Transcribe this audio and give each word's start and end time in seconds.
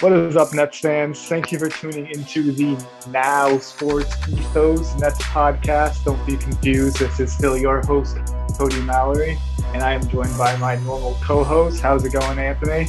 What 0.00 0.14
is 0.14 0.34
up, 0.34 0.54
Nets 0.54 0.78
fans? 0.78 1.26
Thank 1.26 1.52
you 1.52 1.58
for 1.58 1.68
tuning 1.68 2.06
into 2.06 2.52
the 2.52 2.82
Now 3.10 3.58
Sports 3.58 4.10
Ethos 4.30 4.98
Nets 4.98 5.20
podcast. 5.24 6.04
Don't 6.04 6.26
be 6.26 6.38
confused. 6.38 6.98
This 6.98 7.20
is 7.20 7.30
still 7.30 7.54
your 7.54 7.82
host, 7.82 8.16
Cody 8.56 8.80
Mallory, 8.80 9.36
and 9.74 9.82
I 9.82 9.92
am 9.92 10.08
joined 10.08 10.38
by 10.38 10.56
my 10.56 10.76
normal 10.76 11.18
co-host. 11.22 11.82
How's 11.82 12.02
it 12.06 12.14
going, 12.14 12.38
Anthony? 12.38 12.88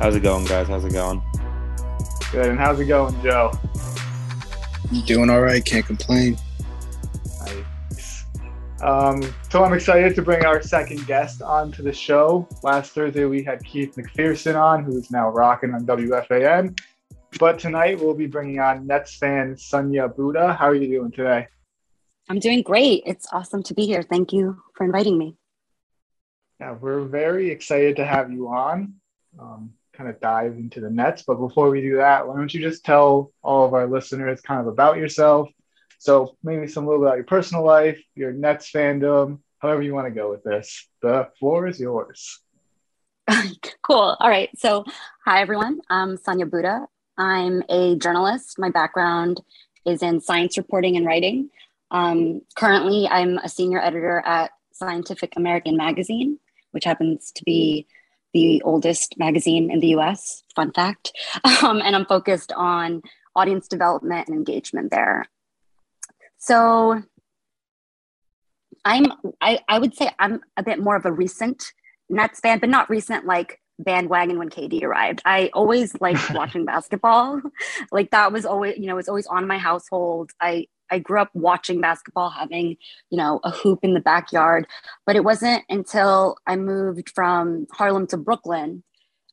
How's 0.00 0.16
it 0.16 0.24
going, 0.24 0.44
guys? 0.44 0.66
How's 0.66 0.84
it 0.84 0.92
going? 0.92 1.22
Good. 2.32 2.46
And 2.46 2.58
how's 2.58 2.80
it 2.80 2.86
going, 2.86 3.14
Joe? 3.22 3.52
Doing 5.06 5.30
all 5.30 5.42
right. 5.42 5.64
Can't 5.64 5.86
complain. 5.86 6.36
Um, 8.82 9.22
so 9.50 9.62
I'm 9.62 9.74
excited 9.74 10.14
to 10.14 10.22
bring 10.22 10.46
our 10.46 10.62
second 10.62 11.06
guest 11.06 11.42
onto 11.42 11.82
the 11.82 11.92
show. 11.92 12.48
Last 12.62 12.92
Thursday 12.92 13.26
we 13.26 13.42
had 13.42 13.62
Keith 13.62 13.94
McPherson 13.94 14.58
on, 14.58 14.84
who 14.84 14.96
is 14.96 15.10
now 15.10 15.28
rocking 15.28 15.74
on 15.74 15.84
WFAN. 15.84 16.78
But 17.38 17.58
tonight 17.58 18.00
we'll 18.00 18.14
be 18.14 18.26
bringing 18.26 18.58
on 18.58 18.86
Nets 18.86 19.16
fan 19.16 19.54
Sunya 19.54 20.12
Bhutta. 20.14 20.56
How 20.56 20.68
are 20.68 20.74
you 20.74 20.88
doing 20.88 21.10
today? 21.10 21.46
I'm 22.30 22.38
doing 22.38 22.62
great. 22.62 23.02
It's 23.04 23.26
awesome 23.32 23.62
to 23.64 23.74
be 23.74 23.84
here. 23.84 24.02
Thank 24.02 24.32
you 24.32 24.62
for 24.74 24.84
inviting 24.84 25.18
me. 25.18 25.36
Yeah, 26.58 26.72
we're 26.72 27.02
very 27.02 27.50
excited 27.50 27.96
to 27.96 28.06
have 28.06 28.32
you 28.32 28.48
on. 28.48 28.94
Um, 29.38 29.74
kind 29.92 30.08
of 30.08 30.18
dive 30.20 30.52
into 30.52 30.80
the 30.80 30.90
Nets, 30.90 31.22
but 31.26 31.34
before 31.34 31.68
we 31.68 31.82
do 31.82 31.96
that, 31.96 32.26
why 32.26 32.34
don't 32.34 32.52
you 32.54 32.60
just 32.60 32.84
tell 32.84 33.32
all 33.42 33.66
of 33.66 33.74
our 33.74 33.86
listeners 33.86 34.40
kind 34.40 34.60
of 34.60 34.66
about 34.66 34.96
yourself, 34.96 35.50
so 36.00 36.34
maybe 36.42 36.66
some 36.66 36.86
little 36.86 37.04
about 37.04 37.16
your 37.16 37.24
personal 37.24 37.62
life, 37.62 38.02
your 38.14 38.32
Nets 38.32 38.70
fandom, 38.72 39.40
however 39.58 39.82
you 39.82 39.94
want 39.94 40.06
to 40.06 40.10
go 40.10 40.30
with 40.30 40.42
this. 40.42 40.88
The 41.02 41.28
floor 41.38 41.66
is 41.66 41.78
yours. 41.78 42.40
cool. 43.82 44.16
All 44.18 44.30
right. 44.30 44.48
So, 44.58 44.86
hi 45.26 45.42
everyone. 45.42 45.80
I'm 45.90 46.16
Sunya 46.16 46.48
Bhutta. 46.48 46.86
I'm 47.18 47.62
a 47.68 47.96
journalist. 47.96 48.58
My 48.58 48.70
background 48.70 49.42
is 49.84 50.02
in 50.02 50.22
science 50.22 50.56
reporting 50.56 50.96
and 50.96 51.04
writing. 51.04 51.50
Um, 51.90 52.40
currently, 52.56 53.06
I'm 53.06 53.36
a 53.36 53.50
senior 53.50 53.78
editor 53.78 54.22
at 54.24 54.52
Scientific 54.72 55.34
American 55.36 55.76
Magazine, 55.76 56.38
which 56.70 56.84
happens 56.84 57.30
to 57.32 57.44
be 57.44 57.86
the 58.32 58.62
oldest 58.62 59.18
magazine 59.18 59.70
in 59.70 59.80
the 59.80 59.88
US. 59.98 60.44
Fun 60.56 60.72
fact. 60.72 61.12
Um, 61.62 61.82
and 61.84 61.94
I'm 61.94 62.06
focused 62.06 62.52
on 62.56 63.02
audience 63.36 63.68
development 63.68 64.28
and 64.28 64.36
engagement 64.38 64.90
there. 64.90 65.26
So 66.40 67.02
I'm 68.84 69.06
I, 69.40 69.60
I 69.68 69.78
would 69.78 69.94
say 69.94 70.10
I'm 70.18 70.40
a 70.56 70.62
bit 70.62 70.80
more 70.80 70.96
of 70.96 71.04
a 71.04 71.12
recent 71.12 71.72
Nets 72.08 72.40
fan, 72.40 72.58
but 72.58 72.68
not 72.68 72.90
recent 72.90 73.26
like 73.26 73.60
bandwagon 73.78 74.38
when 74.38 74.50
KD 74.50 74.82
arrived. 74.82 75.22
I 75.24 75.50
always 75.52 75.98
liked 76.00 76.30
watching 76.34 76.64
basketball. 76.64 77.40
like 77.92 78.10
that 78.10 78.32
was 78.32 78.44
always, 78.44 78.78
you 78.78 78.86
know, 78.86 78.98
it's 78.98 79.08
always 79.08 79.26
on 79.26 79.46
my 79.46 79.58
household. 79.58 80.32
I 80.40 80.66
I 80.90 80.98
grew 80.98 81.20
up 81.20 81.30
watching 81.34 81.80
basketball, 81.80 82.30
having, 82.30 82.76
you 83.10 83.18
know, 83.18 83.38
a 83.44 83.50
hoop 83.50 83.80
in 83.82 83.94
the 83.94 84.00
backyard. 84.00 84.66
But 85.06 85.16
it 85.16 85.24
wasn't 85.24 85.62
until 85.68 86.36
I 86.46 86.56
moved 86.56 87.10
from 87.14 87.66
Harlem 87.70 88.06
to 88.08 88.16
Brooklyn 88.16 88.82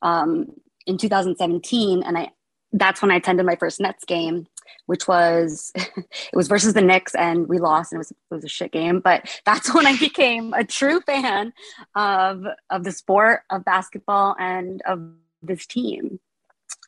um, 0.04 0.48
in 0.86 0.98
2017, 0.98 2.04
and 2.04 2.18
I 2.18 2.30
that's 2.74 3.02
when 3.02 3.12
I 3.12 3.16
attended 3.16 3.46
my 3.46 3.56
first 3.56 3.80
Nets 3.80 4.04
game 4.04 4.46
which 4.86 5.08
was 5.08 5.72
it 5.76 6.36
was 6.36 6.48
versus 6.48 6.74
the 6.74 6.82
Knicks 6.82 7.16
and 7.16 7.48
we 7.48 7.60
lost 7.60 7.92
and 7.92 7.98
it 7.98 8.00
was, 8.00 8.12
it 8.12 8.18
was 8.30 8.44
a 8.44 8.50
shit 8.50 8.72
game. 8.72 9.00
But 9.00 9.42
that's 9.46 9.74
when 9.74 9.88
I 9.88 9.98
became 9.98 10.54
a 10.54 10.64
true 10.64 11.02
fan 11.02 11.54
of 11.96 12.46
of 12.70 12.84
the 12.84 12.92
sport 12.92 13.42
of 13.50 13.66
basketball 13.66 14.36
and 14.40 14.82
of 14.86 15.02
this 15.42 15.66
team. 15.66 16.20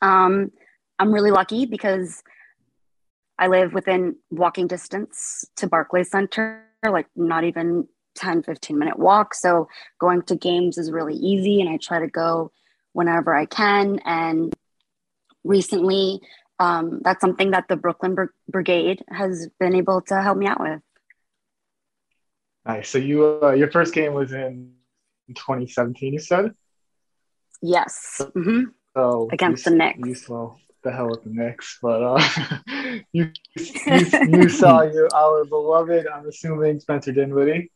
Um, 0.02 0.50
I'm 0.98 1.12
really 1.12 1.30
lucky 1.30 1.66
because 1.66 2.22
I 3.38 3.46
live 3.46 3.72
within 3.72 4.16
walking 4.30 4.66
distance 4.66 5.46
to 5.56 5.66
Barclays 5.66 6.10
Center, 6.10 6.62
like 6.86 7.06
not 7.16 7.44
even 7.44 7.88
10, 8.16 8.42
15 8.42 8.78
minute 8.78 8.98
walk. 8.98 9.34
So 9.34 9.68
going 9.98 10.22
to 10.22 10.36
games 10.36 10.76
is 10.76 10.90
really 10.90 11.14
easy 11.14 11.60
and 11.60 11.70
I 11.70 11.78
try 11.78 12.00
to 12.00 12.06
go 12.06 12.52
whenever 12.92 13.34
I 13.34 13.46
can. 13.46 13.98
And 14.04 14.54
recently 15.44 16.20
um, 16.60 17.00
that's 17.02 17.22
something 17.22 17.52
that 17.52 17.68
the 17.68 17.76
Brooklyn 17.76 18.14
Br- 18.14 18.34
Brigade 18.48 19.02
has 19.08 19.48
been 19.58 19.74
able 19.74 20.02
to 20.02 20.22
help 20.22 20.36
me 20.36 20.46
out 20.46 20.60
with. 20.60 20.80
Nice. 22.66 22.90
So 22.90 22.98
you 22.98 23.40
uh, 23.42 23.52
your 23.52 23.70
first 23.70 23.94
game 23.94 24.12
was 24.12 24.32
in 24.32 24.74
2017. 25.28 26.12
You 26.12 26.18
said. 26.18 26.52
Yes. 27.62 28.20
Mm-hmm. 28.20 28.64
So 28.94 29.28
against 29.32 29.64
you, 29.64 29.72
the 29.72 29.78
Knicks. 29.78 30.08
You 30.08 30.14
saw 30.14 30.54
the 30.84 30.92
hell 30.92 31.08
with 31.08 31.24
the 31.24 31.30
Knicks, 31.30 31.78
but 31.80 32.02
uh, 32.02 32.22
you, 33.12 33.32
you, 33.56 34.06
you 34.28 34.48
saw 34.50 34.82
your 34.92 35.08
our 35.14 35.46
beloved. 35.46 36.06
I'm 36.06 36.28
assuming 36.28 36.80
Spencer 36.80 37.12
Dinwiddie. 37.12 37.70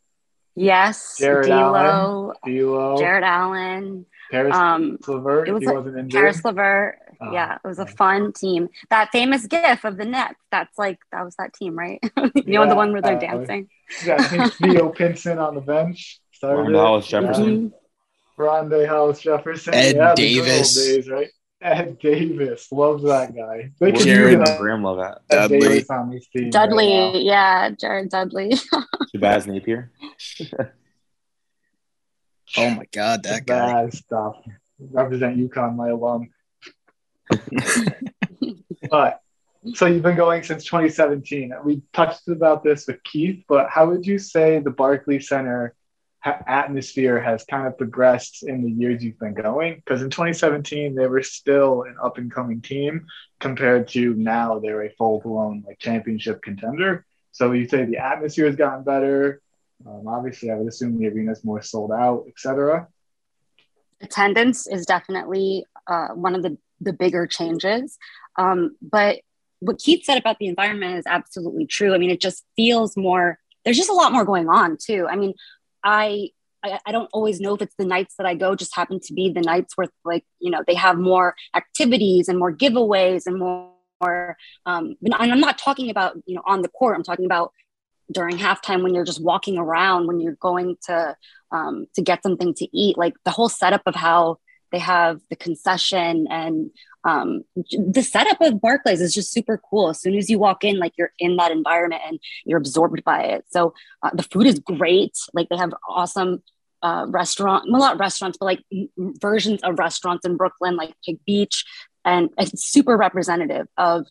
Yes. 0.57 1.17
Jarrett 1.19 1.47
D'Lo, 1.47 1.75
Allen. 1.75 2.35
D'Lo. 2.45 2.99
Jarrett 2.99 3.25
Allen. 3.25 4.07
Caris 4.31 4.55
um, 4.55 4.99
LeVert. 5.07 5.49
It 5.49 5.53
was 5.53 5.63
he 5.63 5.67
like, 5.67 5.77
wasn't 5.77 5.99
injured. 5.99 6.21
Caris 6.21 6.45
LeVert. 6.45 6.99
Oh, 7.21 7.33
yeah, 7.33 7.57
it 7.57 7.67
was 7.67 7.79
a 7.79 7.87
fun 7.87 8.33
team. 8.33 8.69
That 8.91 9.11
famous 9.11 9.47
GIF 9.47 9.85
of 9.85 9.97
the 9.97 10.05
Nets. 10.05 10.39
That's 10.51 10.77
like 10.79 10.99
that 11.13 11.25
was 11.25 11.35
that 11.37 11.53
team, 11.55 11.77
right? 11.77 11.99
you 12.17 12.31
yeah, 12.35 12.59
know 12.59 12.69
the 12.69 12.75
one 12.75 12.93
where 12.93 13.03
they're 13.03 13.17
uh, 13.17 13.21
dancing. 13.21 13.69
Yeah, 14.05 14.17
I 14.19 14.23
think 14.25 14.53
Theo 14.55 14.89
Pinson 14.91 15.39
on 15.39 15.55
the 15.55 15.61
bench. 15.61 16.21
Started 16.33 16.75
Hollis 16.75 17.07
Jefferson. 17.07 17.71
Mm-hmm. 17.71 18.43
Rondae 18.43 18.89
Hollis 18.89 19.21
Jefferson. 19.21 19.75
Ed 19.75 19.97
yeah, 19.97 20.15
Davis. 20.15 20.75
Days, 20.75 21.09
right? 21.09 21.29
Ed 21.63 21.99
Davis. 21.99 22.71
Loves 22.71 23.03
that 23.05 23.35
guy. 23.35 23.71
They 23.81 23.93
could 23.93 24.03
Jared 24.03 24.45
Graham 24.59 24.83
love 24.83 24.99
that. 24.99 25.23
Ed 25.31 25.49
Dudley. 25.49 25.85
On 25.89 26.11
this 26.11 26.27
team 26.29 26.51
Dudley, 26.51 26.97
right 26.97 27.23
yeah, 27.23 27.71
Jared 27.71 28.11
Dudley. 28.11 28.51
Shabazz 29.15 29.47
Napier. 29.47 29.91
oh 32.57 32.71
my 32.71 32.85
god, 32.93 33.23
that 33.23 33.47
guy. 33.47 33.85
Bad 33.85 33.95
stuff. 33.95 34.37
Represent 34.79 35.39
UConn, 35.39 35.77
my 35.77 35.89
alum. 35.89 36.29
but 38.91 39.21
so 39.73 39.87
you've 39.87 40.03
been 40.03 40.17
going 40.17 40.43
since 40.43 40.65
2017. 40.65 41.53
We 41.65 41.83
touched 41.93 42.29
about 42.29 42.63
this 42.63 42.87
with 42.87 43.03
Keith, 43.03 43.45
but 43.49 43.71
how 43.71 43.89
would 43.91 44.07
you 44.07 44.19
say 44.19 44.59
the 44.59 44.71
Barclays 44.71 45.29
Center 45.29 45.75
ha- 46.23 46.43
atmosphere 46.47 47.19
has 47.21 47.45
kind 47.45 47.67
of 47.67 47.79
progressed 47.79 48.43
in 48.43 48.63
the 48.63 48.71
years 48.71 49.03
you've 49.03 49.19
been 49.19 49.33
going? 49.33 49.77
Because 49.77 50.03
in 50.03 50.11
2017 50.11 50.95
they 50.95 51.07
were 51.07 51.23
still 51.23 51.85
an 51.85 51.97
up 52.03 52.19
and 52.19 52.31
coming 52.31 52.61
team 52.61 53.07
compared 53.41 53.89
to 53.89 54.13
now 54.15 54.59
they're 54.59 54.85
a 54.85 54.91
full 54.91 55.21
blown 55.21 55.65
like 55.67 55.79
championship 55.79 56.43
contender. 56.43 57.07
So 57.33 57.53
you 57.53 57.67
say 57.67 57.85
the 57.85 57.99
atmosphere 57.99 58.47
has 58.47 58.57
gotten 58.57 58.85
better. 58.85 59.41
Um, 59.87 60.07
obviously, 60.07 60.51
I 60.51 60.57
would 60.57 60.69
assume 60.69 60.99
the 60.99 61.31
is 61.31 61.45
more 61.45 61.63
sold 61.63 61.91
out, 61.91 62.25
etc. 62.29 62.87
Attendance 64.01 64.67
is 64.67 64.87
definitely 64.87 65.65
uh, 65.87 66.09
one 66.09 66.35
of 66.35 66.43
the 66.43 66.57
the 66.85 66.93
bigger 66.93 67.27
changes. 67.27 67.99
Um, 68.37 68.77
but 68.81 69.21
what 69.61 69.79
Keith 69.79 70.05
said 70.05 70.19
about 70.19 70.39
the 70.39 70.47
environment 70.47 70.99
is 70.99 71.05
absolutely 71.07 71.67
true. 71.67 71.95
I 71.95 71.99
mean, 71.99 72.11
it 72.11 72.21
just 72.21 72.45
feels 72.57 72.97
more, 72.97 73.39
there's 73.65 73.77
just 73.77 73.91
a 73.91 73.95
lot 73.95 74.13
more 74.13 74.25
going 74.25 74.49
on 74.49 74.77
too. 74.77 75.07
I 75.09 75.17
mean, 75.17 75.35
I, 75.83 76.31
I, 76.63 76.79
I 76.87 76.93
don't 76.93 77.09
always 77.13 77.41
know 77.41 77.55
if 77.55 77.63
it's 77.63 77.75
the 77.77 77.87
nights 77.87 78.15
that 78.17 78.27
I 78.27 78.35
go 78.35 78.55
just 78.55 78.75
happen 78.75 79.01
to 79.01 79.13
be 79.15 79.31
the 79.31 79.41
nights 79.41 79.77
where 79.77 79.89
like, 80.05 80.25
you 80.39 80.51
know, 80.51 80.63
they 80.67 80.75
have 80.75 80.99
more 80.99 81.35
activities 81.55 82.29
and 82.29 82.39
more 82.39 82.53
giveaways 82.53 83.27
and 83.27 83.39
more, 83.39 83.71
more 84.01 84.37
um, 84.67 84.97
and 85.03 85.15
I'm 85.15 85.41
not 85.41 85.57
talking 85.57 85.89
about, 85.89 86.17
you 86.27 86.35
know, 86.35 86.43
on 86.45 86.63
the 86.63 86.69
court, 86.69 86.97
I'm 86.97 87.05
talking 87.05 87.27
about 87.27 87.53
during 88.13 88.37
halftime 88.37 88.83
when 88.83 88.95
you're 88.95 89.05
just 89.05 89.23
walking 89.23 89.57
around, 89.57 90.07
when 90.07 90.21
you're 90.21 90.37
going 90.41 90.77
to, 90.89 91.17
um, 91.53 91.87
to 91.95 92.03
get 92.03 92.23
something 92.23 92.53
to 92.55 92.77
eat, 92.77 92.99
like 92.99 93.15
the 93.25 93.31
whole 93.31 93.49
setup 93.49 93.83
of 93.87 93.95
how 93.95 94.39
they 94.75 94.81
have 94.81 95.21
the 95.31 95.37
concession 95.37 96.27
and 96.31 96.71
um, 97.05 97.45
the 97.55 98.03
setup 98.03 98.41
of 98.41 98.61
Barclays 98.61 99.01
is 99.01 99.15
just 99.15 99.31
super 99.31 99.61
cool. 99.71 99.89
As 99.91 100.01
soon 100.01 100.15
as 100.15 100.29
you 100.29 100.41
walk 100.41 100.65
in, 100.65 100.81
like 100.81 100.95
you're 100.99 101.13
in 101.21 101.37
that 101.37 101.53
environment 101.53 102.03
and 102.05 102.19
you're 102.45 102.59
absorbed 102.59 103.05
by 103.05 103.23
it. 103.23 103.45
So 103.51 103.73
uh, 104.03 104.11
the 104.13 104.25
food 104.25 104.49
is 104.49 104.59
great. 104.59 105.17
Like 105.33 105.49
they 105.49 105.57
have 105.57 105.73
awesome 105.89 106.43
uh, 106.83 107.07
restaurant, 107.09 107.71
well, 107.71 107.81
not 107.81 108.01
restaurants, 108.01 108.37
but 108.37 108.47
like 108.47 108.65
versions 108.99 109.61
of 109.63 109.79
restaurants 109.79 110.27
in 110.27 110.37
Brooklyn, 110.37 110.75
like 110.75 110.93
Pig 111.07 111.21
Beach, 111.25 111.65
and 112.05 112.31
it's 112.37 112.67
super 112.67 112.97
representative 112.97 113.69
of 113.77 114.07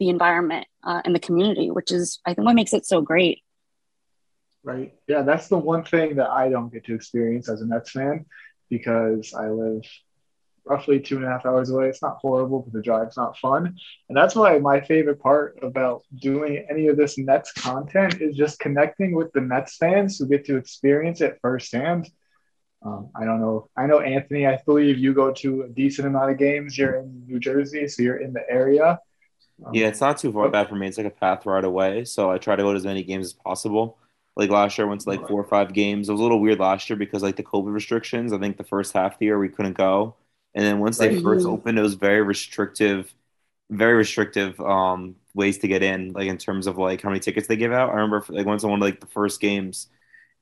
the 0.00 0.08
environment 0.08 0.66
uh, 0.82 1.00
and 1.04 1.14
the 1.14 1.20
community, 1.20 1.70
which 1.70 1.92
is 1.92 2.18
I 2.26 2.34
think 2.34 2.44
what 2.44 2.56
makes 2.56 2.72
it 2.72 2.86
so 2.86 3.02
great. 3.02 3.42
Right. 4.64 4.94
Yeah, 5.06 5.22
that's 5.22 5.46
the 5.46 5.58
one 5.58 5.84
thing 5.84 6.16
that 6.16 6.28
I 6.30 6.48
don't 6.48 6.72
get 6.72 6.86
to 6.86 6.94
experience 6.94 7.48
as 7.48 7.62
a 7.62 7.66
Nets 7.66 7.92
fan 7.92 8.26
because 8.68 9.32
I 9.34 9.48
live 9.48 9.84
roughly 10.68 11.00
two 11.00 11.16
and 11.16 11.24
a 11.24 11.28
half 11.28 11.46
hours 11.46 11.70
away. 11.70 11.88
It's 11.88 12.02
not 12.02 12.18
horrible, 12.20 12.60
but 12.60 12.72
the 12.72 12.82
drive's 12.82 13.16
not 13.16 13.38
fun. 13.38 13.76
And 14.08 14.16
that's 14.16 14.34
why 14.34 14.58
my 14.58 14.80
favorite 14.80 15.20
part 15.20 15.58
about 15.62 16.02
doing 16.16 16.66
any 16.70 16.88
of 16.88 16.96
this 16.96 17.18
Nets 17.18 17.52
content 17.52 18.20
is 18.20 18.36
just 18.36 18.58
connecting 18.58 19.14
with 19.14 19.32
the 19.32 19.40
Nets 19.40 19.76
fans 19.76 20.18
who 20.18 20.26
get 20.26 20.44
to 20.46 20.56
experience 20.56 21.20
it 21.20 21.38
firsthand. 21.42 22.10
Um, 22.82 23.10
I 23.16 23.24
don't 23.24 23.40
know. 23.40 23.68
I 23.76 23.86
know 23.86 24.00
Anthony. 24.00 24.46
I 24.46 24.58
believe 24.64 24.98
you 24.98 25.12
go 25.12 25.32
to 25.32 25.62
a 25.62 25.68
decent 25.68 26.06
amount 26.06 26.30
of 26.30 26.38
games. 26.38 26.78
You're 26.78 26.96
in 27.00 27.24
New 27.26 27.40
Jersey, 27.40 27.88
so 27.88 28.02
you're 28.02 28.18
in 28.18 28.32
the 28.32 28.48
area. 28.48 29.00
Um, 29.64 29.74
yeah, 29.74 29.88
it's 29.88 30.00
not 30.00 30.18
too 30.18 30.32
far 30.32 30.48
bad 30.48 30.68
for 30.68 30.76
me. 30.76 30.86
It's 30.86 30.98
like 30.98 31.06
a 31.06 31.10
path 31.10 31.44
right 31.44 31.64
away, 31.64 32.04
so 32.04 32.30
I 32.30 32.38
try 32.38 32.54
to 32.54 32.62
go 32.62 32.72
to 32.72 32.76
as 32.76 32.84
many 32.84 33.02
games 33.02 33.26
as 33.26 33.32
possible. 33.32 33.98
Like 34.36 34.50
last 34.50 34.78
year, 34.78 34.86
I 34.86 34.88
went 34.88 35.00
to 35.00 35.08
like 35.08 35.26
four 35.26 35.40
or 35.40 35.48
five 35.48 35.72
games. 35.72 36.08
It 36.08 36.12
was 36.12 36.20
a 36.20 36.22
little 36.22 36.40
weird 36.40 36.60
last 36.60 36.88
year 36.88 36.96
because 36.96 37.24
like 37.24 37.34
the 37.34 37.42
COVID 37.42 37.72
restrictions. 37.72 38.32
I 38.32 38.38
think 38.38 38.56
the 38.56 38.64
first 38.64 38.92
half 38.92 39.14
of 39.14 39.18
the 39.18 39.26
year 39.26 39.38
we 39.38 39.48
couldn't 39.48 39.76
go, 39.76 40.14
and 40.54 40.64
then 40.64 40.78
once 40.78 40.98
they 40.98 41.20
first 41.20 41.44
mm-hmm. 41.44 41.54
opened, 41.54 41.78
it 41.78 41.82
was 41.82 41.94
very 41.94 42.22
restrictive, 42.22 43.12
very 43.70 43.94
restrictive 43.94 44.58
um, 44.60 45.16
ways 45.34 45.58
to 45.58 45.68
get 45.68 45.82
in, 45.82 46.12
like 46.12 46.28
in 46.28 46.38
terms 46.38 46.66
of 46.66 46.78
like 46.78 47.02
how 47.02 47.10
many 47.10 47.20
tickets 47.20 47.46
they 47.46 47.56
give 47.56 47.72
out. 47.72 47.90
I 47.90 47.94
remember 47.94 48.24
like 48.28 48.46
went 48.46 48.60
to 48.62 48.68
one 48.68 48.80
of 48.80 48.84
like 48.84 49.00
the 49.00 49.06
first 49.06 49.40
games, 49.40 49.88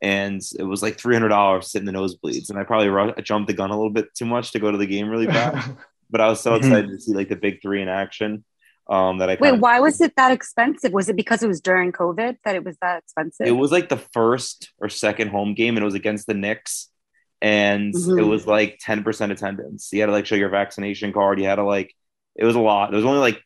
and 0.00 0.40
it 0.58 0.62
was 0.62 0.82
like 0.82 0.98
three 0.98 1.14
hundred 1.14 1.28
dollars 1.28 1.70
sitting 1.70 1.88
in 1.88 1.94
the 1.94 2.00
nosebleeds, 2.00 2.50
and 2.50 2.58
I 2.58 2.64
probably 2.64 3.14
I 3.16 3.20
jumped 3.20 3.48
the 3.48 3.54
gun 3.54 3.70
a 3.70 3.76
little 3.76 3.90
bit 3.90 4.14
too 4.14 4.26
much 4.26 4.52
to 4.52 4.58
go 4.58 4.70
to 4.70 4.78
the 4.78 4.86
game 4.86 5.08
really 5.08 5.26
bad. 5.26 5.76
but 6.10 6.20
I 6.20 6.28
was 6.28 6.40
so 6.40 6.52
mm-hmm. 6.52 6.64
excited 6.64 6.90
to 6.90 7.00
see 7.00 7.12
like 7.12 7.28
the 7.28 7.36
big 7.36 7.60
three 7.60 7.82
in 7.82 7.88
action. 7.88 8.44
Um, 8.88 9.18
that 9.18 9.28
I 9.28 9.36
wait. 9.40 9.58
Why 9.58 9.80
was 9.80 10.00
it 10.00 10.14
that 10.16 10.30
expensive? 10.30 10.92
Was 10.92 11.08
it 11.08 11.16
because 11.16 11.42
it 11.42 11.48
was 11.48 11.60
during 11.60 11.90
COVID 11.90 12.36
that 12.44 12.54
it 12.54 12.64
was 12.64 12.76
that 12.80 12.98
expensive? 12.98 13.48
It 13.48 13.50
was 13.50 13.72
like 13.72 13.88
the 13.88 13.96
first 13.96 14.70
or 14.78 14.88
second 14.88 15.28
home 15.28 15.54
game, 15.54 15.76
and 15.76 15.82
it 15.82 15.84
was 15.84 15.94
against 15.94 16.28
the 16.28 16.34
Knicks 16.34 16.88
and 17.42 17.94
mm-hmm. 17.94 18.18
it 18.18 18.22
was 18.22 18.46
like 18.46 18.78
10% 18.84 19.30
attendance. 19.30 19.90
You 19.92 20.00
had 20.00 20.06
to 20.06 20.12
like 20.12 20.26
show 20.26 20.34
your 20.34 20.48
vaccination 20.48 21.12
card. 21.12 21.38
You 21.38 21.46
had 21.46 21.56
to 21.56 21.64
like, 21.64 21.94
it 22.34 22.44
was 22.44 22.56
a 22.56 22.60
lot. 22.60 22.90
There 22.90 22.96
was 22.96 23.06
only 23.06 23.20
like 23.20 23.42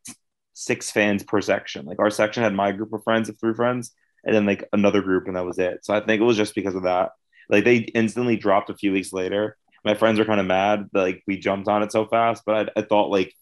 six 0.54 0.90
fans 0.90 1.22
per 1.22 1.40
section. 1.40 1.86
Like 1.86 1.98
our 1.98 2.10
section 2.10 2.42
had 2.42 2.54
my 2.54 2.72
group 2.72 2.92
of 2.92 3.02
friends 3.02 3.28
of 3.28 3.38
three 3.38 3.54
friends, 3.54 3.92
and 4.24 4.34
then 4.34 4.46
like 4.46 4.68
another 4.72 5.00
group, 5.00 5.26
and 5.26 5.36
that 5.36 5.46
was 5.46 5.58
it. 5.58 5.84
So 5.84 5.94
I 5.94 6.00
think 6.00 6.20
it 6.20 6.24
was 6.24 6.36
just 6.36 6.54
because 6.54 6.74
of 6.74 6.84
that. 6.84 7.10
Like 7.48 7.64
they 7.64 7.76
instantly 7.76 8.36
dropped 8.36 8.70
a 8.70 8.76
few 8.76 8.92
weeks 8.92 9.12
later. 9.12 9.56
My 9.84 9.94
friends 9.94 10.18
were 10.18 10.24
kind 10.24 10.40
of 10.40 10.46
mad 10.46 10.88
that 10.92 11.00
like 11.00 11.22
we 11.26 11.38
jumped 11.38 11.68
on 11.68 11.82
it 11.82 11.90
so 11.90 12.06
fast, 12.06 12.42
but 12.44 12.70
I, 12.76 12.80
I 12.80 12.82
thought 12.82 13.10
like 13.10 13.34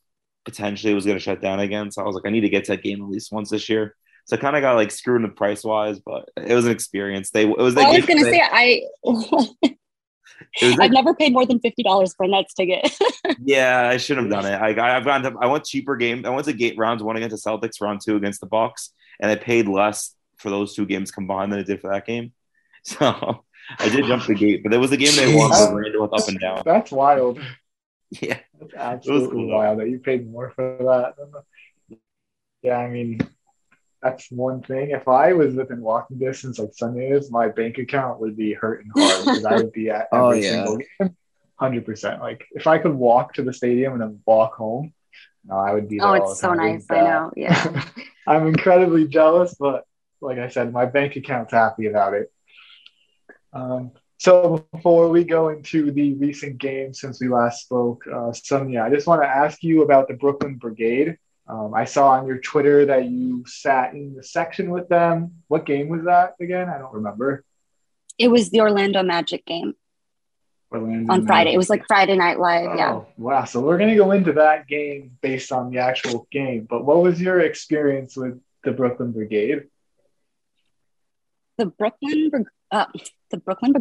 potentially 0.44 0.92
it 0.92 0.94
was 0.94 1.04
going 1.04 1.16
to 1.16 1.22
shut 1.22 1.42
down 1.42 1.60
again. 1.60 1.90
So 1.90 2.02
I 2.02 2.06
was 2.06 2.14
like, 2.14 2.26
I 2.26 2.30
need 2.30 2.42
to 2.42 2.48
get 2.48 2.64
to 2.64 2.72
that 2.72 2.82
game 2.82 3.02
at 3.02 3.08
least 3.08 3.32
once 3.32 3.50
this 3.50 3.68
year. 3.68 3.96
So 4.24 4.36
I 4.36 4.38
kind 4.38 4.56
of 4.56 4.62
got 4.62 4.76
like 4.76 4.90
screwed 4.90 5.22
in 5.22 5.28
the 5.28 5.34
price 5.34 5.64
wise, 5.64 6.00
but 6.00 6.28
it 6.36 6.54
was 6.54 6.66
an 6.66 6.72
experience. 6.72 7.30
They 7.30 7.42
it 7.42 7.58
was. 7.58 7.74
Well, 7.74 7.86
I 7.86 7.96
was 7.96 8.06
going 8.06 8.24
to 8.24 8.30
say 8.30 8.40
I. 8.40 8.82
I've 10.62 10.90
never 10.92 11.14
paid 11.14 11.32
more 11.32 11.46
than 11.46 11.60
fifty 11.60 11.82
dollars 11.82 12.14
for 12.14 12.24
a 12.24 12.28
Nets 12.28 12.54
ticket. 12.54 12.90
yeah, 13.44 13.88
I 13.88 13.96
should 13.96 14.18
have 14.18 14.30
done 14.30 14.46
it. 14.46 14.54
I, 14.54 14.96
I've 14.96 15.04
gone 15.04 15.22
to 15.22 15.34
I 15.40 15.46
went 15.46 15.64
cheaper 15.64 15.96
game. 15.96 16.24
I 16.24 16.30
went 16.30 16.46
to 16.46 16.52
gate 16.52 16.76
rounds 16.78 17.02
one 17.02 17.16
against 17.16 17.42
the 17.42 17.50
Celtics, 17.50 17.80
round 17.80 18.00
two 18.04 18.16
against 18.16 18.40
the 18.40 18.46
Bucks, 18.46 18.92
and 19.20 19.30
I 19.30 19.36
paid 19.36 19.68
less 19.68 20.14
for 20.36 20.50
those 20.50 20.74
two 20.74 20.86
games 20.86 21.10
combined 21.10 21.52
than 21.52 21.60
I 21.60 21.64
did 21.64 21.80
for 21.80 21.90
that 21.92 22.06
game. 22.06 22.32
So 22.84 23.44
I 23.80 23.88
did 23.90 24.06
jump 24.06 24.24
the 24.24 24.34
gate, 24.34 24.62
but 24.62 24.72
it 24.72 24.78
was 24.78 24.90
the 24.90 24.96
game 24.96 25.14
they 25.14 25.34
won 25.34 25.50
for 25.50 25.76
Randall 25.76 26.02
with 26.02 26.18
up 26.18 26.26
and 26.26 26.40
down. 26.40 26.62
That's 26.64 26.90
wild. 26.90 27.38
Yeah, 28.10 28.38
that's 28.58 28.72
absolutely 28.74 29.36
cool, 29.36 29.48
wild 29.48 29.80
that 29.80 29.90
you 29.90 29.98
paid 29.98 30.30
more 30.30 30.50
for 30.50 30.78
that. 30.80 31.98
Yeah, 32.62 32.78
I 32.78 32.88
mean, 32.88 33.20
that's 34.02 34.30
one 34.30 34.62
thing. 34.62 34.90
If 34.90 35.08
I 35.08 35.32
was 35.32 35.54
within 35.54 35.80
walking 35.80 36.18
distance 36.18 36.58
like 36.58 36.70
Sunday 36.72 37.10
is, 37.10 37.30
my 37.30 37.48
bank 37.48 37.78
account 37.78 38.20
would 38.20 38.36
be 38.36 38.52
hurting 38.52 38.90
hard 38.96 39.24
because 39.24 39.44
I 39.44 39.56
would 39.56 39.72
be 39.72 39.90
at 39.90 40.08
oh, 40.12 40.30
every 40.30 40.38
oh, 40.38 40.42
yeah. 40.42 40.50
single 40.50 40.76
game, 40.76 41.16
hundred 41.56 41.86
percent. 41.86 42.20
Like 42.20 42.46
if 42.52 42.66
I 42.66 42.78
could 42.78 42.94
walk 42.94 43.34
to 43.34 43.42
the 43.42 43.52
stadium 43.52 43.94
and 43.94 44.02
then 44.02 44.20
walk 44.24 44.54
home, 44.54 44.92
no, 45.44 45.56
I 45.56 45.72
would 45.72 45.88
be. 45.88 46.00
oh, 46.00 46.12
it's 46.14 46.40
so 46.40 46.52
nice. 46.52 46.86
I 46.90 47.00
know. 47.00 47.32
Yeah. 47.36 47.84
I'm 48.26 48.46
incredibly 48.46 49.08
jealous, 49.08 49.56
but 49.58 49.84
like 50.20 50.38
I 50.38 50.48
said, 50.48 50.72
my 50.72 50.84
bank 50.84 51.16
account's 51.16 51.52
happy 51.52 51.86
about 51.86 52.14
it. 52.14 52.30
Um, 53.52 53.92
so 54.18 54.66
before 54.72 55.08
we 55.08 55.24
go 55.24 55.48
into 55.48 55.92
the 55.92 56.14
recent 56.14 56.58
game 56.58 56.92
since 56.92 57.20
we 57.20 57.28
last 57.28 57.62
spoke, 57.62 58.04
uh, 58.06 58.32
Sunya, 58.32 58.82
I 58.82 58.90
just 58.90 59.06
want 59.06 59.22
to 59.22 59.28
ask 59.28 59.62
you 59.62 59.82
about 59.82 60.08
the 60.08 60.14
Brooklyn 60.14 60.56
Brigade. 60.56 61.16
Um, 61.48 61.72
I 61.74 61.84
saw 61.84 62.10
on 62.10 62.26
your 62.26 62.38
Twitter 62.38 62.86
that 62.86 63.08
you 63.08 63.44
sat 63.46 63.94
in 63.94 64.14
the 64.14 64.22
section 64.22 64.70
with 64.70 64.88
them. 64.88 65.42
What 65.48 65.64
game 65.64 65.88
was 65.88 66.04
that 66.04 66.34
again? 66.40 66.68
I 66.68 66.76
don't 66.76 66.92
remember. 66.92 67.44
It 68.18 68.28
was 68.28 68.50
the 68.50 68.60
Orlando 68.60 69.02
Magic 69.02 69.46
game. 69.46 69.74
Orlando 70.70 71.12
on. 71.12 71.26
Friday. 71.26 71.54
It 71.54 71.56
was 71.56 71.70
like 71.70 71.86
Friday 71.88 72.16
Night 72.16 72.38
Live. 72.38 72.68
Oh, 72.72 72.76
yeah. 72.76 73.00
Wow. 73.16 73.44
So 73.44 73.60
we're 73.60 73.78
going 73.78 73.90
to 73.90 73.96
go 73.96 74.12
into 74.12 74.34
that 74.34 74.66
game 74.66 75.16
based 75.22 75.50
on 75.50 75.70
the 75.70 75.78
actual 75.78 76.28
game. 76.30 76.66
But 76.68 76.84
what 76.84 77.02
was 77.02 77.20
your 77.20 77.40
experience 77.40 78.14
with 78.14 78.38
the 78.64 78.72
Brooklyn 78.72 79.12
Brigade? 79.12 79.68
The 81.56 81.66
Brooklyn, 81.66 82.46
uh, 82.70 82.86
the 83.30 83.38
Brooklyn 83.38 83.72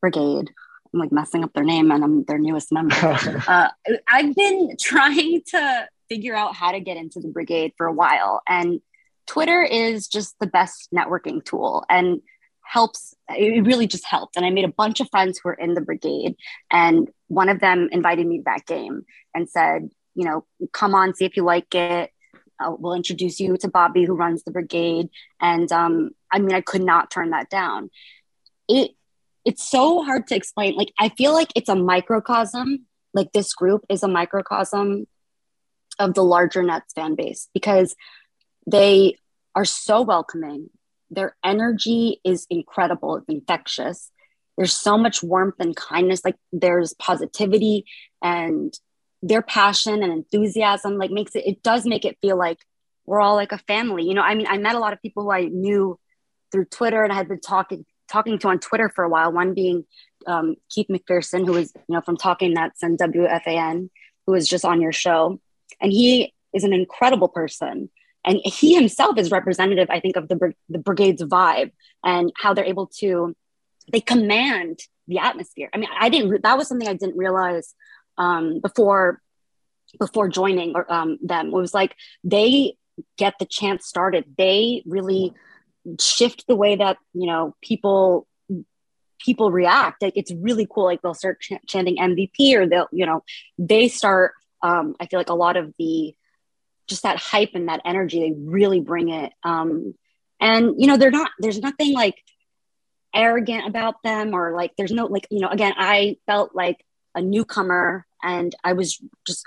Brigade. 0.00 0.50
I'm 0.92 1.00
like 1.00 1.12
messing 1.12 1.44
up 1.44 1.52
their 1.52 1.64
name, 1.64 1.90
and 1.90 2.02
I'm 2.02 2.24
their 2.24 2.38
newest 2.38 2.72
member. 2.72 2.94
uh, 3.48 3.68
I've 4.08 4.34
been 4.34 4.76
trying 4.80 5.42
to 5.48 5.88
figure 6.08 6.34
out 6.34 6.54
how 6.54 6.72
to 6.72 6.80
get 6.80 6.96
into 6.96 7.20
the 7.20 7.28
brigade 7.28 7.72
for 7.76 7.86
a 7.86 7.92
while. 7.92 8.42
And 8.48 8.80
Twitter 9.26 9.62
is 9.62 10.08
just 10.08 10.38
the 10.38 10.46
best 10.46 10.88
networking 10.94 11.44
tool 11.44 11.84
and 11.88 12.20
helps. 12.62 13.14
It 13.28 13.64
really 13.64 13.86
just 13.86 14.04
helped. 14.04 14.36
And 14.36 14.44
I 14.44 14.50
made 14.50 14.64
a 14.64 14.72
bunch 14.72 15.00
of 15.00 15.08
friends 15.10 15.38
who 15.38 15.48
were 15.48 15.54
in 15.54 15.74
the 15.74 15.80
brigade. 15.80 16.36
And 16.70 17.08
one 17.28 17.48
of 17.48 17.60
them 17.60 17.88
invited 17.92 18.26
me 18.26 18.38
to 18.38 18.44
that 18.46 18.66
game 18.66 19.04
and 19.34 19.48
said, 19.48 19.90
you 20.14 20.24
know, 20.24 20.44
come 20.72 20.94
on, 20.94 21.14
see 21.14 21.24
if 21.24 21.36
you 21.36 21.44
like 21.44 21.74
it. 21.74 22.10
Uh, 22.58 22.74
we'll 22.78 22.94
introduce 22.94 23.38
you 23.38 23.56
to 23.58 23.68
Bobby, 23.68 24.04
who 24.04 24.14
runs 24.14 24.42
the 24.44 24.50
brigade. 24.50 25.10
And 25.40 25.70
um, 25.72 26.10
I 26.32 26.38
mean, 26.38 26.54
I 26.54 26.62
could 26.62 26.82
not 26.82 27.10
turn 27.10 27.30
that 27.30 27.50
down. 27.50 27.90
It 28.68 28.92
it's 29.44 29.68
so 29.68 30.02
hard 30.02 30.26
to 30.26 30.34
explain. 30.34 30.74
Like, 30.74 30.92
I 30.98 31.10
feel 31.10 31.32
like 31.32 31.52
it's 31.54 31.68
a 31.68 31.76
microcosm. 31.76 32.86
Like 33.14 33.32
this 33.32 33.54
group 33.54 33.84
is 33.88 34.02
a 34.02 34.08
microcosm 34.08 35.06
of 35.98 36.14
the 36.14 36.24
larger 36.24 36.62
Nets 36.62 36.92
fan 36.92 37.14
base 37.14 37.48
because 37.54 37.94
they 38.66 39.16
are 39.54 39.64
so 39.64 40.02
welcoming. 40.02 40.70
Their 41.10 41.36
energy 41.44 42.20
is 42.24 42.46
incredible, 42.50 43.16
it's 43.16 43.28
infectious. 43.28 44.10
There's 44.56 44.74
so 44.74 44.96
much 44.96 45.22
warmth 45.22 45.56
and 45.58 45.76
kindness. 45.76 46.24
Like 46.24 46.36
there's 46.52 46.94
positivity 46.94 47.84
and 48.22 48.72
their 49.22 49.42
passion 49.42 50.02
and 50.02 50.12
enthusiasm 50.12 50.98
like 50.98 51.10
makes 51.10 51.34
it 51.34 51.46
it 51.46 51.62
does 51.62 51.84
make 51.84 52.04
it 52.04 52.18
feel 52.20 52.38
like 52.38 52.58
we're 53.06 53.20
all 53.20 53.34
like 53.34 53.52
a 53.52 53.58
family. 53.58 54.04
You 54.04 54.14
know, 54.14 54.22
I 54.22 54.34
mean, 54.34 54.46
I 54.48 54.58
met 54.58 54.74
a 54.74 54.78
lot 54.78 54.92
of 54.92 55.02
people 55.02 55.24
who 55.24 55.30
I 55.30 55.44
knew 55.44 55.98
through 56.50 56.66
Twitter 56.66 57.02
and 57.02 57.12
I 57.12 57.16
had 57.16 57.28
been 57.28 57.40
talking 57.40 57.84
talking 58.08 58.38
to 58.38 58.48
on 58.48 58.58
Twitter 58.58 58.90
for 58.94 59.04
a 59.04 59.08
while. 59.08 59.32
One 59.32 59.54
being 59.54 59.84
um, 60.26 60.56
Keith 60.70 60.86
McPherson, 60.90 61.46
who 61.46 61.52
was 61.52 61.72
you 61.74 61.94
know 61.94 62.00
from 62.00 62.16
Talking 62.16 62.54
Nets 62.54 62.82
and 62.82 62.98
WFAN, 62.98 63.90
who 64.26 64.32
was 64.32 64.48
just 64.48 64.64
on 64.64 64.80
your 64.80 64.92
show, 64.92 65.40
and 65.80 65.92
he 65.92 66.32
is 66.54 66.64
an 66.64 66.72
incredible 66.72 67.28
person. 67.28 67.90
And 68.24 68.40
he 68.44 68.74
himself 68.74 69.18
is 69.18 69.30
representative 69.30 69.88
i 69.88 70.00
think 70.00 70.16
of 70.16 70.26
the, 70.26 70.52
the 70.68 70.78
brigade's 70.78 71.22
vibe 71.22 71.70
and 72.04 72.32
how 72.36 72.54
they're 72.54 72.64
able 72.64 72.88
to 72.98 73.36
they 73.92 74.00
command 74.00 74.80
the 75.06 75.18
atmosphere. 75.18 75.70
I 75.72 75.78
mean 75.78 75.88
i 76.00 76.08
didn't 76.08 76.42
that 76.42 76.58
was 76.58 76.66
something 76.66 76.88
i 76.88 76.94
didn't 76.94 77.16
realize 77.16 77.74
um, 78.18 78.60
before 78.60 79.20
before 79.98 80.28
joining 80.28 80.74
or, 80.74 80.90
um, 80.92 81.18
them. 81.22 81.48
It 81.48 81.52
was 81.52 81.74
like 81.74 81.94
they 82.24 82.76
get 83.16 83.34
the 83.38 83.46
chant 83.46 83.82
started. 83.82 84.24
They 84.36 84.82
really 84.86 85.32
shift 86.00 86.46
the 86.46 86.56
way 86.56 86.76
that 86.76 86.98
you 87.14 87.26
know 87.26 87.54
people 87.62 88.26
people 89.18 89.50
react. 89.50 90.02
Like 90.02 90.16
it's 90.16 90.32
really 90.32 90.66
cool. 90.70 90.84
Like 90.84 91.02
they'll 91.02 91.14
start 91.14 91.40
ch- 91.40 91.52
chanting 91.66 91.96
mvp 91.96 92.54
or 92.54 92.66
they'll 92.66 92.88
you 92.92 93.06
know 93.06 93.22
they 93.58 93.88
start 93.88 94.32
um, 94.62 94.96
I 95.00 95.06
feel 95.06 95.20
like 95.20 95.30
a 95.30 95.34
lot 95.34 95.56
of 95.56 95.72
the 95.78 96.14
just 96.88 97.02
that 97.02 97.18
hype 97.18 97.50
and 97.54 97.68
that 97.68 97.82
energy, 97.84 98.20
they 98.20 98.32
really 98.36 98.80
bring 98.80 99.08
it. 99.08 99.32
Um, 99.42 99.94
and 100.40 100.74
you 100.78 100.86
know, 100.86 100.96
they're 100.96 101.10
not. 101.10 101.30
There's 101.38 101.58
nothing 101.58 101.94
like 101.94 102.22
arrogant 103.14 103.66
about 103.66 104.02
them, 104.02 104.34
or 104.34 104.54
like 104.54 104.72
there's 104.76 104.92
no 104.92 105.06
like 105.06 105.26
you 105.30 105.40
know. 105.40 105.48
Again, 105.48 105.72
I 105.76 106.16
felt 106.26 106.54
like 106.54 106.84
a 107.14 107.22
newcomer, 107.22 108.06
and 108.22 108.54
I 108.62 108.74
was 108.74 109.00
just 109.26 109.44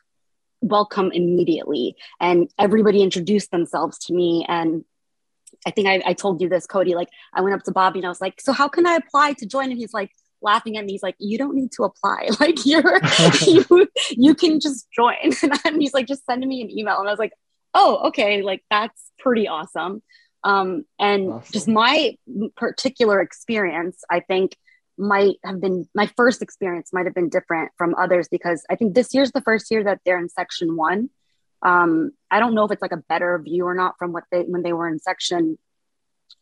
welcome 0.61 1.11
immediately. 1.13 1.95
And 2.19 2.49
everybody 2.57 3.01
introduced 3.01 3.51
themselves 3.51 3.97
to 4.05 4.13
me. 4.13 4.45
And 4.47 4.83
I 5.65 5.71
think 5.71 5.87
I, 5.87 6.01
I 6.05 6.13
told 6.13 6.41
you 6.41 6.49
this, 6.49 6.65
Cody. 6.65 6.95
Like, 6.95 7.09
I 7.33 7.41
went 7.41 7.55
up 7.55 7.63
to 7.63 7.71
Bobby 7.71 7.99
and 7.99 8.05
I 8.05 8.09
was 8.09 8.21
like, 8.21 8.41
So, 8.41 8.51
how 8.51 8.67
can 8.67 8.85
I 8.85 8.95
apply 8.95 9.33
to 9.33 9.45
join? 9.45 9.71
And 9.71 9.77
he's 9.77 9.93
like, 9.93 10.11
laughing 10.41 10.77
at 10.77 10.85
me. 10.85 10.93
He's 10.93 11.03
like, 11.03 11.15
"You 11.19 11.37
don't 11.37 11.55
need 11.55 11.71
to 11.73 11.83
apply. 11.83 12.29
Like 12.39 12.65
you're 12.65 12.99
you 13.47 13.87
you 14.11 14.35
can 14.35 14.59
just 14.59 14.87
join." 14.91 15.33
And 15.65 15.81
he's 15.81 15.93
like, 15.93 16.07
"Just 16.07 16.25
send 16.25 16.45
me 16.45 16.61
an 16.61 16.69
email." 16.69 16.99
And 16.99 17.07
I 17.07 17.11
was 17.11 17.19
like, 17.19 17.33
"Oh, 17.73 18.07
okay. 18.07 18.41
Like 18.41 18.63
that's 18.69 19.11
pretty 19.19 19.47
awesome." 19.47 20.01
Um, 20.43 20.85
and 20.99 21.33
awesome. 21.33 21.51
just 21.51 21.67
my 21.67 22.15
particular 22.55 23.19
experience, 23.19 24.03
I 24.09 24.21
think 24.21 24.55
might 24.97 25.37
have 25.45 25.61
been 25.61 25.87
my 25.95 26.07
first 26.17 26.41
experience 26.41 26.91
might 26.91 27.05
have 27.05 27.15
been 27.15 27.29
different 27.29 27.71
from 27.77 27.95
others 27.95 28.27
because 28.29 28.65
I 28.69 28.75
think 28.75 28.93
this 28.93 29.13
year's 29.13 29.31
the 29.31 29.41
first 29.41 29.71
year 29.71 29.83
that 29.85 30.01
they're 30.05 30.19
in 30.19 30.29
section 30.29 30.75
one. 30.75 31.09
Um, 31.61 32.11
I 32.29 32.39
don't 32.39 32.53
know 32.53 32.65
if 32.65 32.71
it's 32.71 32.81
like 32.81 32.91
a 32.91 33.03
better 33.09 33.39
view 33.39 33.65
or 33.65 33.73
not 33.73 33.95
from 33.97 34.11
what 34.13 34.25
they 34.31 34.41
when 34.43 34.61
they 34.61 34.73
were 34.73 34.87
in 34.87 34.99
section 34.99 35.57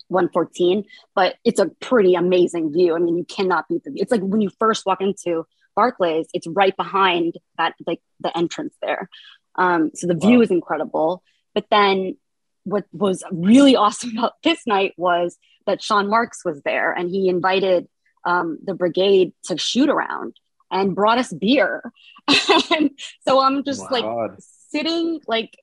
114, 0.10 0.86
but 1.16 1.36
it's 1.44 1.60
a 1.60 1.68
pretty 1.82 2.16
amazing 2.16 2.72
view. 2.72 2.96
I 2.96 3.00
mean, 3.00 3.18
you 3.18 3.26
cannot 3.26 3.68
beat 3.68 3.84
the 3.84 3.92
view. 3.92 4.02
It's 4.02 4.12
like 4.12 4.22
when 4.22 4.42
you 4.42 4.50
first 4.60 4.86
walk 4.86 5.02
into 5.02 5.46
Barclays, 5.76 6.28
it's 6.34 6.48
right 6.48 6.76
behind 6.76 7.36
that, 7.58 7.76
like 7.86 8.02
the 8.20 8.36
entrance 8.36 8.76
there. 8.82 9.10
Um, 9.56 9.92
so 9.94 10.08
the 10.08 10.16
view 10.16 10.38
wow. 10.38 10.42
is 10.42 10.52
incredible. 10.52 11.24
But 11.54 11.66
then 11.70 12.18
what 12.64 12.86
was 12.92 13.24
really 13.32 13.76
awesome 13.84 14.18
about 14.18 14.34
this 14.44 14.66
night 14.68 14.94
was 14.98 15.38
that 15.66 15.82
Sean 15.82 16.10
Marks 16.10 16.44
was 16.46 16.62
there 16.64 16.92
and 16.92 17.10
he 17.10 17.30
invited 17.30 17.88
um, 18.26 18.60
the 18.64 18.74
brigade 18.74 19.34
to 19.46 19.58
shoot 19.58 19.90
around 19.90 20.36
and 20.70 20.96
brought 20.96 21.18
us 21.18 21.34
beer. 21.34 21.92
and 22.72 22.92
so 23.28 23.40
I'm 23.40 23.64
just 23.64 23.90
like 23.92 24.06
sitting 24.70 25.22
like 25.28 25.58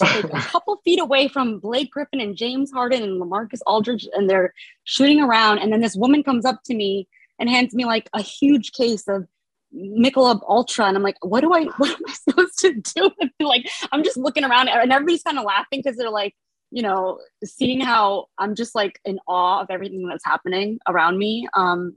like 0.00 0.24
a 0.24 0.40
couple 0.40 0.80
feet 0.84 1.00
away 1.00 1.28
from 1.28 1.58
Blake 1.58 1.90
Griffin 1.90 2.20
and 2.20 2.36
James 2.36 2.70
Harden 2.70 3.02
and 3.02 3.20
LaMarcus 3.20 3.60
Aldridge, 3.66 4.06
and 4.12 4.28
they're 4.28 4.54
shooting 4.84 5.20
around. 5.20 5.58
And 5.58 5.72
then 5.72 5.80
this 5.80 5.96
woman 5.96 6.22
comes 6.22 6.44
up 6.44 6.62
to 6.64 6.74
me 6.74 7.08
and 7.38 7.48
hands 7.48 7.74
me 7.74 7.84
like 7.84 8.08
a 8.12 8.22
huge 8.22 8.72
case 8.72 9.08
of 9.08 9.26
Michelob 9.74 10.40
Ultra, 10.48 10.86
and 10.86 10.96
I'm 10.96 11.02
like, 11.02 11.22
what 11.22 11.40
do 11.40 11.52
I, 11.52 11.64
what 11.76 11.90
am 11.90 12.02
I 12.06 12.12
supposed 12.12 12.58
to 12.60 12.74
do? 12.74 13.10
like, 13.40 13.68
I'm 13.92 14.04
just 14.04 14.16
looking 14.16 14.44
around, 14.44 14.68
and 14.68 14.92
everybody's 14.92 15.22
kind 15.22 15.38
of 15.38 15.44
laughing 15.44 15.80
because 15.82 15.96
they're 15.96 16.10
like, 16.10 16.34
you 16.70 16.82
know, 16.82 17.18
seeing 17.44 17.80
how 17.80 18.26
I'm 18.38 18.54
just 18.54 18.74
like 18.74 19.00
in 19.04 19.18
awe 19.26 19.60
of 19.60 19.70
everything 19.70 20.06
that's 20.06 20.24
happening 20.24 20.78
around 20.86 21.18
me. 21.18 21.48
Um, 21.54 21.96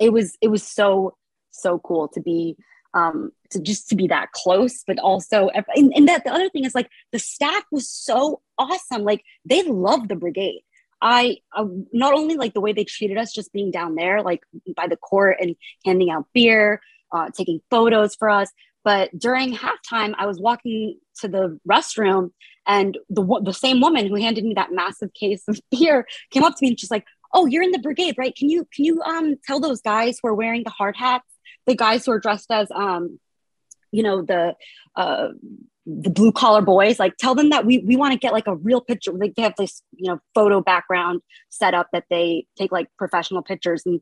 it 0.00 0.12
was, 0.12 0.36
it 0.42 0.48
was 0.48 0.62
so, 0.62 1.16
so 1.50 1.78
cool 1.78 2.08
to 2.08 2.20
be 2.20 2.56
um, 2.94 3.30
to 3.50 3.60
just 3.60 3.88
to 3.88 3.96
be 3.96 4.06
that 4.08 4.32
close, 4.32 4.82
but 4.86 4.98
also, 4.98 5.48
and, 5.48 5.92
and 5.94 6.08
that 6.08 6.24
the 6.24 6.32
other 6.32 6.48
thing 6.48 6.64
is 6.64 6.74
like 6.74 6.88
the 7.12 7.18
staff 7.18 7.64
was 7.70 7.90
so 7.90 8.40
awesome. 8.58 9.02
Like 9.02 9.22
they 9.44 9.62
love 9.62 10.08
the 10.08 10.16
brigade. 10.16 10.62
I 11.02 11.38
not 11.92 12.14
only 12.14 12.36
like 12.36 12.54
the 12.54 12.60
way 12.60 12.72
they 12.72 12.84
treated 12.84 13.18
us, 13.18 13.32
just 13.32 13.52
being 13.52 13.70
down 13.70 13.94
there, 13.96 14.22
like 14.22 14.40
by 14.74 14.86
the 14.86 14.96
court 14.96 15.36
and 15.40 15.54
handing 15.84 16.10
out 16.10 16.26
beer, 16.32 16.80
uh, 17.12 17.28
taking 17.36 17.60
photos 17.70 18.14
for 18.14 18.30
us. 18.30 18.50
But 18.82 19.10
during 19.18 19.54
halftime, 19.54 20.14
I 20.16 20.26
was 20.26 20.40
walking 20.40 20.98
to 21.20 21.28
the 21.28 21.58
restroom, 21.68 22.30
and 22.66 22.96
the 23.10 23.40
the 23.42 23.52
same 23.52 23.80
woman 23.80 24.06
who 24.06 24.14
handed 24.14 24.44
me 24.44 24.54
that 24.54 24.72
massive 24.72 25.12
case 25.12 25.42
of 25.48 25.60
beer 25.70 26.06
came 26.30 26.44
up 26.44 26.54
to 26.56 26.62
me 26.62 26.68
and 26.68 26.80
she's 26.80 26.90
like, 26.90 27.04
"Oh, 27.34 27.46
you're 27.46 27.62
in 27.62 27.72
the 27.72 27.78
brigade, 27.78 28.14
right? 28.16 28.34
Can 28.34 28.48
you 28.48 28.66
can 28.74 28.84
you 28.84 29.02
um 29.02 29.36
tell 29.44 29.60
those 29.60 29.82
guys 29.82 30.18
who 30.22 30.28
are 30.28 30.34
wearing 30.34 30.62
the 30.64 30.70
hard 30.70 30.96
hats 30.96 31.26
the 31.66 31.74
guys 31.74 32.06
who 32.06 32.12
are 32.12 32.20
dressed 32.20 32.50
as 32.50 32.68
um 32.70 33.18
you 33.92 34.02
know 34.02 34.22
the 34.22 34.54
uh 34.96 35.28
the 35.86 36.10
blue 36.10 36.32
collar 36.32 36.62
boys 36.62 36.98
like 36.98 37.16
tell 37.16 37.34
them 37.34 37.50
that 37.50 37.64
we 37.64 37.78
we 37.86 37.94
want 37.94 38.12
to 38.12 38.18
get 38.18 38.32
like 38.32 38.48
a 38.48 38.56
real 38.56 38.80
picture 38.80 39.12
like 39.12 39.34
they 39.36 39.42
have 39.42 39.54
this 39.56 39.82
you 39.96 40.10
know 40.10 40.18
photo 40.34 40.60
background 40.60 41.20
set 41.48 41.74
up 41.74 41.86
that 41.92 42.04
they 42.10 42.44
take 42.58 42.72
like 42.72 42.88
professional 42.98 43.40
pictures 43.40 43.84
and 43.86 44.00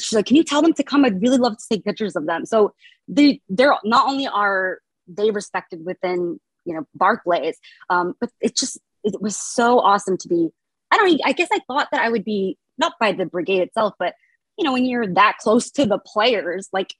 she's 0.00 0.14
like 0.14 0.26
can 0.26 0.36
you 0.36 0.44
tell 0.44 0.62
them 0.62 0.72
to 0.72 0.82
come? 0.82 1.04
I'd 1.04 1.20
really 1.20 1.38
love 1.38 1.56
to 1.56 1.64
take 1.70 1.84
pictures 1.84 2.16
of 2.16 2.26
them. 2.26 2.46
So 2.46 2.72
they 3.08 3.40
they're 3.48 3.76
not 3.84 4.08
only 4.08 4.26
are 4.26 4.78
they 5.06 5.30
respected 5.30 5.84
within 5.84 6.40
you 6.64 6.74
know 6.74 6.86
barclays 6.94 7.56
um 7.90 8.14
but 8.20 8.30
it 8.40 8.56
just 8.56 8.78
it 9.04 9.20
was 9.20 9.36
so 9.36 9.78
awesome 9.78 10.16
to 10.16 10.28
be 10.28 10.48
i 10.90 10.96
don't 10.96 11.20
i 11.24 11.32
guess 11.32 11.48
i 11.52 11.60
thought 11.68 11.88
that 11.92 12.02
i 12.02 12.08
would 12.08 12.24
be 12.24 12.58
not 12.76 12.94
by 12.98 13.12
the 13.12 13.24
brigade 13.24 13.60
itself 13.60 13.94
but 13.98 14.14
you 14.58 14.64
know 14.64 14.72
when 14.72 14.84
you're 14.84 15.06
that 15.06 15.36
close 15.38 15.70
to 15.70 15.86
the 15.86 15.98
players 15.98 16.68
like 16.72 16.92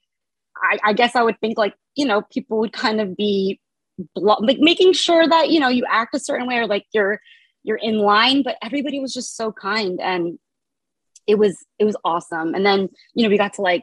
I, 0.62 0.78
I 0.84 0.92
guess 0.92 1.16
I 1.16 1.22
would 1.22 1.38
think 1.40 1.58
like, 1.58 1.74
you 1.94 2.06
know, 2.06 2.22
people 2.32 2.58
would 2.58 2.72
kind 2.72 3.00
of 3.00 3.16
be 3.16 3.60
blo- 4.14 4.40
like 4.40 4.58
making 4.58 4.92
sure 4.92 5.26
that, 5.26 5.50
you 5.50 5.60
know, 5.60 5.68
you 5.68 5.84
act 5.88 6.14
a 6.14 6.18
certain 6.18 6.46
way 6.46 6.56
or 6.56 6.66
like 6.66 6.86
you're, 6.92 7.20
you're 7.62 7.76
in 7.76 7.98
line, 7.98 8.42
but 8.42 8.56
everybody 8.62 9.00
was 9.00 9.12
just 9.12 9.36
so 9.36 9.52
kind 9.52 10.00
and 10.00 10.38
it 11.26 11.36
was, 11.36 11.64
it 11.78 11.84
was 11.84 11.96
awesome. 12.04 12.54
And 12.54 12.64
then, 12.64 12.88
you 13.14 13.24
know, 13.24 13.28
we 13.28 13.38
got 13.38 13.54
to 13.54 13.62
like 13.62 13.82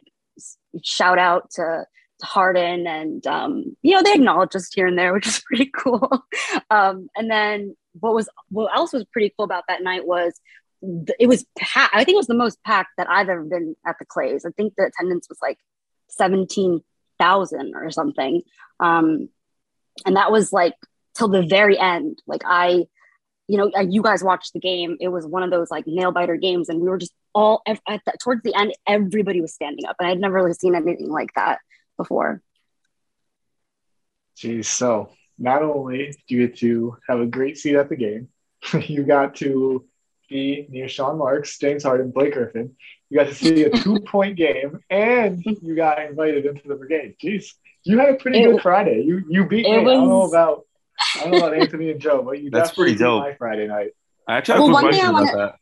shout 0.84 1.20
out 1.20 1.52
to, 1.52 1.86
to 2.20 2.26
Harden 2.26 2.88
and, 2.88 3.26
um, 3.28 3.76
you 3.82 3.96
know, 3.96 4.02
they 4.02 4.14
acknowledged 4.14 4.56
us 4.56 4.72
here 4.74 4.88
and 4.88 4.98
there, 4.98 5.14
which 5.14 5.28
is 5.28 5.40
pretty 5.46 5.70
cool. 5.76 6.26
um, 6.70 7.10
and 7.16 7.30
then 7.30 7.76
what 8.00 8.14
was, 8.14 8.30
what 8.50 8.76
else 8.76 8.94
was 8.94 9.06
pretty 9.12 9.34
cool 9.38 9.46
about 9.46 9.66
that 9.68 9.84
night 9.84 10.06
was 10.06 10.40
it 11.20 11.28
was 11.28 11.46
packed. 11.58 11.96
I 11.96 12.04
think 12.04 12.16
it 12.16 12.18
was 12.18 12.28
the 12.28 12.34
most 12.34 12.62
packed 12.64 12.92
that 12.98 13.10
I've 13.10 13.30
ever 13.30 13.44
been 13.44 13.76
at 13.86 13.96
the 14.00 14.06
Clays. 14.06 14.46
I 14.46 14.50
think 14.52 14.74
the 14.76 14.86
attendance 14.86 15.28
was 15.30 15.40
like 15.42 15.58
17,000 16.10 17.76
or 17.76 17.92
something. 17.92 18.42
Um, 18.80 19.30
and 20.06 20.16
that 20.16 20.32
was 20.32 20.52
like 20.52 20.76
till 21.16 21.28
the 21.28 21.44
very 21.44 21.80
end. 21.80 22.22
Like 22.28 22.42
I, 22.46 22.86
you 23.48 23.58
know, 23.58 23.72
you 23.82 24.02
guys 24.02 24.24
watched 24.24 24.54
the 24.54 24.60
game. 24.60 24.98
It 25.00 25.10
was 25.10 25.26
one 25.26 25.44
of 25.44 25.52
those 25.52 25.70
like 25.70 25.86
nail 25.88 26.12
biter 26.12 26.38
games, 26.38 26.70
and 26.70 26.80
we 26.80 26.90
were 26.90 26.98
just 26.98 27.14
all 27.34 27.62
at 27.68 27.80
the, 27.86 28.14
towards 28.22 28.42
the 28.44 28.56
end. 28.56 28.74
Everybody 28.88 29.42
was 29.42 29.54
standing 29.54 29.86
up, 29.86 29.98
and 30.00 30.08
I'd 30.10 30.20
never 30.20 30.36
really 30.36 30.54
seen 30.54 30.76
anything 30.76 31.10
like 31.10 31.34
that 31.36 31.60
before. 31.98 32.42
Geez, 34.36 34.68
so 34.68 35.12
not 35.38 35.62
only 35.62 36.16
do 36.28 36.36
you 36.36 36.48
get 36.48 36.58
to 36.60 36.98
have 37.08 37.20
a 37.20 37.26
great 37.26 37.58
seat 37.58 37.76
at 37.76 37.90
the 37.90 37.96
game, 37.96 38.30
you 38.88 39.04
got 39.04 39.36
to 39.36 39.86
be 40.30 40.68
near 40.70 40.88
Sean 40.88 41.18
Marks, 41.18 41.58
James 41.58 41.84
Harden, 41.84 42.12
Blake 42.12 42.34
Griffin. 42.34 42.76
You 43.10 43.18
got 43.18 43.28
to 43.28 43.36
see 43.36 43.64
a 43.64 43.70
two 43.78 44.00
point 44.00 44.36
game 44.38 44.80
and 44.90 45.44
you 45.44 45.76
got 45.76 46.02
invited 46.02 46.46
into 46.46 46.68
the 46.68 46.76
brigade. 46.76 47.16
Jeez, 47.24 47.54
you 47.84 48.00
had 48.00 48.10
a 48.10 48.16
pretty 48.16 48.42
it, 48.42 48.52
good 48.52 48.62
Friday. 48.62 49.04
You 49.06 49.24
you 49.30 49.46
beat 49.46 49.66
me. 49.66 49.78
Was, 49.80 49.92
I 49.92 49.94
don't 49.94 50.08
know 50.10 50.24
about 50.24 50.66
I 51.16 51.24
don't 51.24 51.32
know 51.32 51.38
about 51.38 51.54
Anthony 51.60 51.92
and 51.92 52.00
Joe, 52.00 52.24
but 52.24 52.42
you 52.42 52.50
that's 52.50 52.72
pretty 52.72 52.96
dope. 52.96 53.22
My 53.22 53.36
Friday 53.36 53.68
night. 53.68 53.92
I 54.28 54.38
actually 54.38 54.54
have 54.54 54.64
well, 54.64 54.78
a 54.78 54.80
question 54.80 55.06
about 55.06 55.34
that. 55.34 55.56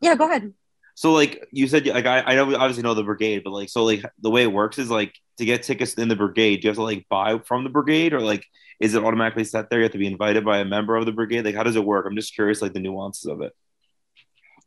Yeah, 0.00 0.14
go 0.14 0.24
ahead. 0.26 0.52
So 0.94 1.12
like 1.12 1.46
you 1.50 1.68
said, 1.68 1.86
like 1.86 2.06
I, 2.06 2.20
I 2.20 2.38
obviously 2.38 2.82
know 2.82 2.94
the 2.94 3.02
brigade, 3.02 3.42
but 3.44 3.52
like 3.52 3.68
so 3.68 3.84
like 3.84 4.04
the 4.20 4.30
way 4.30 4.42
it 4.42 4.52
works 4.52 4.78
is 4.78 4.90
like 4.90 5.14
to 5.38 5.44
get 5.44 5.62
tickets 5.62 5.94
in 5.94 6.08
the 6.08 6.16
brigade, 6.16 6.56
do 6.56 6.66
you 6.66 6.70
have 6.70 6.76
to 6.76 6.82
like 6.82 7.06
buy 7.08 7.38
from 7.38 7.64
the 7.64 7.70
brigade 7.70 8.12
or 8.12 8.20
like 8.20 8.44
is 8.78 8.94
it 8.94 9.02
automatically 9.02 9.44
set 9.44 9.70
there? 9.70 9.78
You 9.78 9.84
have 9.84 9.92
to 9.92 9.98
be 9.98 10.06
invited 10.06 10.44
by 10.44 10.58
a 10.58 10.64
member 10.64 10.96
of 10.96 11.06
the 11.06 11.12
brigade. 11.12 11.44
Like 11.44 11.54
how 11.54 11.62
does 11.62 11.76
it 11.76 11.84
work? 11.84 12.06
I'm 12.06 12.16
just 12.16 12.34
curious, 12.34 12.62
like 12.62 12.72
the 12.72 12.80
nuances 12.80 13.26
of 13.26 13.40
it 13.40 13.52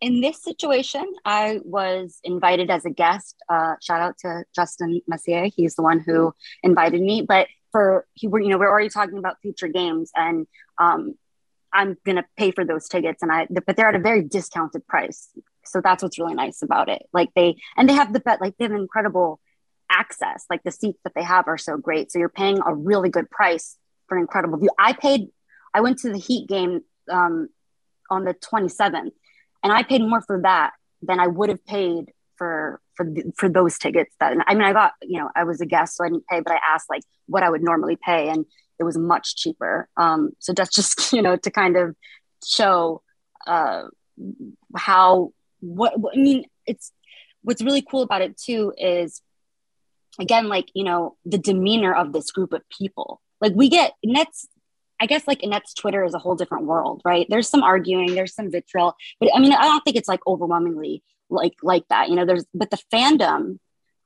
in 0.01 0.21
this 0.21 0.41
situation, 0.41 1.05
I 1.25 1.59
was 1.63 2.19
invited 2.23 2.69
as 2.69 2.85
a 2.85 2.89
guest. 2.89 3.35
Uh, 3.49 3.75
shout 3.81 4.01
out 4.01 4.17
to 4.19 4.43
Justin 4.55 5.01
Messier. 5.07 5.49
He's 5.53 5.75
the 5.75 5.81
one 5.81 5.99
who 5.99 6.33
invited 6.63 7.01
me. 7.01 7.21
But 7.21 7.47
for 7.71 8.05
he, 8.13 8.27
were 8.27 8.39
you 8.39 8.49
know, 8.49 8.57
we're 8.57 8.69
already 8.69 8.89
talking 8.89 9.17
about 9.17 9.41
future 9.41 9.67
games, 9.67 10.11
and 10.15 10.47
um, 10.79 11.15
I'm 11.73 11.97
gonna 12.05 12.25
pay 12.38 12.51
for 12.51 12.65
those 12.65 12.88
tickets, 12.88 13.21
and 13.21 13.31
I 13.31 13.47
but 13.49 13.75
they're 13.75 13.89
at 13.89 13.95
a 13.95 13.99
very 13.99 14.23
discounted 14.23 14.88
price. 14.88 15.29
So 15.65 15.81
that's 15.81 16.01
what's 16.01 16.17
really 16.17 16.33
nice 16.33 16.61
about 16.61 16.89
it. 16.89 17.03
Like 17.13 17.29
they 17.35 17.57
and 17.77 17.88
they 17.88 17.93
have 17.93 18.13
the 18.13 18.21
bet 18.21 18.41
like 18.41 18.57
they 18.57 18.65
have 18.65 18.71
incredible 18.71 19.39
access. 19.89 20.46
Like 20.50 20.63
the 20.63 20.72
seats 20.72 21.00
that 21.03 21.13
they 21.15 21.24
have 21.24 21.48
are 21.48 21.58
so 21.58 21.77
great. 21.77 22.12
So 22.12 22.19
you're 22.19 22.29
paying 22.29 22.60
a 22.65 22.74
really 22.74 23.10
good 23.10 23.29
price 23.29 23.77
for 24.08 24.15
an 24.15 24.22
incredible 24.22 24.58
view. 24.58 24.69
I 24.77 24.93
paid. 24.93 25.29
I 25.74 25.81
went 25.81 26.00
to 26.00 26.12
the 26.12 26.17
Heat 26.17 26.48
game 26.48 26.81
um, 27.12 27.50
on 28.10 28.24
the 28.24 28.34
27th 28.34 29.12
and 29.63 29.74
I 29.74 29.84
paid 29.84 30.01
more 30.01 30.22
for 30.22 30.41
that 30.41 30.72
than 31.01 31.19
I 31.19 31.27
would 31.27 31.50
have 31.50 31.65
paid 31.65 32.12
for 32.38 32.81
for 32.96 33.08
for 33.36 33.50
those 33.50 33.77
tickets. 33.77 34.13
That 34.19 34.38
I 34.48 34.53
mean, 34.53 34.63
I 34.63 34.74
got 34.74 34.93
you 35.01 35.19
know 35.19 35.29
I 35.36 35.43
was 35.43 35.62
a 35.62 35.65
guest, 35.65 35.98
so 35.98 36.05
I 36.05 36.10
didn't 36.10 36.27
pay, 36.27 36.39
but 36.39 36.53
I 36.53 36.60
asked 36.74 36.89
like 36.89 37.03
what 37.27 37.43
I 37.43 37.50
would 37.50 37.63
normally 37.63 37.98
pay, 37.98 38.29
and 38.29 38.46
it 38.79 38.84
was 38.84 38.98
much 38.98 39.36
cheaper. 39.36 39.89
Um, 39.98 40.31
so 40.39 40.53
that's 40.53 40.74
just 40.74 41.13
you 41.13 41.22
know 41.22 41.36
to 41.38 41.51
kind 41.51 41.77
of 41.77 41.96
show 42.46 43.01
uh, 43.48 43.84
how 44.75 45.34
what, 45.60 46.00
what 46.00 46.17
I 46.17 46.19
mean. 46.19 46.46
It's 46.65 46.91
what's 47.41 47.62
really 47.62 47.81
cool 47.81 48.03
about 48.03 48.22
it 48.22 48.38
too 48.38 48.74
is 48.77 49.22
again 50.19 50.47
like 50.47 50.69
you 50.73 50.83
know 50.83 51.15
the 51.25 51.38
demeanor 51.38 51.93
of 51.93 52.13
this 52.13 52.31
group 52.31 52.53
of 52.53 52.61
people. 52.69 53.21
Like 53.41 53.53
we 53.55 53.69
get 53.69 53.93
Nets 54.03 54.47
I 54.99 55.05
guess 55.05 55.27
like 55.27 55.43
Annette's 55.43 55.73
Twitter 55.73 56.03
is 56.03 56.13
a 56.13 56.19
whole 56.19 56.35
different 56.35 56.65
world, 56.65 57.01
right? 57.05 57.25
There's 57.29 57.47
some 57.47 57.63
arguing, 57.63 58.15
there's 58.15 58.35
some 58.35 58.51
vitriol, 58.51 58.95
but 59.19 59.29
I 59.33 59.39
mean, 59.39 59.53
I 59.53 59.63
don't 59.63 59.81
think 59.81 59.95
it's 59.95 60.09
like 60.09 60.19
overwhelmingly 60.27 61.03
like 61.29 61.55
like 61.63 61.88
that. 61.89 62.09
You 62.09 62.15
know, 62.15 62.25
there's 62.25 62.45
but 62.53 62.69
the 62.69 62.79
fandom, 62.91 63.59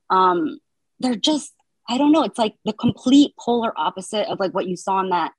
um, 0.10 0.60
they're 1.00 1.16
just 1.16 1.54
I 1.90 1.98
don't 1.98 2.12
know. 2.12 2.24
It's 2.24 2.38
like 2.38 2.56
the 2.64 2.74
complete 2.74 3.34
polar 3.40 3.74
opposite 3.76 4.30
of 4.30 4.40
like 4.40 4.54
what 4.54 4.68
you 4.68 4.76
saw 4.76 5.00
in 5.02 5.10
that 5.10 5.32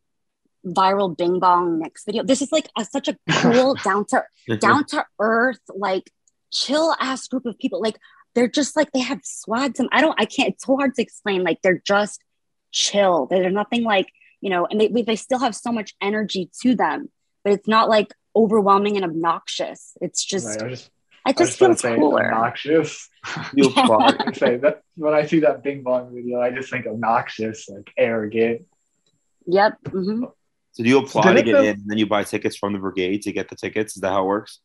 viral 0.67 1.17
Bing 1.17 1.39
Bong 1.39 1.79
Knicks 1.79 2.05
video. 2.05 2.23
This 2.23 2.43
is 2.43 2.51
like 2.51 2.69
a, 2.77 2.85
such 2.85 3.09
a 3.09 3.17
cool, 3.31 3.75
down 3.77 4.07
to 4.07 4.25
down 4.59 4.85
to 4.87 5.07
earth, 5.21 5.61
like 5.69 6.11
chill 6.53 6.95
ass 7.01 7.29
group 7.29 7.47
of 7.47 7.59
people. 7.59 7.81
Like 7.81 7.99
they're 8.35 8.49
just 8.49 8.77
like 8.77 8.93
they 8.93 9.01
have 9.01 9.21
swag. 9.23 9.77
Some 9.77 9.89
I 9.93 10.01
don't. 10.01 10.21
I 10.21 10.25
can't. 10.25 10.51
It's 10.55 10.65
so 10.65 10.77
hard 10.77 10.95
to 10.95 11.03
explain. 11.03 11.43
Like 11.45 11.63
they're 11.63 11.83
just 11.85 12.23
chill. 12.73 13.27
They're 13.27 13.51
nothing 13.51 13.85
like 13.85 14.09
you 14.41 14.51
know, 14.51 14.67
and 14.67 14.81
they 14.81 14.89
they 14.89 15.17
still 15.17 15.39
have 15.39 15.55
so 15.55 15.73
much 15.73 15.95
energy 16.03 16.51
to 16.63 16.75
them, 16.75 17.11
but 17.45 17.55
it's 17.55 17.69
not 17.69 17.89
like 17.89 18.13
overwhelming 18.37 18.97
and 18.97 19.05
obnoxious. 19.05 19.97
It's 20.01 20.25
just. 20.25 20.61
Right, 20.61 20.67
I 20.67 20.69
just, 20.69 20.91
I 21.27 21.33
just 21.33 21.63
I 21.63 21.69
just 21.69 21.83
feels 21.83 21.97
cooler. 21.97 22.27
Obnoxious. 22.27 23.09
you 23.55 23.73
yeah. 23.75 24.33
say 24.35 24.57
that 24.59 24.83
when 24.97 25.15
I 25.15 25.25
see 25.25 25.41
that 25.41 25.63
Bing 25.63 25.83
Bong 25.83 26.15
video, 26.15 26.41
I 26.41 26.51
just 26.51 26.71
think 26.71 26.87
obnoxious, 26.87 27.69
like 27.71 27.91
arrogant. 27.97 28.67
Yep. 29.47 29.79
Mm-hmm. 29.85 30.25
So 30.73 30.83
do 30.83 30.89
you 30.89 30.99
apply 30.99 31.33
to 31.33 31.43
get 31.43 31.65
in, 31.65 31.67
and 31.67 31.83
then 31.87 31.99
you 31.99 32.07
buy 32.07 32.25
tickets 32.25 32.57
from 32.57 32.73
the 32.75 32.79
brigade 32.79 33.23
to 33.23 33.33
get 33.33 33.49
the 33.49 33.57
tickets? 33.57 33.97
Is 33.97 34.03
that 34.03 34.11
how 34.11 34.25
it 34.25 34.27
works? 34.27 34.61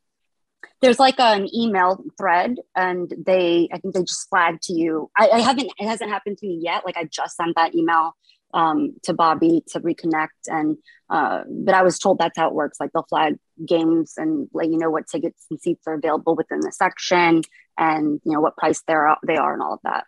There's 0.82 1.00
like 1.00 1.20
an 1.20 1.48
email 1.54 2.04
thread, 2.18 2.56
and 2.76 3.14
they, 3.26 3.70
I 3.72 3.78
think 3.80 3.94
they 3.94 4.04
just 4.04 4.30
flag 4.30 4.62
to 4.64 4.74
you. 4.74 5.10
I, 5.18 5.30
I 5.30 5.40
haven't, 5.40 5.72
it 5.78 5.88
hasn't 5.88 6.10
happened 6.10 6.38
to 6.38 6.48
me 6.48 6.60
yet. 6.62 6.86
Like 6.86 6.98
I 6.98 7.04
just 7.06 7.36
sent 7.36 7.56
that 7.56 7.76
email 7.76 8.16
um, 8.54 8.96
to 9.04 9.14
Bobby 9.14 9.64
to 9.70 9.80
reconnect, 9.80 10.28
and 10.48 10.78
uh, 11.10 11.44
but 11.50 11.76
I 11.76 11.84
was 11.84 12.00
told 12.00 12.18
that's 12.18 12.38
how 12.38 12.48
it 12.48 12.54
works. 12.54 12.80
Like 12.80 12.92
they'll 12.94 13.04
flag 13.04 13.38
games 13.66 14.14
and 14.18 14.48
let 14.54 14.70
you 14.70 14.78
know 14.78 14.90
what 14.90 15.08
tickets 15.08 15.46
and 15.50 15.60
seats 15.60 15.86
are 15.88 15.96
available 15.96 16.36
within 16.36 16.60
the 16.62 16.72
section, 16.72 17.42
and 17.78 18.22
you 18.24 18.32
know 18.32 18.42
what 18.42 18.58
price 18.58 18.82
they're 18.88 19.16
they 19.28 19.36
are, 19.36 19.54
and 19.54 19.62
all 19.62 19.74
of 19.74 19.80
that. 19.84 20.06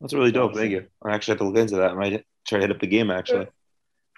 That's 0.00 0.14
really 0.14 0.32
dope. 0.32 0.54
Thank 0.54 0.70
you. 0.70 0.86
I 1.04 1.14
actually 1.14 1.32
have 1.32 1.38
to 1.38 1.44
look 1.44 1.56
into 1.56 1.76
that. 1.76 1.90
I 1.90 1.94
might 1.94 2.24
try 2.46 2.58
to 2.58 2.66
hit 2.66 2.74
up 2.74 2.80
the 2.80 2.86
game 2.86 3.10
actually 3.10 3.48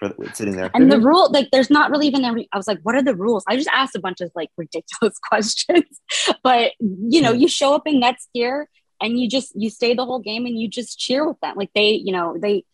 for 0.01 0.13
sitting 0.33 0.55
there. 0.55 0.71
And 0.73 0.91
the 0.91 0.99
rule, 0.99 1.29
like, 1.31 1.49
there's 1.51 1.69
not 1.69 1.91
really 1.91 2.07
even. 2.07 2.25
I 2.25 2.57
was 2.57 2.67
like, 2.67 2.79
what 2.83 2.95
are 2.95 3.03
the 3.03 3.15
rules? 3.15 3.43
I 3.47 3.55
just 3.55 3.69
asked 3.71 3.95
a 3.95 3.99
bunch 3.99 4.21
of 4.21 4.31
like 4.35 4.49
ridiculous 4.57 5.17
questions, 5.29 6.01
but 6.43 6.71
you 6.79 7.21
know, 7.21 7.33
hmm. 7.33 7.39
you 7.39 7.47
show 7.47 7.75
up 7.75 7.83
in 7.85 7.99
Nets 7.99 8.27
gear 8.33 8.69
and 9.01 9.19
you 9.19 9.29
just 9.29 9.53
you 9.55 9.69
stay 9.69 9.93
the 9.93 10.05
whole 10.05 10.19
game 10.19 10.45
and 10.45 10.59
you 10.59 10.67
just 10.67 10.99
cheer 10.99 11.27
with 11.27 11.39
them. 11.41 11.55
Like 11.55 11.71
they, 11.75 11.91
you 11.91 12.11
know, 12.11 12.37
they. 12.39 12.65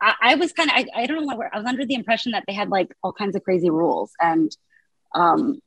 I, 0.00 0.14
I 0.22 0.34
was 0.36 0.52
kind 0.52 0.70
of 0.70 0.76
I, 0.76 1.02
I 1.02 1.06
don't 1.06 1.26
know 1.26 1.36
where 1.36 1.50
I 1.52 1.58
was 1.58 1.66
under 1.66 1.84
the 1.84 1.94
impression 1.94 2.30
that 2.30 2.44
they 2.46 2.52
had 2.52 2.68
like 2.68 2.94
all 3.02 3.12
kinds 3.12 3.34
of 3.34 3.42
crazy 3.42 3.68
rules 3.68 4.12
and 4.20 4.48
um 5.12 5.60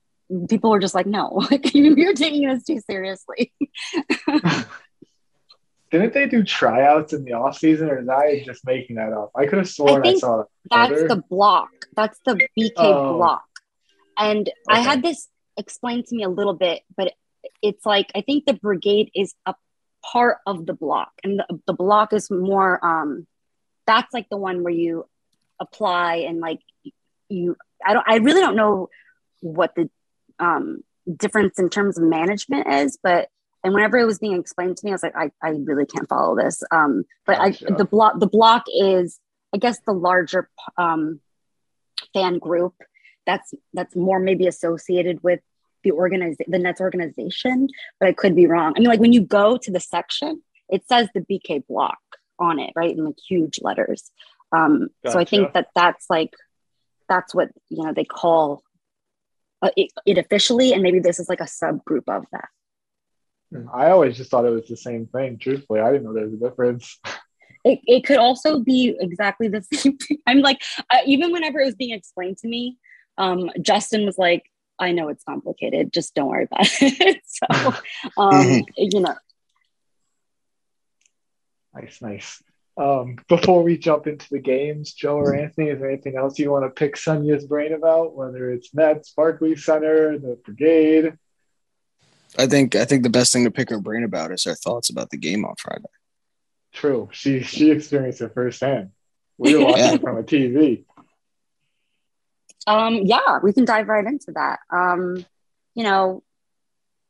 people 0.49 0.71
were 0.71 0.79
just 0.79 0.95
like 0.95 1.05
no 1.05 1.27
like 1.51 1.73
you're 1.73 2.13
taking 2.13 2.47
this 2.47 2.63
too 2.63 2.79
seriously 2.89 3.51
didn't 5.91 6.13
they 6.13 6.25
do 6.25 6.43
tryouts 6.43 7.12
in 7.12 7.25
the 7.25 7.33
off 7.33 7.57
season, 7.57 7.89
or 7.89 8.00
is 8.00 8.07
I 8.07 8.43
just 8.45 8.65
making 8.65 8.95
that 8.95 9.12
up? 9.12 9.31
I 9.36 9.45
could 9.45 9.57
have 9.57 9.69
sworn 9.69 10.07
I, 10.07 10.12
I 10.12 10.15
saw 10.15 10.43
That's 10.69 11.03
the 11.03 11.21
block. 11.29 11.69
That's 11.95 12.17
the 12.25 12.48
BK 12.57 12.71
oh. 12.77 13.17
block. 13.17 13.43
And 14.17 14.48
okay. 14.48 14.53
I 14.69 14.79
had 14.79 15.03
this 15.03 15.27
explained 15.57 16.05
to 16.07 16.15
me 16.15 16.24
a 16.24 16.29
little 16.29 16.53
bit, 16.53 16.81
but 16.95 17.13
it's 17.62 17.86
like 17.86 18.10
I 18.15 18.21
think 18.21 18.45
the 18.45 18.53
brigade 18.53 19.12
is 19.13 19.36
a 19.45 19.53
part 20.01 20.38
of 20.48 20.65
the 20.65 20.74
block, 20.74 21.12
and 21.24 21.39
the, 21.39 21.60
the 21.67 21.74
block 21.74 22.13
is 22.13 22.31
more. 22.31 22.83
um 22.86 23.27
That's 23.86 24.13
like 24.13 24.29
the 24.29 24.38
one 24.38 24.63
where 24.63 24.74
you 24.74 25.07
apply 25.60 26.15
and 26.27 26.39
like 26.39 26.60
you. 27.27 27.57
I 27.86 27.93
don't. 27.93 28.05
I 28.07 28.17
really 28.17 28.41
don't 28.41 28.55
know 28.55 28.89
what 29.41 29.75
the 29.75 29.89
um 30.39 30.83
difference 31.17 31.60
in 31.60 31.69
terms 31.69 31.98
of 31.98 32.05
management 32.05 32.67
is, 32.67 32.98
but 33.03 33.27
and 33.63 33.73
whenever 33.73 33.97
it 33.97 34.05
was 34.05 34.19
being 34.19 34.39
explained 34.39 34.77
to 34.77 34.85
me, 34.85 34.91
I 34.91 34.95
was 34.95 35.03
like, 35.03 35.15
I, 35.15 35.31
I 35.41 35.49
really 35.49 35.85
can't 35.85 36.09
follow 36.09 36.35
this. 36.35 36.63
Um, 36.71 37.03
but 37.25 37.39
I, 37.39 37.51
the 37.51 37.85
block, 37.89 38.19
the 38.19 38.27
block 38.27 38.63
is, 38.73 39.19
I 39.53 39.57
guess, 39.57 39.79
the 39.85 39.93
larger 39.93 40.49
um, 40.77 41.19
fan 42.13 42.39
group 42.39 42.73
that's 43.25 43.53
that's 43.73 43.95
more 43.95 44.19
maybe 44.19 44.47
associated 44.47 45.21
with 45.23 45.39
the 45.83 45.91
organization, 45.91 46.51
the 46.51 46.59
Nets 46.59 46.81
organization. 46.81 47.67
But 48.00 48.09
I 48.09 48.13
could 48.13 48.35
be 48.35 48.47
wrong. 48.47 48.74
I 48.75 48.79
mean, 48.79 48.89
like 48.89 49.00
when 49.00 49.13
you 49.13 49.21
go 49.21 49.57
to 49.57 49.71
the 49.71 49.79
section, 49.79 50.41
it 50.69 50.87
says 50.87 51.09
the 51.13 51.21
BK 51.21 51.65
block 51.67 52.00
on 52.39 52.59
it, 52.59 52.71
right, 52.75 52.95
in 52.95 53.05
like 53.05 53.19
huge 53.27 53.59
letters. 53.61 54.11
Um, 54.51 54.89
gotcha. 55.03 55.13
So 55.13 55.19
I 55.19 55.25
think 55.25 55.53
that 55.53 55.67
that's 55.75 56.07
like 56.09 56.33
that's 57.07 57.35
what 57.35 57.50
you 57.69 57.83
know 57.83 57.93
they 57.93 58.05
call 58.05 58.63
uh, 59.61 59.69
it, 59.77 59.91
it 60.05 60.17
officially, 60.17 60.74
and 60.74 60.81
maybe 60.81 61.00
this 61.00 61.19
is 61.19 61.29
like 61.29 61.41
a 61.41 61.45
subgroup 61.45 62.07
of 62.07 62.25
that. 62.31 62.50
I 63.74 63.90
always 63.92 64.18
just 64.18 64.31
thought 64.31 64.46
it 64.46 64.50
was 64.50 64.68
the 64.68 64.77
same 64.77 65.07
thing. 65.07 65.37
Truthfully, 65.37 65.81
I 65.81 65.92
didn't 65.92 66.05
know 66.05 66.14
there 66.14 66.25
was 66.25 66.33
a 66.33 66.37
difference. 66.50 67.00
It, 67.64 67.79
it 67.85 68.05
could 68.05 68.18
also 68.18 68.59
be 68.59 68.96
exactly 69.00 69.48
the 69.48 69.61
same 69.74 69.96
thing. 69.98 70.18
I'm 70.25 70.40
like, 70.40 70.64
uh, 70.90 70.98
even 71.05 71.31
whenever 71.31 71.59
it 71.59 71.66
was 71.66 71.75
being 71.75 71.92
explained 71.92 72.40
to 72.40 72.48
me, 72.48 72.79
um, 73.20 73.51
Justin 73.61 74.03
was 74.03 74.18
like, 74.18 74.46
I 74.79 74.94
know 74.94 75.09
it's 75.09 75.24
complicated. 75.24 75.94
Just 75.94 76.16
don't 76.16 76.27
worry 76.27 76.46
about 76.46 76.61
it. 76.81 77.22
so, 77.24 77.68
um, 78.18 78.31
mm-hmm. 78.31 78.61
you 78.77 79.01
know. 79.01 79.16
Nice, 81.75 82.01
nice. 82.01 82.44
Um, 82.77 83.18
before 83.27 83.61
we 83.64 83.77
jump 83.77 84.07
into 84.07 84.27
the 84.31 84.40
games, 84.40 84.94
Joe 84.94 85.18
or 85.18 85.35
Anthony, 85.35 85.70
is 85.70 85.79
there 85.79 85.92
anything 85.92 86.16
else 86.18 86.40
you 86.40 86.51
want 86.51 86.66
to 86.66 86.70
pick 86.70 86.96
Sunya's 86.96 87.46
brain 87.46 87.74
about? 87.74 88.16
Whether 88.16 88.51
it's 88.51 88.74
Nets, 88.74 89.14
Barclays 89.16 89.64
Center, 89.64 90.18
the 90.18 90.40
Brigade, 90.44 91.14
I 92.37 92.48
think 92.48 92.75
I 92.75 92.85
think 92.85 93.03
the 93.03 93.09
best 93.09 93.33
thing 93.33 93.44
to 93.44 93.51
pick 93.51 93.70
her 93.70 93.79
brain 93.79 94.03
about 94.03 94.31
is 94.31 94.44
her 94.46 94.55
thoughts 94.55 94.89
about 94.89 95.09
the 95.09 95.17
game 95.17 95.46
on 95.46 95.55
Friday. 95.57 95.83
True. 96.74 97.09
She 97.11 97.41
she 97.41 97.72
experienced 97.72 98.22
it 98.22 98.33
firsthand. 98.33 98.91
We 99.37 99.55
were 99.55 99.65
watching 99.65 99.96
it 99.96 100.01
from 100.01 100.17
a 100.17 100.24
TV. 100.24 100.85
Um, 102.67 103.01
yeah, 103.03 103.39
we 103.41 103.53
can 103.53 103.65
dive 103.65 103.87
right 103.87 104.05
into 104.05 104.31
that. 104.33 104.59
Um, 104.70 105.25
you 105.74 105.83
know, 105.83 106.24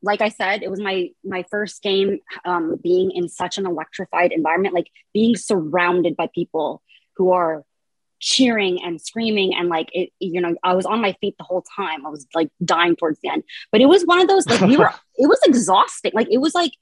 like 0.02 0.22
I 0.22 0.30
said, 0.30 0.64
it 0.64 0.72
was 0.72 0.80
my 0.80 1.10
my 1.24 1.44
first 1.52 1.84
game 1.84 2.20
um, 2.46 2.78
being 2.82 3.12
in 3.12 3.30
such 3.30 3.58
an 3.58 3.66
electrified 3.66 4.32
environment, 4.32 4.74
like 4.74 4.90
being 5.14 5.36
surrounded 5.36 6.16
by 6.16 6.28
people 6.34 6.82
who 7.18 7.32
are 7.32 7.64
cheering 8.22 8.82
and 8.84 9.02
screaming 9.02 9.54
and 9.56 9.68
like 9.68 9.90
it 9.94 10.12
you 10.20 10.40
know 10.40 10.56
i 10.64 10.74
was 10.74 10.86
on 10.86 11.02
my 11.02 11.14
feet 11.22 11.36
the 11.38 11.44
whole 11.44 11.64
time. 11.76 12.06
I 12.06 12.10
was 12.10 12.28
like 12.34 12.50
dying 12.64 12.96
towards 12.96 13.20
the 13.22 13.30
end. 13.30 13.44
But 13.72 13.82
it 13.82 13.88
was 13.88 14.04
one 14.04 14.20
of 14.20 14.28
those 14.28 14.48
like 14.48 14.62
we 14.62 14.78
were 14.78 14.92
it 15.18 15.28
was 15.28 15.40
exhausting. 15.46 16.12
Like 16.14 16.28
it 16.30 16.38
was 16.38 16.54
like 16.56 16.74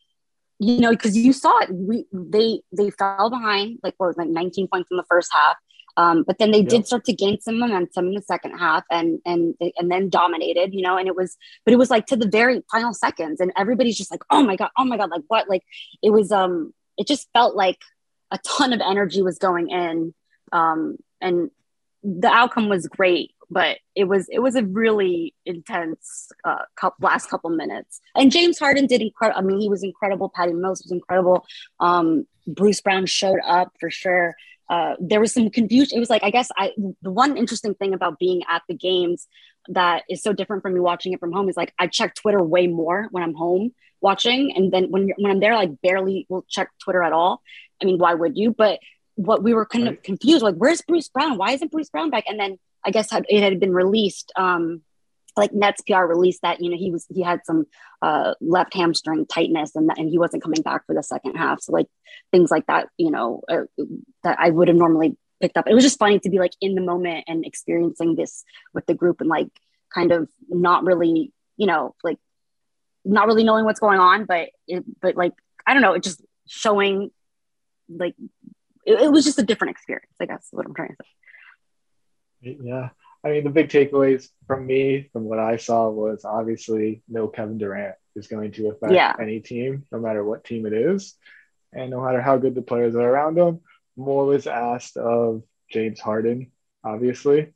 you 0.60 0.80
know 0.80 0.91
because 0.91 1.17
you 1.17 1.34
saw 1.34 1.58
it. 1.60 1.69
We 1.71 2.06
they 2.12 2.62
they 2.71 2.89
fell 2.91 3.30
behind 3.30 3.80
like 3.84 3.95
what 3.97 4.08
was 4.08 4.17
like 4.17 4.30
19 4.30 4.67
points 4.67 4.89
in 4.91 4.97
the 4.97 5.06
first 5.10 5.32
half. 5.34 5.58
Um, 5.97 6.23
but 6.25 6.38
then 6.38 6.52
they 6.52 6.62
did 6.62 6.86
start 6.86 7.04
to 7.06 7.13
gain 7.13 7.41
some 7.41 7.60
momentum 7.60 8.08
in 8.08 8.13
the 8.13 8.21
second 8.21 8.58
half 8.58 8.86
and 8.89 9.19
and 9.25 9.56
and 9.60 9.91
then 9.91 10.08
dominated 10.08 10.73
you 10.73 10.82
know 10.82 10.97
and 10.97 11.10
it 11.10 11.15
was 11.15 11.36
but 11.65 11.73
it 11.73 11.78
was 11.78 11.89
like 11.89 12.06
to 12.06 12.15
the 12.15 12.28
very 12.28 12.63
final 12.71 12.93
seconds 12.93 13.41
and 13.41 13.52
everybody's 13.58 13.97
just 13.97 14.12
like 14.12 14.21
oh 14.30 14.41
my 14.41 14.56
god 14.56 14.69
oh 14.78 14.86
my 14.86 14.95
god 14.95 15.10
like 15.10 15.23
what 15.28 15.49
like 15.49 15.63
it 16.02 16.12
was 16.12 16.32
um 16.32 16.73
it 16.97 17.06
just 17.06 17.28
felt 17.34 17.54
like 17.54 17.80
a 18.32 18.38
ton 18.47 18.71
of 18.71 18.80
energy 18.80 19.21
was 19.21 19.39
going 19.39 19.71
in 19.71 20.13
um 20.54 20.95
and 21.21 21.51
the 22.03 22.27
outcome 22.27 22.69
was 22.69 22.88
great 22.88 23.34
but 23.51 23.77
it 23.95 24.03
was 24.05 24.27
it 24.29 24.39
was 24.39 24.55
a 24.55 24.63
really 24.63 25.34
intense 25.45 26.29
uh, 26.45 26.63
couple, 26.75 27.08
last 27.08 27.29
couple 27.29 27.49
minutes. 27.49 27.99
And 28.15 28.32
james 28.32 28.60
harden 28.60 28.86
did 28.86 29.01
incredible 29.01 29.39
i 29.39 29.41
mean 29.41 29.60
he 29.60 29.69
was 29.69 29.84
incredible. 29.84 30.29
Patty 30.29 30.53
mills 30.53 30.84
was 30.84 30.91
incredible. 30.91 31.45
Um, 31.79 32.25
bruce 32.47 32.82
brown 32.82 33.05
showed 33.05 33.39
up 33.45 33.73
for 33.79 33.89
sure. 33.89 34.36
Uh, 34.69 34.93
there 34.99 35.19
was 35.19 35.34
some 35.34 35.49
confusion. 35.49 35.97
It 35.97 35.99
was 35.99 36.10
like 36.10 36.23
i 36.23 36.29
guess 36.29 36.49
i 36.58 36.71
the 37.01 37.12
one 37.12 37.38
interesting 37.38 37.73
thing 37.75 37.93
about 37.93 38.19
being 38.19 38.43
at 38.49 38.62
the 38.67 38.75
games 38.75 39.27
that 39.67 40.03
is 40.10 40.21
so 40.21 40.32
different 40.32 40.62
from 40.62 40.73
me 40.73 40.79
watching 40.79 41.13
it 41.13 41.19
from 41.19 41.32
home 41.32 41.49
is 41.49 41.58
like 41.58 41.73
i 41.79 41.88
check 41.88 42.15
twitter 42.15 42.41
way 42.41 42.67
more 42.67 43.08
when 43.12 43.23
i'm 43.23 43.34
home 43.34 43.71
watching. 44.01 44.55
And 44.55 44.71
then 44.71 44.91
when, 44.91 45.12
when 45.17 45.32
i'm 45.32 45.39
there 45.39 45.55
like 45.55 45.82
barely 45.82 46.25
will 46.29 46.45
check 46.49 46.69
twitter 46.79 47.03
at 47.03 47.13
all. 47.13 47.41
I 47.82 47.86
mean 47.86 47.97
why 47.97 48.13
would 48.13 48.38
you? 48.38 48.51
But 48.51 48.79
what 49.19 49.43
we 49.43 49.53
were 49.53 49.65
kind 49.65 49.86
right. 49.86 49.97
of 49.97 50.03
confused 50.03 50.41
like 50.41 50.55
where's 50.55 50.82
bruce 50.82 51.10
brown? 51.10 51.38
Why 51.38 51.51
isn't 51.51 51.71
bruce 51.71 51.89
brown 51.89 52.10
back? 52.10 52.25
And 52.27 52.39
then 52.39 52.58
i 52.86 52.91
guess 52.91 53.10
it 53.12 53.43
had 53.43 53.60
been 53.60 53.73
released 53.73 54.32
um 54.38 54.82
like 55.36 55.53
nets 55.53 55.82
pr 55.82 55.95
released 55.95 56.41
that 56.41 56.62
you 56.62 56.69
know 56.69 56.77
he 56.77 56.91
was 56.91 57.05
he 57.13 57.21
had 57.21 57.41
some 57.45 57.67
uh 58.01 58.34
left 58.39 58.73
hamstring 58.73 59.25
tightness 59.25 59.75
and 59.75 59.91
and 59.97 60.10
he 60.10 60.17
wasn't 60.17 60.41
coming 60.41 60.62
back 60.62 60.86
for 60.86 60.95
the 60.95 61.03
second 61.03 61.36
half. 61.36 61.62
So 61.62 61.73
like 61.73 61.88
things 62.32 62.49
like 62.49 62.65
that 62.67 62.88
you 62.97 63.12
know 63.12 63.41
uh, 63.49 63.63
that 64.23 64.38
i 64.39 64.49
would 64.49 64.69
have 64.69 64.77
normally 64.77 65.17
picked 65.41 65.58
up. 65.58 65.67
It 65.67 65.73
was 65.73 65.84
just 65.84 65.99
funny 65.99 66.19
to 66.19 66.29
be 66.29 66.39
like 66.39 66.53
in 66.60 66.75
the 66.75 66.82
moment 66.82 67.25
and 67.27 67.45
experiencing 67.45 68.15
this 68.15 68.43
with 68.73 68.86
the 68.86 68.93
group 68.93 69.21
and 69.21 69.29
like 69.29 69.49
kind 69.93 70.12
of 70.12 70.29
not 70.49 70.84
really 70.84 71.32
you 71.58 71.67
know 71.67 71.95
like 72.03 72.17
not 73.05 73.27
really 73.27 73.43
knowing 73.43 73.65
what's 73.65 73.79
going 73.79 73.99
on 73.99 74.25
but 74.25 74.49
it, 74.67 74.84
but 75.01 75.15
like 75.15 75.34
i 75.65 75.73
don't 75.73 75.82
know 75.82 75.93
it 75.93 76.03
just 76.03 76.21
showing 76.47 77.12
like 77.89 78.15
it, 78.86 79.02
it 79.02 79.12
was 79.12 79.26
just 79.26 79.39
a 79.39 79.44
different 79.44 79.72
experience. 79.72 80.13
I 80.20 80.26
guess 80.26 80.46
is 80.46 80.50
what 80.52 80.65
I'm 80.65 80.74
trying 80.74 80.89
to 80.89 80.96
say. 81.00 82.58
Yeah. 82.62 82.89
I 83.24 83.30
mean, 83.30 83.44
the 83.44 83.50
big 83.50 83.70
takeaways 83.70 84.30
from 84.48 84.65
me, 84.65 85.10
from 85.12 85.26
what 85.26 85.39
I 85.39 85.58
saw, 85.58 85.89
was 85.89 86.24
obviously 86.24 87.04
no 87.10 87.28
Kevin 87.28 87.58
Durant 87.58 87.96
is 88.15 88.28
going 88.28 88.54
to 88.54 88.70
affect 88.70 88.94
yeah. 88.94 89.13
any 89.20 89.42
team, 89.42 89.86
no 89.92 90.00
matter 90.00 90.24
what 90.24 90.46
team 90.46 90.65
it 90.65 90.74
is, 90.74 91.15
and 91.74 91.92
no 91.92 92.02
matter 92.02 92.22
how 92.22 92.38
good 92.38 92.56
the 92.56 92.62
players 92.62 92.96
are 92.96 93.10
around 93.10 93.38
him. 93.38 93.60
more 93.98 94.26
was 94.26 94.48
asked 94.48 94.96
of 94.96 95.44
James 95.70 96.00
Harden, 96.00 96.52
obviously. 96.84 97.54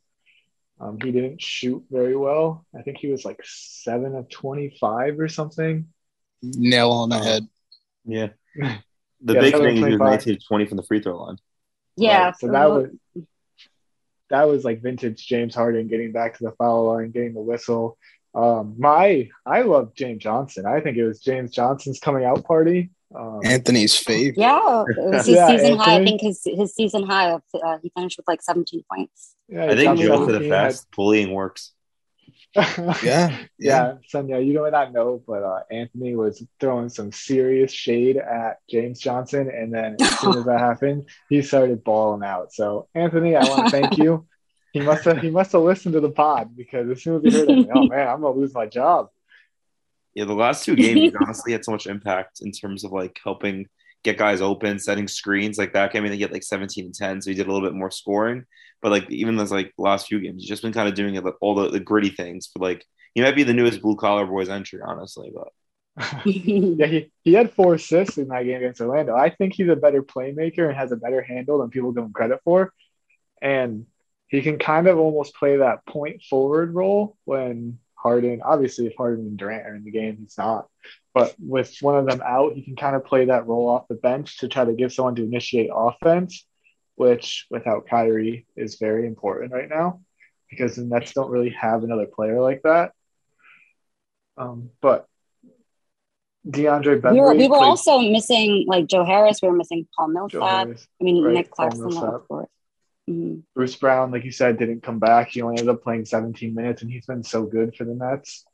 Um, 0.80 0.98
he 1.02 1.12
didn't 1.12 1.40
shoot 1.40 1.84
very 1.90 2.16
well. 2.16 2.66
I 2.78 2.82
think 2.82 2.98
he 2.98 3.08
was 3.08 3.24
like 3.24 3.40
seven 3.42 4.14
of 4.16 4.28
25 4.28 5.18
or 5.18 5.28
something. 5.28 5.86
Nail 6.42 6.90
on 6.90 7.08
the 7.08 7.18
head. 7.18 7.48
Yeah. 8.04 8.28
The 9.24 9.34
Yeah, 9.34 9.40
big 9.40 9.54
thing 9.54 9.76
is 9.76 9.78
he 9.78 9.84
was 9.84 9.98
25. 9.98 10.10
19 10.26 10.38
to 10.38 10.46
20 10.46 10.66
from 10.66 10.76
the 10.76 10.82
free 10.82 11.00
throw 11.00 11.22
line. 11.22 11.36
Yeah. 11.96 12.24
Right, 12.26 12.36
so 12.38 12.48
that 12.48 12.70
was 12.70 12.90
that 14.30 14.48
was 14.48 14.64
like 14.64 14.82
vintage 14.82 15.26
James 15.26 15.54
Harden 15.54 15.86
getting 15.88 16.12
back 16.12 16.36
to 16.38 16.44
the 16.44 16.52
foul 16.52 16.86
line, 16.92 17.10
getting 17.10 17.34
the 17.34 17.40
whistle. 17.40 17.98
Um, 18.34 18.74
my 18.78 19.28
I 19.46 19.62
love 19.62 19.94
James 19.94 20.22
Johnson. 20.22 20.66
I 20.66 20.80
think 20.80 20.96
it 20.96 21.04
was 21.06 21.20
James 21.20 21.52
Johnson's 21.52 22.00
coming 22.00 22.24
out 22.24 22.44
party. 22.44 22.90
Um, 23.14 23.40
Anthony's 23.44 23.96
favorite. 23.96 24.36
Yeah, 24.36 24.82
it 24.88 25.14
was 25.14 25.26
his 25.26 25.36
Yeah, 25.36 25.46
season 25.46 25.78
high. 25.78 25.96
I 26.00 26.04
think 26.04 26.20
his 26.20 26.42
his 26.44 26.74
season 26.74 27.04
high 27.04 27.30
of 27.30 27.42
uh, 27.62 27.78
he 27.80 27.92
finished 27.96 28.16
with 28.18 28.26
like 28.26 28.42
17 28.42 28.82
points. 28.92 29.36
yeah, 29.48 29.66
I 29.66 29.76
think 29.76 29.82
dropped 29.82 30.00
Joe 30.00 30.26
for 30.26 30.32
the 30.32 30.38
17, 30.38 30.50
fast 30.50 30.86
bullying 30.96 31.30
works. 31.32 31.73
Yeah. 33.02 33.36
yeah, 33.58 33.94
Sunya, 34.12 34.44
you 34.44 34.62
may 34.62 34.70
not 34.70 34.92
know, 34.92 35.20
but 35.26 35.42
uh, 35.42 35.60
Anthony 35.70 36.14
was 36.14 36.44
throwing 36.60 36.88
some 36.88 37.10
serious 37.10 37.72
shade 37.72 38.16
at 38.16 38.58
James 38.70 39.00
Johnson, 39.00 39.50
and 39.50 39.74
then 39.74 39.96
as 40.00 40.20
soon 40.20 40.36
as 40.36 40.44
that 40.44 40.60
happened, 40.70 41.08
he 41.28 41.42
started 41.42 41.82
balling 41.82 42.22
out. 42.22 42.52
So, 42.52 42.88
Anthony, 42.94 43.34
I 43.34 43.42
want 43.48 43.66
to 43.66 43.70
thank 43.70 43.98
you. 43.98 44.26
He 44.72 44.80
must 44.80 45.04
have 45.04 45.18
he 45.18 45.30
must 45.30 45.52
have 45.52 45.62
listened 45.62 45.94
to 45.94 46.00
the 46.00 46.10
pod 46.10 46.56
because 46.56 46.90
as 46.90 47.02
soon 47.02 47.16
as 47.16 47.22
he 47.22 47.38
heard 47.38 47.48
it, 47.48 47.68
oh 47.72 47.86
man, 47.86 48.08
I'm 48.08 48.20
gonna 48.20 48.36
lose 48.36 48.54
my 48.54 48.66
job. 48.66 49.08
Yeah, 50.14 50.24
the 50.24 50.34
last 50.34 50.64
two 50.64 50.76
games 50.76 51.12
he 51.12 51.16
honestly 51.16 51.52
had 51.52 51.64
so 51.64 51.72
much 51.72 51.86
impact 51.86 52.40
in 52.40 52.52
terms 52.52 52.84
of 52.84 52.92
like 52.92 53.20
helping 53.22 53.68
get 54.04 54.18
guys 54.18 54.40
open, 54.40 54.78
setting 54.78 55.08
screens 55.08 55.58
like 55.58 55.72
that. 55.72 55.92
game. 55.92 56.00
I 56.00 56.02
mean, 56.04 56.12
they 56.12 56.18
get 56.18 56.32
like 56.32 56.44
17 56.44 56.84
and 56.86 56.94
10, 56.94 57.22
so 57.22 57.30
he 57.30 57.36
did 57.36 57.48
a 57.48 57.52
little 57.52 57.66
bit 57.66 57.76
more 57.76 57.90
scoring. 57.90 58.44
But 58.82 58.92
like 58.92 59.10
even 59.10 59.36
those 59.36 59.50
like 59.50 59.72
last 59.78 60.06
few 60.06 60.20
games, 60.20 60.42
he's 60.42 60.48
just 60.48 60.62
been 60.62 60.72
kind 60.72 60.88
of 60.88 60.94
doing 60.94 61.14
it 61.14 61.24
like 61.24 61.34
all 61.40 61.54
the, 61.54 61.70
the 61.70 61.80
gritty 61.80 62.10
things 62.10 62.50
But 62.54 62.62
like 62.62 62.84
he 63.14 63.22
might 63.22 63.36
be 63.36 63.42
the 63.42 63.54
newest 63.54 63.80
blue 63.82 63.96
collar 63.96 64.26
boys 64.26 64.48
entry, 64.48 64.80
honestly. 64.84 65.32
But 65.34 65.48
Yeah, 66.24 66.86
he, 66.86 67.10
he 67.22 67.32
had 67.32 67.52
four 67.52 67.74
assists 67.74 68.18
in 68.18 68.28
that 68.28 68.44
game 68.44 68.58
against 68.58 68.80
Orlando. 68.80 69.16
I 69.16 69.30
think 69.30 69.54
he's 69.54 69.68
a 69.68 69.76
better 69.76 70.02
playmaker 70.02 70.68
and 70.68 70.76
has 70.76 70.92
a 70.92 70.96
better 70.96 71.22
handle 71.22 71.58
than 71.58 71.70
people 71.70 71.92
give 71.92 72.04
him 72.04 72.12
credit 72.12 72.40
for. 72.44 72.72
And 73.40 73.86
he 74.28 74.42
can 74.42 74.58
kind 74.58 74.86
of 74.86 74.98
almost 74.98 75.34
play 75.34 75.58
that 75.58 75.86
point 75.86 76.22
forward 76.22 76.74
role 76.74 77.16
when 77.24 77.78
Harden, 77.94 78.42
obviously, 78.44 78.86
if 78.86 78.96
Harden 78.96 79.26
and 79.26 79.38
Durant 79.38 79.66
are 79.66 79.74
in 79.74 79.84
the 79.84 79.90
game, 79.90 80.18
he's 80.20 80.36
not. 80.36 80.68
But 81.12 81.34
with 81.38 81.76
one 81.80 81.96
of 81.96 82.06
them 82.06 82.22
out, 82.24 82.54
he 82.54 82.62
can 82.62 82.76
kind 82.76 82.96
of 82.96 83.04
play 83.04 83.26
that 83.26 83.46
role 83.46 83.68
off 83.68 83.88
the 83.88 83.94
bench 83.94 84.38
to 84.38 84.48
try 84.48 84.64
to 84.64 84.72
give 84.72 84.92
someone 84.92 85.14
to 85.16 85.22
initiate 85.22 85.70
offense, 85.72 86.44
which 86.96 87.46
without 87.50 87.86
Kyrie 87.86 88.46
is 88.56 88.76
very 88.76 89.06
important 89.06 89.52
right 89.52 89.68
now 89.68 90.00
because 90.50 90.76
the 90.76 90.84
Nets 90.84 91.12
don't 91.12 91.30
really 91.30 91.50
have 91.50 91.84
another 91.84 92.06
player 92.06 92.40
like 92.40 92.62
that. 92.62 92.92
Um, 94.36 94.70
but 94.80 95.06
DeAndre 96.46 97.12
we 97.12 97.20
were 97.20 97.34
we 97.34 97.48
were 97.48 97.56
played- 97.58 97.68
also 97.68 98.00
missing 98.00 98.64
like 98.66 98.86
Joe 98.86 99.04
Harris. 99.04 99.40
We 99.40 99.48
were 99.48 99.56
missing 99.56 99.86
Paul 99.96 100.08
Millsap. 100.08 100.42
Harris. 100.42 100.86
I 101.00 101.04
mean 101.04 101.24
Right, 101.24 101.34
Nic 101.34 101.50
Claxton, 101.50 101.96
of 101.96 102.28
course. 102.28 102.48
Mhm. 103.08 103.42
Bruce 103.54 103.76
Brown, 103.76 104.10
like 104.10 104.24
you 104.24 104.30
said, 104.30 104.58
didn't 104.58 104.82
come 104.82 104.98
back. 104.98 105.28
He 105.30 105.42
only 105.42 105.58
ended 105.58 105.68
up 105.74 105.82
playing 105.82 106.04
17 106.06 106.54
minutes, 106.54 106.82
and 106.82 106.90
he's 106.90 107.06
been 107.06 107.22
so 107.22 107.44
good 107.44 107.76
for 107.76 107.84
the 107.84 107.94
Nets. 107.94 108.44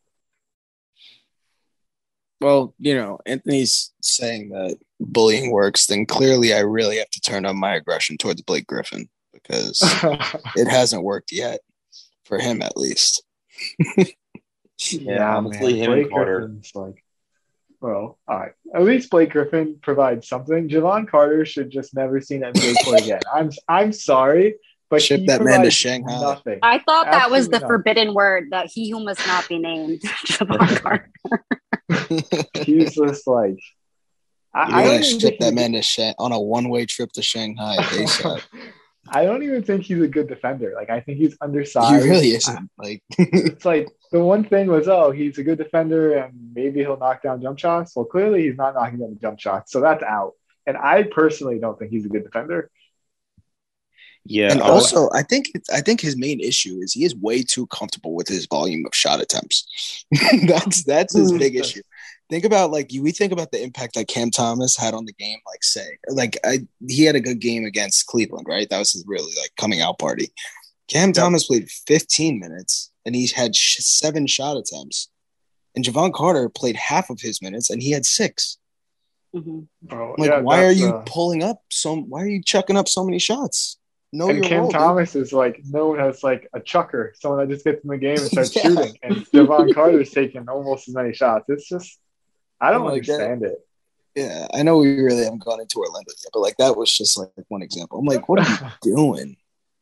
Well, 2.40 2.74
you 2.79 2.94
know, 2.94 3.18
Anthony's 3.26 3.92
saying 4.00 4.50
that 4.50 4.79
bullying 4.98 5.50
works, 5.50 5.87
then 5.87 6.07
clearly 6.07 6.55
I 6.55 6.61
really 6.61 6.98
have 6.98 7.11
to 7.11 7.20
turn 7.20 7.44
on 7.44 7.59
my 7.59 7.74
aggression 7.74 8.16
towards 8.16 8.42
Blake 8.42 8.66
Griffin 8.66 9.09
because 9.33 9.81
it 10.57 10.68
hasn't 10.68 11.03
worked 11.03 11.33
yet, 11.33 11.61
for 12.24 12.38
him 12.38 12.62
at 12.62 12.76
least. 12.76 13.22
Yeah, 14.79 15.37
honestly, 15.37 15.81
him 15.81 15.92
and 15.92 16.03
Blake 16.03 16.11
Carter. 16.11 16.38
Griffin's 16.40 16.72
like, 16.74 17.05
well, 17.81 18.18
all 18.29 18.38
right. 18.38 18.53
At 18.74 18.83
least 18.83 19.11
Blake 19.11 19.31
Griffin 19.31 19.79
provides 19.81 20.29
something. 20.29 20.68
Jevon 20.68 21.09
Carter 21.09 21.44
should 21.44 21.70
just 21.70 21.94
never 21.94 22.20
see 22.20 22.37
an 22.37 22.42
NBA 22.42 22.74
court 22.85 23.00
again. 23.03 23.20
I'm 23.33 23.50
I'm 23.68 23.92
sorry, 23.92 24.57
but 24.88 25.03
Ship 25.03 25.20
that 25.26 25.42
man 25.42 25.62
to 25.62 25.70
Shanghai. 25.70 26.20
Nothing. 26.20 26.59
I 26.62 26.79
thought 26.81 27.11
that 27.11 27.31
was 27.31 27.48
the 27.48 27.59
not. 27.59 27.68
forbidden 27.68 28.14
word 28.14 28.48
that 28.50 28.70
he 28.72 28.90
who 28.90 29.05
must 29.05 29.26
not 29.26 29.48
be 29.48 29.59
named. 29.59 30.00
Jevon 30.26 30.83
Carter. 30.83 31.11
He's 32.64 32.94
just 32.94 33.26
like. 33.26 33.59
I, 34.53 34.85
I 34.85 35.00
ship 35.03 35.38
that 35.38 35.55
man 35.55 35.72
to 35.72 35.83
Shan- 35.83 36.14
on 36.18 36.33
a 36.33 36.40
one-way 36.40 36.85
trip 36.87 37.12
to 37.12 37.22
Shanghai 37.22 37.76
ASAP. 37.79 38.42
I 39.09 39.24
don't 39.24 39.42
even 39.42 39.62
think 39.62 39.85
he's 39.85 40.03
a 40.03 40.09
good 40.09 40.29
defender. 40.29 40.72
Like 40.74 40.90
I 40.90 41.00
think 41.00 41.18
he's 41.18 41.37
undersized. 41.40 42.03
he 42.03 42.09
really 42.09 42.31
isn't. 42.31 42.70
Like, 42.76 43.03
it's 43.18 43.64
like 43.64 43.88
the 44.12 44.20
one 44.20 44.44
thing 44.44 44.66
was, 44.66 44.88
oh, 44.88 45.11
he's 45.11 45.38
a 45.38 45.44
good 45.44 45.59
defender 45.59 46.16
and 46.16 46.53
maybe 46.55 46.81
he'll 46.81 46.98
knock 46.98 47.22
down 47.22 47.40
jump 47.40 47.59
shots. 47.59 47.94
Well, 47.94 48.05
clearly 48.05 48.42
he's 48.42 48.57
not 48.57 48.74
knocking 48.74 48.98
down 48.98 49.11
the 49.11 49.20
jump 49.20 49.40
shots, 49.40 49.72
so 49.72 49.81
that's 49.81 50.03
out. 50.03 50.33
And 50.66 50.76
I 50.76 51.05
personally 51.05 51.59
don't 51.59 51.79
think 51.79 51.90
he's 51.90 52.05
a 52.05 52.09
good 52.09 52.24
defender. 52.24 52.70
Yeah, 54.27 54.53
and 54.53 54.61
I 54.63 54.71
was- 54.71 54.93
also, 54.93 55.09
I 55.15 55.23
think 55.23 55.51
it's, 55.55 55.69
I 55.71 55.81
think 55.81 56.01
his 56.01 56.17
main 56.17 56.41
issue 56.41 56.79
is 56.83 56.93
he 56.93 57.05
is 57.05 57.15
way 57.17 57.43
too 57.43 57.67
comfortable 57.69 58.15
with 58.15 58.29
his 58.29 58.47
volume 58.47 58.85
of 58.87 58.95
shot 58.95 59.21
attempts. 59.21 60.05
that's 60.47 60.85
that's 60.85 61.15
his 61.15 61.33
big 61.33 61.57
issue. 61.57 61.83
Think 62.29 62.45
about 62.45 62.71
like 62.71 62.93
you. 62.93 63.03
We 63.03 63.11
think 63.13 63.33
about 63.33 63.51
the 63.51 63.63
impact 63.63 63.95
that 63.95 64.07
Cam 64.09 64.31
Thomas 64.31 64.77
had 64.77 64.95
on 64.95 65.05
the 65.05 65.13
game. 65.15 65.39
Like 65.47 65.65
say, 65.65 65.99
like 66.09 66.39
I, 66.45 66.61
he 66.87 67.05
had 67.05 67.17
a 67.17 67.21
good 67.21 67.41
game 67.41 67.65
against 67.65 68.07
Cleveland, 68.07 68.47
right? 68.49 68.69
That 68.71 68.79
was 68.79 68.93
his 68.93 69.05
really 69.07 69.33
like 69.41 69.51
coming 69.57 69.81
out 69.81 69.99
party. 69.99 70.29
Cam 70.89 71.13
Thomas 71.13 71.47
played 71.47 71.69
15 71.71 72.39
minutes 72.39 72.91
and 73.07 73.15
he 73.17 73.29
had 73.35 73.57
sh- 73.57 73.79
seven 73.81 74.27
shot 74.27 74.57
attempts, 74.57 75.09
and 75.75 75.85
Jevon 75.85 76.13
Carter 76.13 76.49
played 76.49 76.77
half 76.77 77.11
of 77.11 77.21
his 77.21 77.41
minutes 77.43 77.71
and 77.71 77.83
he 77.83 77.91
had 77.91 78.05
six. 78.05 78.59
Mhm. 79.35 79.67
Bro, 79.83 80.15
Like, 80.19 80.31
yeah, 80.31 80.41
why 80.41 80.65
are 80.65 80.71
you 80.73 80.89
uh, 80.89 81.03
pulling 81.07 81.43
up 81.43 81.63
so? 81.71 81.97
Why 81.97 82.23
are 82.23 82.29
you 82.29 82.43
chucking 82.43 82.77
up 82.77 82.87
so 82.89 83.05
many 83.05 83.19
shots? 83.19 83.77
Know 84.12 84.29
and 84.29 84.38
your 84.38 84.44
Cam 84.49 84.59
role, 84.62 84.70
dude. 84.70 84.81
Thomas 84.81 85.14
is 85.14 85.33
like 85.33 85.62
known 85.64 86.01
as 86.01 86.23
like 86.25 86.49
a 86.53 86.59
chucker, 86.61 87.14
someone 87.20 87.40
that 87.46 87.53
just 87.55 87.64
gets 87.64 87.83
in 87.85 87.90
the 87.90 87.96
game 87.99 88.18
and 88.18 88.27
starts 88.27 88.55
Yeah. 88.57 88.62
shooting. 88.62 88.99
And 89.03 89.16
Jevon 89.27 89.73
Carter's 89.75 90.11
taking 90.11 90.49
almost 90.49 90.88
as 90.88 90.94
many 90.94 91.12
shots. 91.14 91.44
It's 91.49 91.68
just, 91.68 91.99
I 92.61 92.73
don't 92.73 92.83
oh 92.83 92.87
Like 92.87 93.05
that. 93.05 93.12
understand 93.12 93.42
it. 93.44 93.59
Yeah, 94.16 94.49
I 94.53 94.64
know 94.64 94.79
we 94.79 95.01
really 95.01 95.23
haven't 95.23 95.44
gone 95.44 95.61
into 95.61 95.79
Orlando 95.79 96.11
yet, 96.25 96.31
but 96.33 96.40
like 96.40 96.57
that 96.57 96.77
was 96.77 96.92
just 96.92 97.16
like 97.16 97.31
one 97.49 97.62
example. 97.62 98.01
I'm 98.01 98.07
like, 98.07 98.29
what 98.29 98.40
are 98.40 98.51
you 98.64 98.70
doing? 98.96 99.37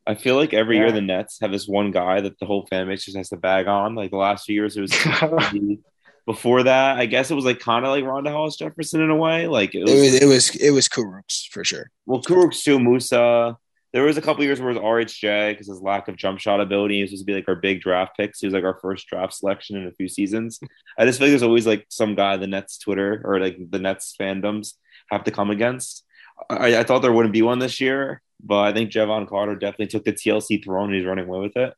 I 0.07 0.15
feel 0.15 0.37
like 0.37 0.53
every 0.53 0.77
year 0.77 0.93
the 0.93 1.01
Nets 1.01 1.39
have 1.41 1.51
this 1.53 1.67
one 1.67 1.91
guy 1.91 2.21
that 2.21 2.39
the 2.39 2.45
whole 2.47 2.67
fan 2.67 2.87
base 2.87 3.05
just 3.07 3.17
has 3.17 3.31
to 3.31 3.37
bag 3.39 3.67
on. 3.67 3.95
Like 3.95 4.11
the 4.11 4.17
last 4.19 4.45
few 4.45 4.55
years, 4.55 4.77
it 4.77 4.83
was 4.83 4.93
before 6.27 6.63
that. 6.65 6.99
I 6.99 7.07
guess 7.07 7.31
it 7.31 7.35
was 7.35 7.45
like 7.45 7.61
kind 7.61 7.85
of 7.85 7.91
like 7.91 8.05
Rondae 8.05 8.31
Hollis 8.31 8.57
Jefferson 8.57 9.01
in 9.03 9.11
a 9.11 9.17
way. 9.17 9.47
Like 9.47 9.75
it 9.75 9.81
It 9.81 9.85
was, 9.85 9.93
was 9.95 10.15
it 10.15 10.27
was 10.27 10.57
it 10.57 10.71
was 10.73 10.89
Kurucs 10.89 11.49
for 11.51 11.65
sure. 11.65 11.91
well, 12.07 12.21
Kuruk 12.23 12.59
too, 12.59 12.79
Musa. 12.79 13.57
There 13.93 14.03
was 14.05 14.19
a 14.19 14.23
couple 14.23 14.45
years 14.45 14.61
where 14.61 14.71
it 14.71 14.75
was 14.75 14.83
RHJ 14.83 15.53
because 15.53 15.67
his 15.69 15.81
lack 15.81 16.09
of 16.09 16.17
jump 16.17 16.39
shot 16.41 16.61
ability. 16.61 16.97
He 16.97 17.01
was 17.03 17.11
supposed 17.11 17.23
to 17.23 17.27
be 17.27 17.35
like 17.35 17.49
our 17.49 17.55
big 17.57 17.81
draft 17.81 18.17
picks. 18.19 18.41
He 18.41 18.47
was 18.47 18.53
like 18.55 18.65
our 18.65 18.79
first 18.83 19.07
draft 19.07 19.33
selection 19.33 19.77
in 19.77 19.87
a 19.87 19.93
few 19.93 20.09
seasons. 20.09 20.61
I 20.99 21.07
just 21.07 21.19
feel 21.19 21.27
like 21.29 21.33
there's 21.33 21.43
always 21.43 21.67
like 21.67 21.87
some 21.89 22.15
guy 22.15 22.37
the 22.37 22.47
Nets 22.47 22.77
Twitter 22.79 23.23
or 23.25 23.41
like 23.41 23.57
the 23.71 23.79
Nets 23.79 24.15
fandoms 24.21 24.75
have 25.11 25.25
to 25.25 25.31
come 25.31 25.51
against. 25.51 26.05
I, 26.51 26.77
I 26.79 26.83
thought 26.85 27.01
there 27.01 27.13
wouldn't 27.13 27.33
be 27.33 27.43
one 27.43 27.59
this 27.61 27.81
year, 27.81 28.21
but 28.45 28.61
I 28.61 28.73
think 28.75 28.91
Jevon 28.91 29.27
Carter 29.27 29.57
definitely 29.57 29.87
took 29.89 30.05
the 30.05 30.13
TLC 30.13 30.63
throne 30.63 30.89
and 30.91 30.95
he's 30.95 31.07
running 31.07 31.27
away 31.27 31.41
with 31.41 31.57
it. 31.57 31.73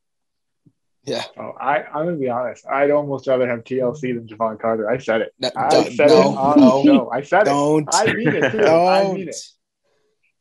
Yeah, 1.03 1.23
Oh, 1.35 1.53
I, 1.59 1.81
I'm 1.81 2.05
gonna 2.05 2.17
be 2.17 2.29
honest. 2.29 2.63
I'd 2.67 2.91
almost 2.91 3.25
rather 3.25 3.47
have 3.47 3.63
TLC 3.63 4.13
than 4.13 4.27
Jevon 4.27 4.59
Carter. 4.59 4.87
I 4.87 4.99
said 4.99 5.21
it. 5.21 5.33
no, 5.39 5.49
I 5.55 5.69
don't- 5.69 5.91
said 5.93 6.11
it 6.11 6.13
no, 6.13 6.37
on 6.37 6.59
the 6.59 6.65
no, 6.65 6.83
show. 6.83 7.09
I 7.11 7.21
said 7.21 7.41
it. 7.43 7.45
don't, 7.45 7.89
I 7.91 8.13
mean 8.13 8.27
it, 8.27 8.51
too. 8.51 8.59
I 8.67 9.13
mean 9.13 9.29
it. 9.29 9.35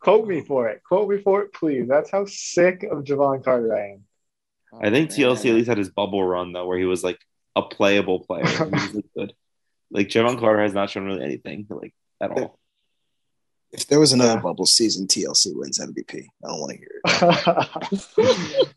Quote 0.01 0.27
me 0.27 0.41
for 0.43 0.69
it. 0.69 0.83
Quote 0.83 1.09
me 1.09 1.19
for 1.21 1.43
it, 1.43 1.53
please. 1.53 1.87
That's 1.89 2.11
how 2.11 2.25
sick 2.27 2.83
of 2.85 3.05
Jevon 3.05 3.45
Carter 3.45 3.75
I 3.75 3.93
am. 3.93 4.05
I 4.81 4.91
think 4.91 5.11
TLC 5.11 5.51
at 5.51 5.55
least 5.57 5.69
had 5.69 5.79
his 5.79 5.91
bubble 5.91 6.25
run 6.25 6.53
though, 6.53 6.67
where 6.67 6.79
he 6.79 6.85
was 6.85 7.03
like 7.05 7.19
a 7.57 7.63
playable 7.63 8.21
player. 8.21 8.47
He 8.47 8.65
was 8.65 8.95
like, 8.95 9.05
good. 9.17 9.35
Like 9.91 10.09
Jevon 10.09 10.39
Carter 10.39 10.63
has 10.63 10.73
not 10.73 10.91
shown 10.91 11.05
really 11.05 11.25
anything 11.25 11.67
like 11.69 11.93
at 12.21 12.31
all. 12.31 12.59
If 13.73 13.87
there 13.89 14.01
was 14.01 14.13
another 14.13 14.35
Yeah. 14.35 14.41
bubble 14.41 14.67
season, 14.67 15.07
TLC 15.07 15.53
wins 15.55 15.79
MVP. 15.79 16.25
I 16.45 16.49
don't 16.49 16.61
want 16.61 16.73
to 16.73 16.79
hear 16.79 17.01
it. 18.59 18.69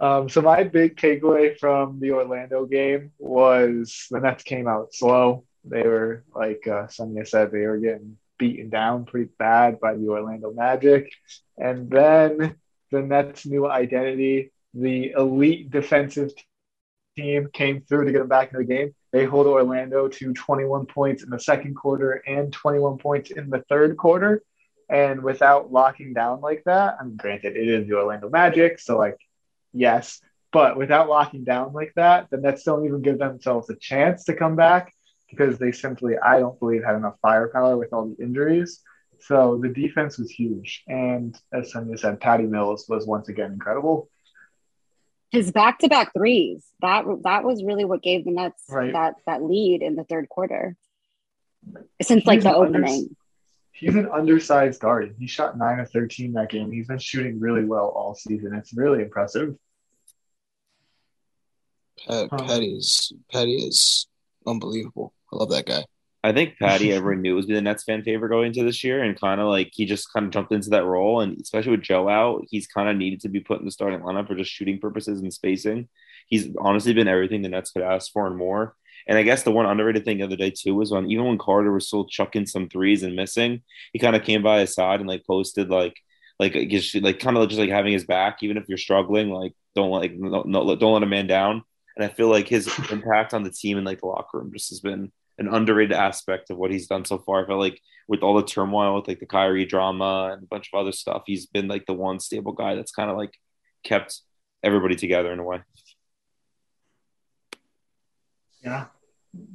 um, 0.00 0.28
so 0.28 0.40
my 0.42 0.64
big 0.64 0.96
takeaway 0.96 1.58
from 1.58 2.00
the 2.00 2.12
Orlando 2.12 2.66
game 2.66 3.12
was 3.18 4.06
the 4.10 4.20
Nets 4.20 4.42
came 4.44 4.68
out 4.68 4.92
slow. 4.94 5.44
They 5.64 5.82
were 5.82 6.24
like 6.34 6.66
uh, 6.66 6.86
Sunya 6.88 7.26
said, 7.26 7.50
they 7.52 7.66
were 7.66 7.78
getting 7.78 8.18
beaten 8.38 8.70
down 8.70 9.04
pretty 9.04 9.30
bad 9.38 9.80
by 9.80 9.94
the 9.94 10.08
Orlando 10.08 10.52
Magic, 10.52 11.12
and 11.58 11.90
then 11.90 12.56
the 12.90 13.02
Nets' 13.02 13.46
new 13.46 13.68
identity, 13.68 14.52
the 14.74 15.12
elite 15.12 15.70
defensive 15.70 16.30
team, 17.16 17.48
came 17.52 17.82
through 17.82 18.06
to 18.06 18.12
get 18.12 18.18
them 18.18 18.28
back 18.28 18.52
in 18.52 18.58
the 18.58 18.64
game. 18.64 18.94
They 19.12 19.24
hold 19.24 19.46
Orlando 19.46 20.08
to 20.08 20.32
21 20.32 20.86
points 20.86 21.22
in 21.22 21.30
the 21.30 21.38
second 21.38 21.74
quarter 21.74 22.22
and 22.26 22.52
21 22.52 22.98
points 22.98 23.30
in 23.30 23.50
the 23.50 23.62
third 23.68 23.96
quarter. 23.96 24.42
And 24.88 25.22
without 25.22 25.72
locking 25.72 26.12
down 26.12 26.40
like 26.40 26.64
that, 26.64 26.96
I 27.00 27.04
mean, 27.04 27.16
granted, 27.16 27.56
it 27.56 27.68
is 27.68 27.88
the 27.88 27.96
Orlando 27.96 28.28
Magic, 28.28 28.78
so 28.78 28.98
like, 28.98 29.18
yes, 29.72 30.20
but 30.52 30.76
without 30.76 31.08
locking 31.08 31.44
down 31.44 31.72
like 31.72 31.92
that, 31.96 32.28
the 32.30 32.36
Nets 32.36 32.64
don't 32.64 32.84
even 32.84 33.00
give 33.00 33.18
themselves 33.18 33.70
a 33.70 33.76
chance 33.76 34.24
to 34.24 34.34
come 34.34 34.54
back 34.54 34.92
because 35.32 35.58
they 35.58 35.72
simply, 35.72 36.16
I 36.18 36.38
don't 36.40 36.58
believe, 36.60 36.84
had 36.84 36.94
enough 36.96 37.16
firepower 37.22 37.76
with 37.78 37.92
all 37.92 38.06
the 38.08 38.22
injuries. 38.22 38.80
So 39.20 39.58
the 39.62 39.68
defense 39.68 40.18
was 40.18 40.30
huge. 40.30 40.82
And 40.86 41.34
as 41.52 41.72
Sunya 41.72 41.98
said, 41.98 42.20
Patty 42.20 42.44
Mills 42.44 42.86
was 42.88 43.06
once 43.06 43.28
again 43.28 43.52
incredible. 43.52 44.10
His 45.30 45.50
back-to-back 45.50 46.12
threes, 46.12 46.62
that 46.82 47.04
that 47.24 47.42
was 47.44 47.64
really 47.64 47.86
what 47.86 48.02
gave 48.02 48.24
the 48.26 48.32
Nets 48.32 48.62
Right. 48.68 48.92
that 48.92 49.14
that 49.26 49.42
lead 49.42 49.80
in 49.80 49.96
the 49.96 50.04
third 50.04 50.28
quarter. 50.28 50.76
Since 52.02 52.26
like 52.26 52.36
He's 52.38 52.44
the 52.44 52.50
an 52.50 52.66
under- 52.66 52.78
opening. 52.80 53.16
He's 53.72 53.94
an 53.94 54.08
undersized 54.10 54.80
guard. 54.80 55.14
He 55.18 55.26
shot 55.26 55.56
nine 55.56 55.80
of 55.80 55.90
13 55.90 56.34
that 56.34 56.50
game. 56.50 56.70
He's 56.70 56.86
been 56.88 56.98
shooting 56.98 57.40
really 57.40 57.64
well 57.64 57.88
all 57.88 58.14
season. 58.14 58.54
It's 58.54 58.74
really 58.74 59.02
impressive. 59.02 59.56
Pat, 62.06 62.28
Um, 62.32 62.46
Patty 62.46 62.74
is 62.76 63.12
Patty 63.30 63.54
is 63.54 64.06
unbelievable. 64.46 65.14
I 65.32 65.36
love 65.36 65.50
that 65.50 65.66
guy. 65.66 65.84
I 66.24 66.32
think 66.32 66.56
Patty 66.60 66.92
everyone 66.92 67.22
knew 67.22 67.34
was 67.34 67.46
be 67.46 67.54
the 67.54 67.60
Nets 67.60 67.84
fan 67.84 68.02
favorite 68.02 68.30
going 68.30 68.48
into 68.48 68.64
this 68.64 68.84
year, 68.84 69.02
and 69.02 69.18
kind 69.18 69.40
of 69.40 69.48
like 69.48 69.70
he 69.72 69.86
just 69.86 70.12
kind 70.12 70.26
of 70.26 70.32
jumped 70.32 70.52
into 70.52 70.70
that 70.70 70.84
role, 70.84 71.20
and 71.20 71.40
especially 71.40 71.72
with 71.72 71.82
Joe 71.82 72.08
out, 72.08 72.44
he's 72.50 72.66
kind 72.66 72.88
of 72.88 72.96
needed 72.96 73.20
to 73.22 73.28
be 73.28 73.40
put 73.40 73.58
in 73.58 73.64
the 73.64 73.72
starting 73.72 74.00
lineup 74.00 74.28
for 74.28 74.34
just 74.34 74.52
shooting 74.52 74.78
purposes 74.78 75.20
and 75.20 75.32
spacing. 75.32 75.88
He's 76.28 76.48
honestly 76.58 76.92
been 76.94 77.08
everything 77.08 77.42
the 77.42 77.48
Nets 77.48 77.72
could 77.72 77.82
ask 77.82 78.12
for 78.12 78.26
and 78.26 78.36
more. 78.36 78.76
And 79.06 79.18
I 79.18 79.24
guess 79.24 79.42
the 79.42 79.50
one 79.50 79.66
underrated 79.66 80.04
thing 80.04 80.18
the 80.18 80.24
other 80.24 80.36
day 80.36 80.50
too 80.50 80.74
was 80.76 80.92
when 80.92 81.10
even 81.10 81.24
when 81.24 81.38
Carter 81.38 81.72
was 81.72 81.88
still 81.88 82.06
chucking 82.06 82.46
some 82.46 82.68
threes 82.68 83.02
and 83.02 83.16
missing, 83.16 83.62
he 83.92 83.98
kind 83.98 84.14
of 84.14 84.22
came 84.22 84.42
by 84.42 84.60
his 84.60 84.74
side 84.74 85.00
and 85.00 85.08
like 85.08 85.26
posted 85.26 85.70
like 85.70 85.96
like 86.38 86.52
just 86.68 86.94
like 86.96 87.18
kind 87.18 87.36
of 87.36 87.48
just 87.48 87.60
like 87.60 87.70
having 87.70 87.92
his 87.92 88.04
back, 88.04 88.38
even 88.42 88.56
if 88.56 88.68
you're 88.68 88.78
struggling, 88.78 89.30
like 89.30 89.54
don't 89.74 89.90
like 89.90 90.12
no, 90.14 90.42
no, 90.46 90.76
don't 90.76 90.92
let 90.92 91.02
a 91.02 91.06
man 91.06 91.26
down. 91.26 91.64
And 91.96 92.04
I 92.04 92.08
feel 92.08 92.28
like 92.28 92.48
his 92.48 92.70
impact 92.92 93.34
on 93.34 93.42
the 93.42 93.50
team 93.50 93.76
and 93.76 93.86
like 93.86 94.00
the 94.00 94.06
locker 94.06 94.38
room 94.38 94.52
just 94.52 94.70
has 94.70 94.80
been 94.80 95.10
an 95.42 95.52
underrated 95.52 95.92
aspect 95.92 96.50
of 96.50 96.56
what 96.56 96.70
he's 96.70 96.86
done 96.86 97.04
so 97.04 97.18
far. 97.18 97.42
I 97.42 97.46
feel 97.46 97.58
like 97.58 97.80
with 98.08 98.22
all 98.22 98.36
the 98.36 98.44
turmoil 98.44 98.96
with 98.96 99.08
like 99.08 99.20
the 99.20 99.26
Kyrie 99.26 99.64
drama 99.64 100.30
and 100.32 100.42
a 100.42 100.46
bunch 100.46 100.70
of 100.72 100.80
other 100.80 100.92
stuff, 100.92 101.22
he's 101.26 101.46
been 101.46 101.68
like 101.68 101.86
the 101.86 101.92
one 101.92 102.20
stable 102.20 102.52
guy 102.52 102.74
that's 102.74 102.92
kind 102.92 103.10
of 103.10 103.16
like 103.16 103.34
kept 103.84 104.20
everybody 104.62 104.96
together 104.96 105.32
in 105.32 105.38
a 105.38 105.44
way. 105.44 105.60
Yeah. 108.64 108.86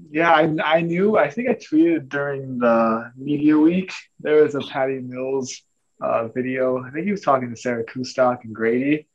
Yeah, 0.09 0.31
I, 0.31 0.77
I 0.77 0.81
knew. 0.81 1.17
I 1.17 1.29
think 1.29 1.49
I 1.49 1.53
tweeted 1.53 2.09
during 2.09 2.57
the 2.57 3.11
media 3.15 3.57
week. 3.57 3.93
There 4.19 4.41
was 4.43 4.55
a 4.55 4.61
Patty 4.61 4.99
Mills 4.99 5.61
uh, 6.01 6.27
video. 6.29 6.83
I 6.83 6.89
think 6.89 7.05
he 7.05 7.11
was 7.11 7.21
talking 7.21 7.49
to 7.49 7.55
Sarah 7.55 7.85
Kustok 7.85 8.43
and 8.43 8.55
Grady. 8.55 9.06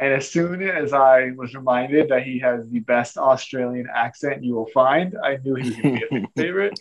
And 0.00 0.14
as 0.14 0.30
soon 0.30 0.62
as 0.62 0.94
I 0.94 1.32
was 1.36 1.54
reminded 1.54 2.08
that 2.08 2.22
he 2.22 2.38
has 2.38 2.66
the 2.66 2.80
best 2.80 3.18
Australian 3.18 3.86
accent 3.94 4.42
you 4.42 4.54
will 4.54 4.70
find, 4.72 5.14
I 5.22 5.36
knew 5.36 5.56
he 5.56 5.68
was 5.68 5.76
going 5.76 6.00
to 6.00 6.08
be 6.08 6.22
a 6.22 6.26
favorite. 6.42 6.80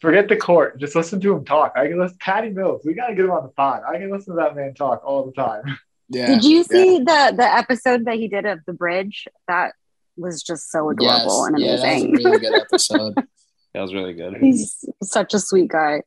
Forget 0.00 0.28
the 0.28 0.36
court. 0.36 0.80
Just 0.80 0.96
listen 0.96 1.20
to 1.20 1.36
him 1.36 1.44
talk. 1.44 1.74
I 1.76 1.88
can 1.88 1.98
listen. 1.98 2.16
Patty 2.18 2.48
Mills. 2.48 2.80
We 2.82 2.94
got 2.94 3.08
to 3.08 3.14
get 3.14 3.26
him 3.26 3.32
on 3.32 3.42
the 3.42 3.50
pod. 3.50 3.82
I 3.86 3.98
can 3.98 4.10
listen 4.10 4.34
to 4.34 4.40
that 4.40 4.56
man 4.56 4.72
talk 4.74 5.02
all 5.04 5.24
the 5.24 5.32
time. 5.32 5.62
Yeah. 6.10 6.26
Did 6.26 6.44
you 6.44 6.58
yeah. 6.58 6.62
see 6.64 6.98
the 6.98 7.34
the 7.34 7.56
episode 7.56 8.04
that 8.04 8.16
he 8.16 8.28
did 8.28 8.44
of 8.44 8.60
the 8.66 8.74
bridge? 8.74 9.26
That 9.48 9.72
was 10.18 10.42
just 10.42 10.70
so 10.70 10.90
adorable 10.90 11.46
and 11.46 11.56
amazing. 11.56 11.62
yeah, 11.62 11.78
that 11.78 11.80
was 11.80 11.80
a 11.82 11.86
amazing. 11.86 12.12
really 12.24 12.38
good 12.40 12.60
episode. 12.60 13.14
That 13.72 13.80
was 13.80 13.94
really 13.94 14.12
good. 14.12 14.36
He's 14.36 14.84
such 15.02 15.32
a 15.32 15.40
sweet 15.40 15.68
guy. 15.68 16.02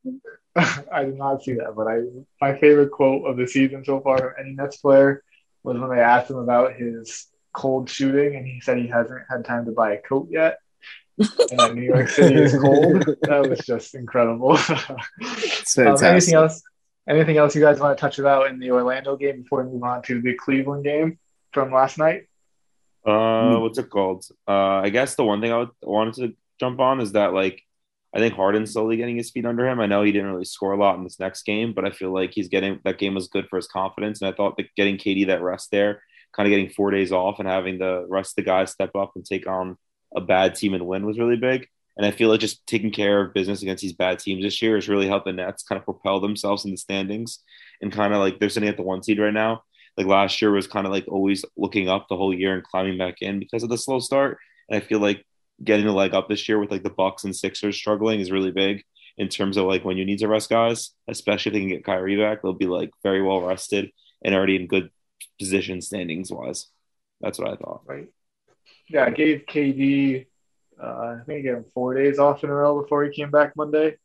I 0.55 1.03
did 1.03 1.17
not 1.17 1.43
see 1.43 1.53
that, 1.53 1.73
but 1.75 1.87
I 1.87 2.03
my 2.39 2.55
favorite 2.59 2.91
quote 2.91 3.25
of 3.27 3.37
the 3.37 3.47
season 3.47 3.83
so 3.83 3.99
far 4.01 4.19
from 4.19 4.33
any 4.39 4.53
Nets 4.53 4.77
player 4.77 5.23
was 5.67 5.77
when 5.77 5.89
they 5.89 6.01
asked 6.01 6.29
him 6.29 6.37
about 6.37 6.75
his 6.75 7.27
cold 7.53 7.89
shooting, 7.89 8.35
and 8.35 8.47
he 8.47 8.61
said 8.61 8.77
he 8.77 8.87
hasn't 8.87 9.21
had 9.29 9.43
time 9.45 9.65
to 9.65 9.71
buy 9.71 9.93
a 9.93 10.01
coat 10.01 10.29
yet. 10.31 10.59
and 11.17 11.59
that 11.59 11.75
New 11.75 11.81
York 11.81 12.09
City 12.09 12.35
is 12.35 12.55
cold. 12.55 13.03
That 13.23 13.49
was 13.49 13.59
just 13.59 13.95
incredible. 13.95 14.57
Um, 15.77 15.97
anything 16.01 16.33
else? 16.33 16.63
Anything 17.07 17.37
else 17.37 17.53
you 17.53 17.61
guys 17.61 17.79
want 17.79 17.95
to 17.95 18.01
touch 18.01 18.19
about 18.19 18.49
in 18.49 18.57
the 18.57 18.71
Orlando 18.71 19.15
game 19.17 19.43
before 19.43 19.63
we 19.63 19.71
move 19.71 19.83
on 19.83 20.01
to 20.03 20.21
the 20.21 20.33
Cleveland 20.33 20.85
game 20.85 21.19
from 21.51 21.71
last 21.71 21.97
night? 21.97 22.23
Uh, 23.05 23.57
what's 23.59 23.77
it 23.77 23.89
called? 23.89 24.25
Uh, 24.47 24.81
I 24.85 24.89
guess 24.89 25.15
the 25.15 25.23
one 25.23 25.41
thing 25.41 25.51
I 25.51 25.57
would, 25.57 25.69
wanted 25.83 26.13
to 26.15 26.35
jump 26.59 26.79
on 26.79 26.99
is 27.01 27.11
that 27.11 27.33
like 27.33 27.61
I 28.15 28.19
think 28.19 28.33
Harden's 28.33 28.73
slowly 28.73 28.97
getting 28.97 29.17
his 29.17 29.31
feet 29.31 29.45
under 29.45 29.67
him. 29.67 29.79
I 29.79 29.85
know 29.85 30.03
he 30.03 30.11
didn't 30.11 30.31
really 30.31 30.45
score 30.45 30.73
a 30.73 30.77
lot 30.77 30.97
in 30.97 31.03
this 31.03 31.19
next 31.19 31.43
game, 31.43 31.73
but 31.73 31.85
I 31.85 31.91
feel 31.91 32.13
like 32.13 32.31
he's 32.33 32.47
getting 32.47 32.79
that 32.83 32.99
game 32.99 33.15
was 33.15 33.27
good 33.27 33.47
for 33.49 33.57
his 33.57 33.67
confidence. 33.67 34.21
And 34.21 34.29
I 34.29 34.35
thought 34.35 34.57
that 34.57 34.73
getting 34.75 34.97
KD 34.97 35.27
that 35.27 35.41
rest 35.41 35.71
there, 35.71 36.01
kind 36.35 36.47
of 36.47 36.51
getting 36.51 36.69
four 36.69 36.91
days 36.91 37.11
off 37.11 37.39
and 37.39 37.47
having 37.47 37.79
the 37.79 38.05
rest 38.09 38.31
of 38.31 38.35
the 38.37 38.49
guys 38.49 38.71
step 38.71 38.95
up 38.95 39.11
and 39.15 39.25
take 39.25 39.47
on 39.47 39.77
a 40.15 40.21
bad 40.21 40.55
team 40.55 40.73
and 40.73 40.87
win 40.87 41.05
was 41.05 41.19
really 41.19 41.35
big. 41.35 41.67
And 41.97 42.05
I 42.05 42.11
feel 42.11 42.29
like 42.29 42.39
just 42.39 42.65
taking 42.67 42.91
care 42.91 43.21
of 43.21 43.33
business 43.33 43.61
against 43.61 43.81
these 43.81 43.93
bad 43.93 44.19
teams 44.19 44.43
this 44.43 44.61
year 44.61 44.77
is 44.77 44.87
really 44.87 45.07
helping 45.07 45.35
Nets 45.35 45.63
kind 45.63 45.79
of 45.79 45.85
propel 45.85 46.19
themselves 46.19 46.63
in 46.63 46.71
the 46.71 46.77
standings 46.77 47.39
and 47.81 47.91
kind 47.91 48.13
of 48.13 48.19
like 48.19 48.39
they're 48.39 48.49
sitting 48.49 48.69
at 48.69 48.77
the 48.77 48.83
one 48.83 49.01
seed 49.01 49.19
right 49.19 49.33
now. 49.33 49.63
Like 49.97 50.05
last 50.05 50.41
year 50.41 50.51
was 50.51 50.67
kind 50.67 50.85
of 50.85 50.93
like 50.93 51.05
always 51.07 51.43
looking 51.57 51.89
up 51.89 52.07
the 52.07 52.15
whole 52.15 52.33
year 52.33 52.53
and 52.53 52.63
climbing 52.63 52.99
back 52.99 53.15
in 53.21 53.39
because 53.39 53.63
of 53.63 53.69
the 53.69 53.79
slow 53.79 53.99
start. 53.99 54.37
And 54.69 54.81
I 54.81 54.85
feel 54.85 54.99
like 54.99 55.25
getting 55.63 55.87
a 55.87 55.93
leg 55.93 56.13
up 56.13 56.29
this 56.29 56.47
year 56.47 56.59
with 56.59 56.71
like 56.71 56.83
the 56.83 56.89
Bucks 56.89 57.23
and 57.23 57.35
Sixers 57.35 57.75
struggling 57.75 58.19
is 58.19 58.31
really 58.31 58.51
big 58.51 58.83
in 59.17 59.27
terms 59.29 59.57
of 59.57 59.65
like 59.65 59.83
when 59.83 59.97
you 59.97 60.05
need 60.05 60.19
to 60.19 60.27
rest 60.27 60.49
guys, 60.49 60.91
especially 61.07 61.49
if 61.49 61.53
they 61.53 61.59
can 61.59 61.69
get 61.69 61.83
Kyrie 61.83 62.17
back, 62.17 62.41
they'll 62.41 62.53
be 62.53 62.67
like 62.67 62.91
very 63.03 63.21
well 63.21 63.41
rested 63.41 63.91
and 64.23 64.35
already 64.35 64.55
in 64.55 64.67
good 64.67 64.89
position 65.39 65.81
standings 65.81 66.31
wise. 66.31 66.67
That's 67.21 67.39
what 67.39 67.49
I 67.49 67.55
thought. 67.55 67.81
Right. 67.85 68.07
Yeah, 68.87 69.05
I 69.05 69.09
gave 69.09 69.45
KD. 69.47 70.27
Uh, 70.81 70.85
I 70.85 71.19
think 71.25 71.37
he 71.37 71.43
gave 71.43 71.55
him 71.55 71.65
four 71.73 71.95
days 71.95 72.19
off 72.19 72.43
in 72.43 72.49
a 72.49 72.53
row 72.53 72.81
before 72.81 73.03
he 73.03 73.11
came 73.11 73.31
back 73.31 73.55
Monday, 73.55 73.97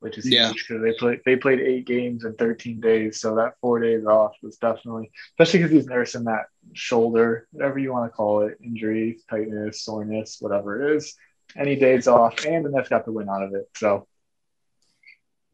which 0.00 0.18
is 0.18 0.28
Yeah. 0.30 0.48
huge 0.48 0.66
because 0.68 0.82
they 0.82 0.92
played 0.92 1.20
they 1.24 1.36
played 1.36 1.60
eight 1.60 1.86
games 1.86 2.24
in 2.24 2.34
13 2.34 2.80
days. 2.80 3.20
So 3.20 3.34
that 3.36 3.54
four 3.60 3.80
days 3.80 4.04
off 4.04 4.32
was 4.42 4.56
definitely, 4.58 5.10
especially 5.32 5.60
because 5.60 5.72
he's 5.72 5.86
nursing 5.86 6.24
that 6.24 6.46
shoulder, 6.74 7.48
whatever 7.52 7.78
you 7.78 7.92
want 7.92 8.10
to 8.10 8.14
call 8.14 8.42
it, 8.42 8.58
injury, 8.62 9.18
tightness, 9.30 9.82
soreness, 9.82 10.36
whatever 10.40 10.90
it 10.92 10.96
is. 10.96 11.14
Any 11.56 11.76
days 11.76 12.08
off, 12.08 12.44
and 12.44 12.64
the 12.66 12.70
Nets 12.70 12.88
got 12.88 13.04
the 13.04 13.12
win 13.12 13.28
out 13.28 13.42
of 13.42 13.54
it. 13.54 13.68
So 13.76 14.06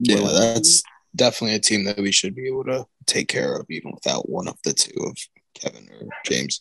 Yeah, 0.01 0.21
that's 0.23 0.83
definitely 1.15 1.55
a 1.57 1.61
team 1.61 1.85
that 1.85 1.99
we 1.99 2.11
should 2.11 2.35
be 2.35 2.49
able 2.49 2.65
to 2.65 2.87
take 3.07 3.29
care 3.29 3.57
of, 3.57 3.67
even 3.71 3.93
without 3.93 4.29
one 4.29 4.49
of 4.49 4.57
the 4.65 4.73
two 4.73 4.99
of 5.05 5.17
Kevin 5.55 5.89
or 5.93 6.09
James. 6.25 6.61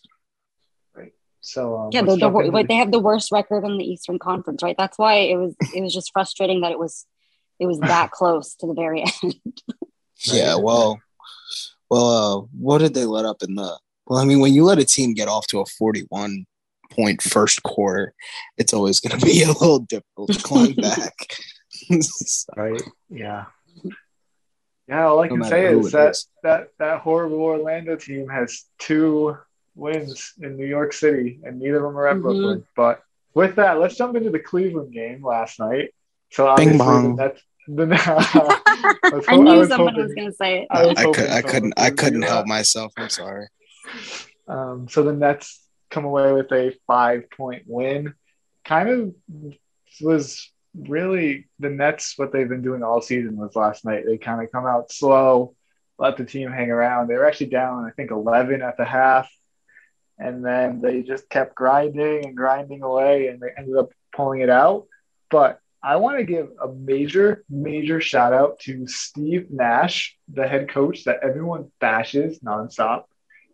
Right. 0.94 1.14
So 1.40 1.78
um, 1.78 1.90
Yeah, 1.92 2.02
the, 2.02 2.12
the, 2.12 2.18
jump 2.18 2.34
wor- 2.34 2.44
into 2.44 2.56
like 2.56 2.68
the- 2.68 2.74
they 2.74 2.78
have 2.78 2.92
the 2.92 3.00
worst 3.00 3.32
record 3.32 3.64
in 3.64 3.78
the 3.78 3.86
Eastern 3.86 4.20
Conference, 4.20 4.62
right? 4.62 4.76
That's 4.78 4.98
why 5.00 5.16
it 5.16 5.38
was 5.38 5.56
it 5.74 5.82
was 5.82 5.94
just 5.94 6.12
frustrating 6.14 6.62
that 6.62 6.72
it 6.72 6.78
was 6.80 7.06
it 7.62 7.66
was 7.68 7.80
that 7.80 8.12
close 8.20 8.56
to 8.56 8.68
the 8.68 8.74
very 8.74 9.04
end. 9.24 9.36
Yeah, 10.26 10.56
well, 10.56 11.00
well, 11.90 12.08
uh, 12.08 12.46
what 12.58 12.80
did 12.80 12.94
they 12.94 13.06
let 13.06 13.26
up 13.26 13.42
in 13.44 13.56
the? 13.56 13.78
Well, 14.08 14.20
I 14.20 14.26
mean, 14.26 14.40
when 14.42 14.54
you 14.54 14.66
let 14.66 14.80
a 14.80 14.86
team 14.86 15.14
get 15.14 15.28
off 15.30 15.48
to 15.48 15.60
a 15.62 15.66
forty-one 15.66 16.46
point 16.90 17.22
first 17.22 17.64
quarter, 17.64 18.14
it's 18.58 18.74
always 18.74 19.00
going 19.00 19.18
to 19.18 19.26
be 19.26 19.44
a 19.44 19.48
little 19.48 19.80
difficult 19.80 20.34
to 20.34 20.40
climb 20.44 20.74
back. 20.90 21.14
right? 22.58 22.82
Yeah. 23.10 23.46
Yeah, 24.88 25.06
all 25.06 25.20
I 25.22 25.28
No 25.28 25.30
can 25.30 25.40
matter 25.40 25.50
say 25.56 25.78
is 25.80 25.88
it 25.88 25.92
that, 25.94 26.10
is. 26.12 26.28
that 26.44 26.68
that 26.80 27.00
horrible 27.02 27.40
Orlando 27.42 27.96
team 27.96 28.28
has 28.28 28.66
two 28.78 29.38
wins 29.76 30.34
in 30.42 30.58
New 30.58 30.66
York 30.66 30.92
City, 30.92 31.40
and 31.44 31.60
neither 31.60 31.78
of 31.78 31.84
them 31.84 31.98
are 31.98 32.08
at 32.08 32.18
Mhm. 32.18 32.22
Brooklyn. 32.24 32.66
But 32.76 33.02
with 33.34 33.56
that, 33.56 33.80
let's 33.80 33.96
jump 33.96 34.18
into 34.18 34.30
the 34.32 34.40
Cleveland 34.40 34.92
game 34.94 35.24
last 35.26 35.60
night. 35.60 35.94
So 36.32 36.44
Bing 36.58 36.70
obviously, 36.70 36.78
bong. 36.78 37.16
the 37.16 37.24
Nets. 37.24 37.42
The, 37.76 37.86
was 37.88 37.92
I 38.08 38.22
ho- 38.22 39.22
I 39.28 39.36
knew 39.38 39.60
was 39.60 39.70
somebody 39.70 40.02
hoping- 40.02 40.04
was 40.04 40.14
going 40.14 40.28
to 40.32 40.36
say 40.36 40.60
it. 40.62 40.68
I 40.70 40.86
was 40.86 40.98
I, 40.98 41.04
could, 41.12 41.30
I 41.30 41.42
couldn't. 41.42 41.74
I 41.78 41.90
couldn't 41.90 42.22
that. 42.22 42.30
help 42.30 42.48
myself. 42.48 42.94
I'm 42.98 43.10
sorry. 43.10 43.48
Um, 44.48 44.88
so 44.90 45.04
the 45.04 45.14
Nets 45.14 45.62
come 45.90 46.06
away 46.06 46.34
with 46.34 46.52
a 46.52 46.76
five 46.88 47.30
point 47.32 47.64
win. 47.68 48.14
Kind 48.66 48.90
of 48.90 49.16
was 50.02 50.50
really 50.78 51.48
the 51.60 51.70
Nets, 51.70 52.14
what 52.18 52.32
they've 52.32 52.48
been 52.50 52.62
doing 52.62 52.84
all 52.84 53.02
season 53.02 53.36
was 53.38 53.56
last 53.56 53.86
night. 53.86 54.04
They 54.06 54.18
kind 54.18 54.42
of 54.44 54.52
come 54.52 54.66
out 54.66 54.92
slow, 54.92 55.56
let 55.98 56.18
the 56.18 56.26
team 56.26 56.52
hang 56.52 56.72
around. 56.72 57.08
They 57.08 57.16
were 57.16 57.26
actually 57.26 57.48
down, 57.48 57.86
I 57.86 57.92
think, 57.92 58.12
11 58.12 58.62
at 58.62 58.78
the 58.78 58.86
half. 58.86 59.30
And 60.18 60.46
then 60.46 60.82
they 60.82 61.02
just 61.02 61.30
kept 61.30 61.56
grinding 61.56 62.26
and 62.26 62.38
grinding 62.38 62.84
away, 62.84 63.28
and 63.28 63.40
they 63.40 63.48
ended 63.58 63.76
up 63.76 63.90
pulling 64.16 64.42
it 64.42 64.50
out. 64.50 64.86
But 65.30 65.60
I 65.84 65.96
want 65.96 66.20
to 66.20 66.24
give 66.24 66.50
a 66.62 66.72
major, 66.72 67.44
major 67.50 68.00
shout 68.00 68.34
out 68.34 68.60
to 68.62 68.88
Steve 68.88 69.48
Nash, 69.50 70.16
the 70.32 70.48
head 70.48 70.70
coach 70.70 71.06
that 71.06 71.20
everyone 71.24 71.72
bashes 71.80 72.40
nonstop 72.40 73.06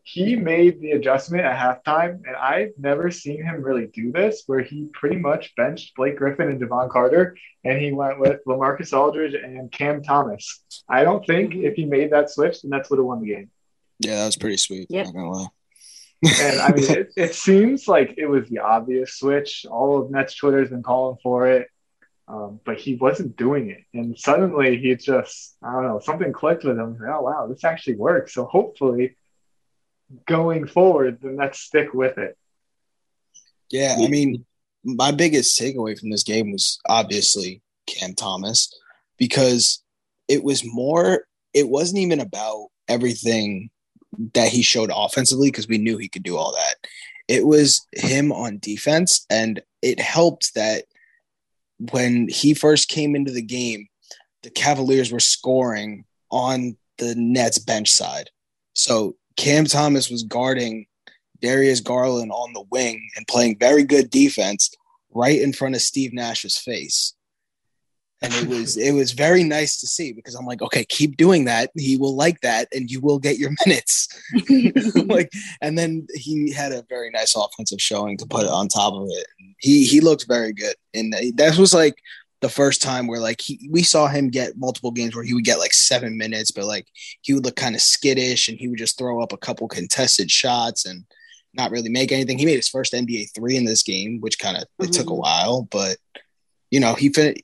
he 0.07 0.37
made 0.37 0.79
the 0.79 0.91
adjustment 0.91 1.43
at 1.43 1.57
halftime, 1.57 2.21
and 2.25 2.33
I've 2.33 2.71
never 2.77 3.11
seen 3.11 3.43
him 3.43 3.61
really 3.61 3.87
do 3.87 4.13
this, 4.13 4.43
where 4.45 4.61
he 4.61 4.87
pretty 4.93 5.17
much 5.17 5.53
benched 5.57 5.97
Blake 5.97 6.15
Griffin 6.15 6.47
and 6.47 6.61
Jevon 6.61 6.89
Carter, 6.89 7.35
and 7.65 7.77
he 7.77 7.91
went 7.91 8.17
with 8.17 8.39
Lamarcus 8.47 8.97
Aldridge 8.97 9.33
and 9.33 9.69
Cam 9.69 10.01
Thomas. 10.01 10.63
I 10.87 11.03
don't 11.03 11.25
think 11.25 11.55
if 11.55 11.73
he 11.73 11.83
made 11.83 12.11
that 12.11 12.29
switch, 12.29 12.61
then 12.61 12.71
that's 12.71 12.89
would 12.89 12.99
have 12.99 13.05
won 13.05 13.19
the 13.19 13.27
game. 13.27 13.51
Yeah, 13.99 14.19
that 14.19 14.27
was 14.27 14.37
pretty 14.37 14.55
sweet. 14.55 14.87
Yep. 14.89 15.07
Not 15.07 15.13
gonna 15.13 15.29
lie. 15.29 15.47
And 16.41 16.61
I 16.61 16.71
mean, 16.71 16.89
it, 16.89 17.13
it 17.17 17.35
seems 17.35 17.85
like 17.89 18.13
it 18.17 18.27
was 18.27 18.47
the 18.47 18.59
obvious 18.59 19.15
switch. 19.15 19.65
All 19.69 20.01
of 20.01 20.09
Nets 20.09 20.35
Twitter 20.35 20.61
has 20.61 20.69
been 20.69 20.83
calling 20.83 21.17
for 21.21 21.47
it, 21.47 21.67
um, 22.27 22.59
but 22.65 22.77
he 22.77 22.95
wasn't 22.95 23.37
doing 23.37 23.69
it. 23.69 23.83
And 23.93 24.17
suddenly 24.17 24.77
he 24.77 24.95
just, 24.95 25.55
I 25.63 25.71
don't 25.71 25.87
know, 25.87 25.99
something 25.99 26.33
clicked 26.33 26.65
with 26.65 26.77
him. 26.77 26.97
Oh, 27.07 27.21
wow, 27.21 27.47
this 27.47 27.63
actually 27.63 27.95
works. 27.95 28.33
So 28.33 28.45
hopefully 28.45 29.15
going 30.25 30.67
forward, 30.67 31.19
then 31.21 31.37
let's 31.37 31.59
stick 31.59 31.93
with 31.93 32.17
it. 32.17 32.37
Yeah, 33.69 33.97
I 33.99 34.07
mean, 34.07 34.45
my 34.83 35.11
biggest 35.11 35.59
takeaway 35.59 35.97
from 35.99 36.09
this 36.09 36.23
game 36.23 36.51
was 36.51 36.79
obviously 36.87 37.61
Cam 37.85 38.13
Thomas 38.13 38.73
because 39.17 39.83
it 40.27 40.43
was 40.43 40.63
more, 40.65 41.25
it 41.53 41.67
wasn't 41.67 41.99
even 41.99 42.19
about 42.19 42.67
everything 42.87 43.69
that 44.33 44.49
he 44.49 44.61
showed 44.61 44.91
offensively 44.93 45.49
because 45.49 45.67
we 45.67 45.77
knew 45.77 45.97
he 45.97 46.07
could 46.07 46.23
do 46.23 46.37
all 46.37 46.53
that. 46.53 46.75
It 47.27 47.45
was 47.45 47.85
him 47.91 48.31
on 48.31 48.59
defense, 48.59 49.25
and 49.29 49.61
it 49.81 49.99
helped 49.99 50.55
that 50.55 50.85
when 51.79 52.27
he 52.27 52.53
first 52.53 52.89
came 52.89 53.15
into 53.15 53.31
the 53.31 53.41
game, 53.41 53.87
the 54.43 54.49
Cavaliers 54.49 55.11
were 55.11 55.19
scoring 55.19 56.05
on 56.31 56.77
the 56.97 57.15
Nets 57.15 57.59
bench 57.59 57.91
side. 57.91 58.29
So 58.73 59.15
Cam 59.35 59.65
Thomas 59.65 60.09
was 60.09 60.23
guarding 60.23 60.87
Darius 61.41 61.79
Garland 61.79 62.31
on 62.31 62.53
the 62.53 62.63
wing 62.71 63.07
and 63.15 63.27
playing 63.27 63.57
very 63.59 63.83
good 63.83 64.09
defense 64.09 64.71
right 65.11 65.39
in 65.39 65.53
front 65.53 65.75
of 65.75 65.81
Steve 65.81 66.13
Nash's 66.13 66.57
face. 66.57 67.13
And 68.21 68.33
it 68.33 68.47
was 68.47 68.77
it 68.77 68.93
was 68.93 69.11
very 69.11 69.43
nice 69.43 69.79
to 69.79 69.87
see 69.87 70.11
because 70.11 70.33
I'm 70.33 70.45
like, 70.47 70.61
okay, 70.63 70.83
keep 70.85 71.17
doing 71.17 71.45
that. 71.45 71.69
He 71.75 71.97
will 71.97 72.15
like 72.15 72.41
that, 72.41 72.67
and 72.73 72.89
you 72.89 72.99
will 72.99 73.19
get 73.19 73.37
your 73.37 73.51
minutes. 73.65 74.07
like, 75.05 75.31
and 75.61 75.77
then 75.77 76.07
he 76.15 76.51
had 76.51 76.71
a 76.71 76.83
very 76.89 77.11
nice 77.11 77.35
offensive 77.35 77.79
showing 77.81 78.17
to 78.17 78.25
put 78.25 78.43
it 78.43 78.49
on 78.49 78.69
top 78.69 78.93
of 78.93 79.07
it. 79.09 79.27
He 79.59 79.85
he 79.85 80.01
looked 80.01 80.25
very 80.27 80.51
good, 80.51 80.75
and 80.95 81.13
that 81.35 81.57
was 81.59 81.73
like 81.75 81.95
the 82.41 82.49
first 82.49 82.81
time 82.81 83.05
where 83.07 83.19
like 83.19 83.39
he 83.41 83.67
we 83.71 83.83
saw 83.83 84.07
him 84.07 84.29
get 84.29 84.57
multiple 84.57 84.91
games 84.91 85.15
where 85.15 85.23
he 85.23 85.33
would 85.35 85.43
get 85.43 85.59
like 85.59 85.73
seven 85.73 86.17
minutes, 86.17 86.49
but 86.49 86.65
like 86.65 86.87
he 87.21 87.33
would 87.33 87.45
look 87.45 87.55
kind 87.55 87.75
of 87.75 87.81
skittish 87.81 88.47
and 88.47 88.57
he 88.57 88.67
would 88.67 88.79
just 88.79 88.97
throw 88.97 89.21
up 89.21 89.31
a 89.33 89.37
couple 89.37 89.67
contested 89.67 90.29
shots 90.31 90.85
and 90.85 91.05
not 91.53 91.69
really 91.71 91.89
make 91.89 92.11
anything. 92.11 92.37
He 92.37 92.45
made 92.45 92.55
his 92.55 92.69
first 92.69 92.93
NBA 92.93 93.33
three 93.35 93.57
in 93.57 93.65
this 93.65 93.81
game, 93.83 94.21
which 94.21 94.39
kind 94.39 94.57
of 94.57 94.63
it 94.63 94.69
Mm-hmm. 94.85 94.91
took 94.91 95.09
a 95.11 95.15
while, 95.15 95.67
but 95.71 95.97
you 96.71 96.79
know 96.79 96.95
he 96.95 97.09
fin- 97.09 97.37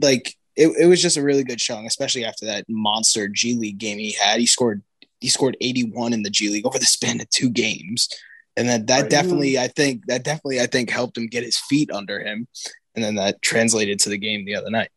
like 0.00 0.34
it, 0.56 0.68
it 0.78 0.86
was 0.86 1.00
just 1.00 1.16
a 1.16 1.22
really 1.22 1.44
good 1.44 1.60
showing, 1.60 1.86
especially 1.86 2.24
after 2.24 2.46
that 2.46 2.64
monster 2.68 3.28
G 3.28 3.54
League 3.54 3.78
game 3.78 3.98
he 3.98 4.12
had. 4.12 4.40
He 4.40 4.46
scored 4.46 4.82
he 5.20 5.28
scored 5.28 5.56
81 5.60 6.12
in 6.12 6.22
the 6.22 6.30
G 6.30 6.48
League 6.48 6.66
over 6.66 6.78
the 6.78 6.84
span 6.86 7.20
of 7.20 7.28
two 7.30 7.50
games. 7.50 8.08
And 8.56 8.68
then 8.68 8.86
that 8.86 9.02
Right. 9.02 9.10
definitely 9.10 9.58
I 9.58 9.68
think 9.68 10.06
that 10.06 10.24
definitely 10.24 10.60
I 10.60 10.66
think 10.66 10.90
helped 10.90 11.16
him 11.16 11.28
get 11.28 11.44
his 11.44 11.56
feet 11.58 11.90
under 11.90 12.20
him. 12.20 12.48
And 12.94 13.04
then 13.04 13.14
that 13.16 13.40
translated 13.42 14.00
to 14.00 14.08
the 14.08 14.18
game 14.18 14.44
the 14.44 14.56
other 14.56 14.70
night. 14.70 14.90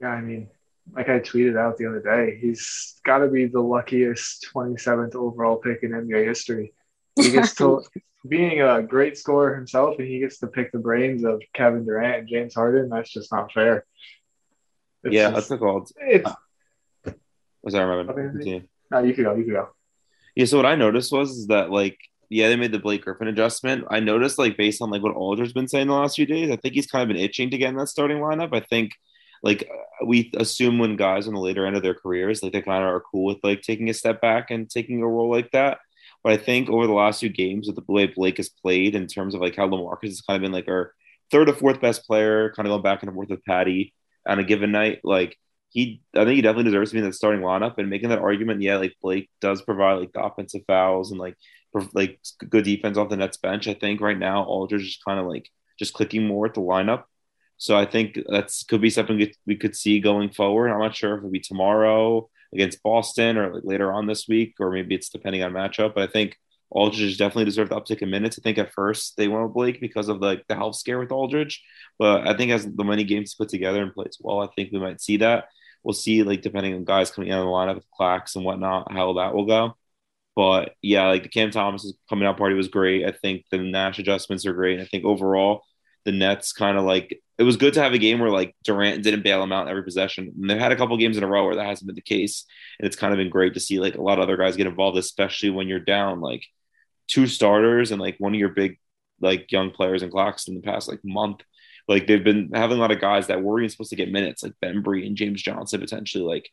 Yeah, 0.00 0.08
I 0.08 0.20
mean, 0.20 0.48
like 0.92 1.08
I 1.08 1.20
tweeted 1.20 1.56
out 1.56 1.78
the 1.78 1.86
other 1.86 2.00
day, 2.02 2.38
he's 2.40 3.00
got 3.04 3.18
to 3.18 3.28
be 3.28 3.46
the 3.46 3.60
luckiest 3.60 4.48
27th 4.52 5.14
overall 5.14 5.56
pick 5.56 5.82
in 5.82 5.92
NBA 5.92 6.26
history. 6.26 6.72
He 7.16 7.30
gets 7.30 7.54
to 7.56 7.82
being 8.26 8.60
a 8.60 8.82
great 8.82 9.18
scorer 9.18 9.54
himself, 9.54 9.98
and 9.98 10.08
he 10.08 10.20
gets 10.20 10.38
to 10.38 10.46
pick 10.46 10.72
the 10.72 10.78
brains 10.78 11.24
of 11.24 11.42
Kevin 11.52 11.84
Durant 11.84 12.20
and 12.20 12.28
James 12.28 12.54
Harden. 12.54 12.88
That's 12.88 13.10
just 13.10 13.32
not 13.32 13.52
fair. 13.52 13.84
It's 15.02 15.14
yeah, 15.14 15.30
just- 15.30 15.34
that's 15.34 15.50
a 15.50 15.58
called. 15.58 15.90
it's. 15.98 16.30
Was 17.62 17.74
I 17.74 17.82
remember? 17.82 18.38
Okay. 18.40 18.68
No, 18.90 18.98
you 19.02 19.14
could 19.14 19.24
go. 19.24 19.34
You 19.34 19.44
could 19.44 19.54
go. 19.54 19.68
Yeah, 20.34 20.44
so 20.44 20.58
what 20.58 20.66
I 20.66 20.74
noticed 20.74 21.12
was 21.12 21.30
is 21.30 21.46
that 21.46 21.70
like 21.70 21.98
yeah, 22.30 22.48
they 22.48 22.56
made 22.56 22.72
the 22.72 22.78
Blake 22.78 23.04
Griffin 23.04 23.28
adjustment. 23.28 23.84
I 23.90 24.00
noticed 24.00 24.38
like 24.38 24.56
based 24.56 24.82
on 24.82 24.90
like 24.90 25.02
what 25.02 25.14
Aldridge's 25.14 25.52
been 25.52 25.68
saying 25.68 25.86
the 25.86 25.94
last 25.94 26.16
few 26.16 26.26
days, 26.26 26.50
I 26.50 26.56
think 26.56 26.74
he's 26.74 26.86
kind 26.86 27.02
of 27.02 27.08
been 27.08 27.22
itching 27.22 27.50
to 27.50 27.58
get 27.58 27.68
in 27.68 27.76
that 27.76 27.88
starting 27.88 28.18
lineup. 28.18 28.54
I 28.54 28.60
think 28.60 28.92
like 29.42 29.68
uh, 29.70 30.06
we 30.06 30.32
assume 30.36 30.78
when 30.78 30.96
guys 30.96 31.28
on 31.28 31.34
the 31.34 31.40
later 31.40 31.66
end 31.66 31.76
of 31.76 31.82
their 31.82 31.94
careers, 31.94 32.42
like 32.42 32.52
they 32.52 32.62
kind 32.62 32.82
of 32.82 32.90
are 32.90 33.00
cool 33.00 33.26
with 33.26 33.38
like 33.44 33.62
taking 33.62 33.88
a 33.88 33.94
step 33.94 34.20
back 34.20 34.50
and 34.50 34.68
taking 34.68 35.02
a 35.02 35.06
role 35.06 35.30
like 35.30 35.50
that. 35.52 35.78
But 36.24 36.32
I 36.32 36.36
think 36.38 36.70
over 36.70 36.86
the 36.86 36.94
last 36.94 37.20
few 37.20 37.28
games, 37.28 37.66
with 37.66 37.76
the 37.76 37.84
way 37.86 38.06
Blake 38.06 38.38
has 38.38 38.48
played 38.48 38.94
in 38.94 39.06
terms 39.06 39.34
of 39.34 39.42
like 39.42 39.56
how 39.56 39.68
Lamarcus 39.68 40.08
has 40.08 40.22
kind 40.22 40.36
of 40.36 40.42
been 40.42 40.52
like 40.52 40.68
our 40.68 40.94
third 41.30 41.50
or 41.50 41.54
fourth 41.54 41.80
best 41.82 42.06
player, 42.06 42.50
kind 42.56 42.66
of 42.66 42.72
going 42.72 42.82
back 42.82 43.02
and 43.02 43.12
forth 43.12 43.28
with 43.28 43.44
Patty 43.44 43.94
on 44.26 44.38
a 44.38 44.44
given 44.44 44.72
night, 44.72 45.00
like 45.04 45.36
he, 45.68 46.00
I 46.14 46.24
think 46.24 46.36
he 46.36 46.42
definitely 46.42 46.64
deserves 46.64 46.90
to 46.90 46.94
be 46.94 47.00
in 47.00 47.04
that 47.04 47.14
starting 47.14 47.42
lineup 47.42 47.78
and 47.78 47.90
making 47.90 48.08
that 48.08 48.20
argument. 48.20 48.62
Yeah, 48.62 48.78
like 48.78 48.94
Blake 49.02 49.28
does 49.40 49.60
provide 49.60 49.94
like 49.94 50.12
the 50.12 50.24
offensive 50.24 50.62
fouls 50.66 51.10
and 51.10 51.20
like 51.20 51.36
like 51.92 52.20
good 52.48 52.64
defense 52.64 52.96
off 52.96 53.10
the 53.10 53.16
Nets 53.16 53.36
bench. 53.36 53.68
I 53.68 53.74
think 53.74 54.00
right 54.00 54.18
now 54.18 54.44
Aldridge 54.44 54.86
is 54.86 54.98
kind 55.06 55.20
of 55.20 55.26
like 55.26 55.50
just 55.78 55.92
clicking 55.92 56.26
more 56.26 56.46
at 56.46 56.54
the 56.54 56.60
lineup. 56.60 57.04
So 57.58 57.76
I 57.76 57.84
think 57.84 58.18
that's 58.28 58.64
could 58.64 58.80
be 58.80 58.90
something 58.90 59.30
we 59.46 59.56
could 59.56 59.76
see 59.76 60.00
going 60.00 60.30
forward. 60.30 60.70
I'm 60.70 60.78
not 60.78 60.94
sure 60.94 61.14
if 61.14 61.18
it'll 61.18 61.30
be 61.30 61.40
tomorrow 61.40 62.30
against 62.54 62.82
Boston 62.82 63.36
or 63.36 63.54
like 63.54 63.64
later 63.64 63.92
on 63.92 64.06
this 64.06 64.26
week, 64.28 64.54
or 64.60 64.70
maybe 64.70 64.94
it's 64.94 65.10
depending 65.10 65.42
on 65.42 65.52
matchup. 65.52 65.94
But 65.94 66.08
I 66.08 66.12
think 66.12 66.36
Aldridge 66.70 67.18
definitely 67.18 67.44
deserved 67.44 67.70
the 67.70 67.80
uptick 67.80 68.02
in 68.02 68.10
minutes. 68.10 68.38
I 68.38 68.42
think 68.42 68.58
at 68.58 68.72
first 68.72 69.16
they 69.16 69.28
went 69.28 69.44
with 69.44 69.54
Blake 69.54 69.80
because 69.80 70.08
of 70.08 70.20
like 70.20 70.44
the 70.48 70.54
health 70.56 70.76
scare 70.76 70.98
with 70.98 71.12
Aldridge, 71.12 71.62
but 71.98 72.26
I 72.26 72.36
think 72.36 72.50
as 72.50 72.66
the 72.66 72.84
many 72.84 73.04
games 73.04 73.34
put 73.34 73.48
together 73.48 73.82
and 73.82 73.92
plays 73.92 74.18
well, 74.20 74.40
I 74.40 74.48
think 74.54 74.72
we 74.72 74.78
might 74.80 75.00
see 75.00 75.18
that. 75.18 75.46
We'll 75.82 75.92
see 75.92 76.22
like 76.22 76.42
depending 76.42 76.74
on 76.74 76.84
guys 76.84 77.10
coming 77.10 77.30
out 77.30 77.40
of 77.40 77.46
the 77.46 77.50
lineup 77.50 77.74
with 77.76 77.86
Clax 77.98 78.36
and 78.36 78.44
whatnot, 78.44 78.90
how 78.90 79.12
that 79.14 79.34
will 79.34 79.46
go. 79.46 79.76
But 80.36 80.74
yeah, 80.82 81.06
like 81.08 81.22
the 81.22 81.28
Cam 81.28 81.50
Thomas 81.50 81.92
coming 82.08 82.26
out 82.26 82.38
party 82.38 82.54
was 82.54 82.68
great. 82.68 83.04
I 83.06 83.12
think 83.12 83.44
the 83.50 83.58
Nash 83.58 83.98
adjustments 83.98 84.46
are 84.46 84.52
great. 84.52 84.80
I 84.80 84.84
think 84.86 85.04
overall 85.04 85.62
the 86.04 86.12
Nets 86.12 86.52
kind 86.52 86.76
of 86.76 86.84
like 86.84 87.20
it 87.38 87.42
was 87.42 87.56
good 87.56 87.74
to 87.74 87.82
have 87.82 87.94
a 87.94 87.98
game 87.98 88.20
where 88.20 88.30
like 88.30 88.54
Durant 88.62 89.02
didn't 89.02 89.24
bail 89.24 89.40
them 89.40 89.52
out 89.52 89.68
every 89.68 89.82
possession. 89.82 90.32
And 90.36 90.48
they've 90.48 90.58
had 90.58 90.72
a 90.72 90.76
couple 90.76 90.96
games 90.96 91.16
in 91.16 91.24
a 91.24 91.26
row 91.26 91.44
where 91.44 91.56
that 91.56 91.66
hasn't 91.66 91.86
been 91.86 91.96
the 91.96 92.02
case. 92.02 92.44
And 92.78 92.86
it's 92.86 92.96
kind 92.96 93.12
of 93.12 93.18
been 93.18 93.30
great 93.30 93.54
to 93.54 93.60
see 93.60 93.80
like 93.80 93.96
a 93.96 94.02
lot 94.02 94.18
of 94.18 94.22
other 94.22 94.36
guys 94.36 94.56
get 94.56 94.68
involved, 94.68 94.98
especially 94.98 95.50
when 95.50 95.66
you're 95.66 95.80
down 95.80 96.20
like 96.20 96.44
two 97.08 97.26
starters 97.26 97.90
and 97.90 98.00
like 98.00 98.16
one 98.18 98.34
of 98.34 98.38
your 98.38 98.50
big 98.50 98.78
like 99.20 99.50
young 99.50 99.70
players 99.70 100.02
in 100.02 100.10
Claxton 100.10 100.54
in 100.54 100.60
the 100.60 100.66
past 100.66 100.88
like 100.88 101.00
month. 101.04 101.40
Like 101.88 102.06
they've 102.06 102.22
been 102.22 102.50
having 102.54 102.78
a 102.78 102.80
lot 102.80 102.92
of 102.92 103.00
guys 103.00 103.26
that 103.26 103.42
weren't 103.42 103.64
even 103.64 103.70
supposed 103.70 103.90
to 103.90 103.96
get 103.96 104.12
minutes, 104.12 104.42
like 104.42 104.52
Bembry 104.62 105.06
and 105.06 105.16
James 105.16 105.42
Johnson 105.42 105.80
potentially 105.80 106.24
like 106.24 106.48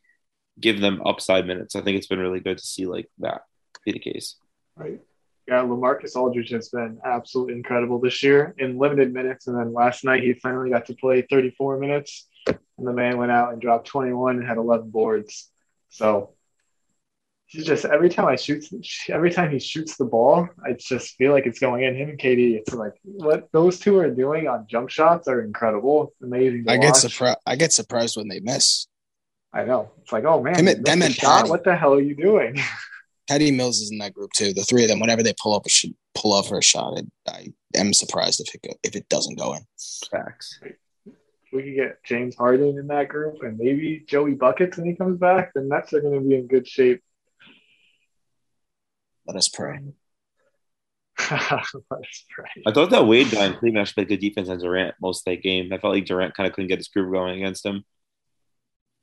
give 0.59 0.81
them 0.81 1.01
upside 1.05 1.45
minutes. 1.45 1.75
I 1.75 1.81
think 1.81 1.97
it's 1.97 2.07
been 2.07 2.19
really 2.19 2.39
good 2.39 2.57
to 2.57 2.65
see 2.65 2.85
like 2.85 3.07
that 3.19 3.43
be 3.85 3.91
the 3.91 3.99
case. 3.99 4.35
Right. 4.75 4.99
Yeah, 5.47 5.63
Lamarcus 5.63 6.15
Aldridge 6.15 6.51
has 6.51 6.69
been 6.69 6.99
absolutely 7.03 7.55
incredible 7.55 7.99
this 7.99 8.21
year 8.23 8.53
in 8.57 8.77
limited 8.77 9.13
minutes. 9.13 9.47
And 9.47 9.57
then 9.57 9.73
last 9.73 10.03
night 10.03 10.23
he 10.23 10.33
finally 10.33 10.69
got 10.69 10.85
to 10.85 10.93
play 10.95 11.23
34 11.23 11.79
minutes. 11.79 12.27
And 12.47 12.87
the 12.87 12.93
man 12.93 13.17
went 13.17 13.31
out 13.31 13.51
and 13.51 13.61
dropped 13.61 13.87
21 13.87 14.37
and 14.37 14.47
had 14.47 14.57
11 14.57 14.89
boards. 14.89 15.49
So 15.89 16.33
he's 17.47 17.65
just 17.65 17.85
every 17.85 18.09
time 18.09 18.25
I 18.25 18.35
shoot, 18.35 18.65
every 19.09 19.31
time 19.31 19.51
he 19.51 19.59
shoots 19.59 19.97
the 19.97 20.05
ball, 20.05 20.47
I 20.65 20.73
just 20.73 21.15
feel 21.15 21.31
like 21.31 21.45
it's 21.45 21.59
going 21.59 21.83
in. 21.83 21.95
Him 21.95 22.09
and 22.09 22.19
KD, 22.19 22.55
it's 22.55 22.73
like 22.73 22.93
what 23.03 23.49
those 23.51 23.79
two 23.79 23.97
are 23.97 24.09
doing 24.09 24.47
on 24.47 24.67
jump 24.69 24.89
shots 24.89 25.27
are 25.27 25.41
incredible. 25.41 26.13
It's 26.13 26.21
amazing. 26.23 26.65
I 26.67 26.77
get 26.77 26.95
surprised. 26.95 27.39
I 27.45 27.55
get 27.55 27.73
surprised 27.73 28.15
when 28.15 28.29
they 28.29 28.39
miss. 28.39 28.87
I 29.53 29.65
know. 29.65 29.91
It's 30.01 30.13
like, 30.13 30.23
oh 30.23 30.41
man, 30.41 30.63
Them- 30.63 30.81
them 30.81 31.01
and 31.01 31.13
shot. 31.13 31.41
Patty. 31.41 31.49
What 31.49 31.63
the 31.63 31.75
hell 31.75 31.93
are 31.93 32.01
you 32.01 32.15
doing? 32.15 32.57
Patty 33.31 33.49
Mills 33.49 33.79
is 33.79 33.91
in 33.91 33.97
that 33.99 34.13
group 34.13 34.33
too. 34.33 34.51
The 34.51 34.63
three 34.63 34.83
of 34.83 34.89
them, 34.89 34.99
whenever 34.99 35.23
they 35.23 35.33
pull 35.41 35.55
up 35.55 35.65
should 35.69 35.93
pull 36.15 36.33
up 36.33 36.47
for 36.47 36.57
a 36.57 36.63
shot, 36.63 36.99
I, 37.29 37.31
I 37.33 37.79
am 37.79 37.93
surprised 37.93 38.41
if 38.41 38.53
it 38.53 38.61
go, 38.61 38.75
if 38.83 38.93
it 38.93 39.07
doesn't 39.07 39.37
go 39.37 39.53
in. 39.53 39.61
Facts. 40.11 40.59
we 41.53 41.63
could 41.63 41.75
get 41.75 42.03
James 42.03 42.35
Harden 42.35 42.77
in 42.77 42.87
that 42.87 43.07
group 43.07 43.41
and 43.41 43.57
maybe 43.57 44.03
Joey 44.05 44.33
Buckets 44.33 44.75
when 44.75 44.85
he 44.85 44.97
comes 44.97 45.17
back, 45.17 45.53
then 45.55 45.69
Nets 45.69 45.93
are 45.93 46.01
going 46.01 46.21
to 46.21 46.27
be 46.27 46.35
in 46.35 46.47
good 46.47 46.67
shape. 46.67 47.01
Let 49.25 49.37
us 49.37 49.47
pray. 49.47 49.79
Let's 51.31 52.25
pray. 52.35 52.49
I 52.67 52.73
thought 52.73 52.89
that 52.89 53.07
Wade 53.07 53.31
guy 53.31 53.45
in 53.45 53.53
Cleveland 53.53 53.77
actually 53.77 54.03
played 54.03 54.19
good 54.19 54.27
defense 54.27 54.49
on 54.49 54.57
Durant 54.57 54.95
most 55.01 55.25
of 55.25 55.31
that 55.31 55.41
game. 55.41 55.71
I 55.71 55.77
felt 55.77 55.93
like 55.93 56.03
Durant 56.03 56.35
kind 56.35 56.47
of 56.47 56.53
couldn't 56.53 56.67
get 56.67 56.79
his 56.79 56.89
groove 56.89 57.13
going 57.13 57.37
against 57.37 57.65
him. 57.65 57.85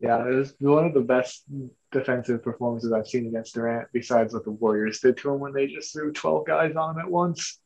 Yeah, 0.01 0.29
it 0.29 0.35
was 0.35 0.55
one 0.59 0.85
of 0.85 0.93
the 0.93 1.01
best 1.01 1.45
defensive 1.93 2.43
performances 2.43 2.93
I've 2.93 3.09
seen 3.09 3.27
against 3.27 3.55
Durant, 3.55 3.89
besides 3.93 4.35
what 4.35 4.45
the 4.45 4.51
Warriors 4.51 5.01
did 5.01 5.17
to 5.19 5.33
him 5.33 5.41
when 5.41 5.53
they 5.53 5.67
just 5.67 5.93
threw 5.93 6.13
12 6.13 6.47
guys 6.47 6.77
on 6.77 6.95
him 6.95 7.01
at 7.01 7.11
once. 7.11 7.59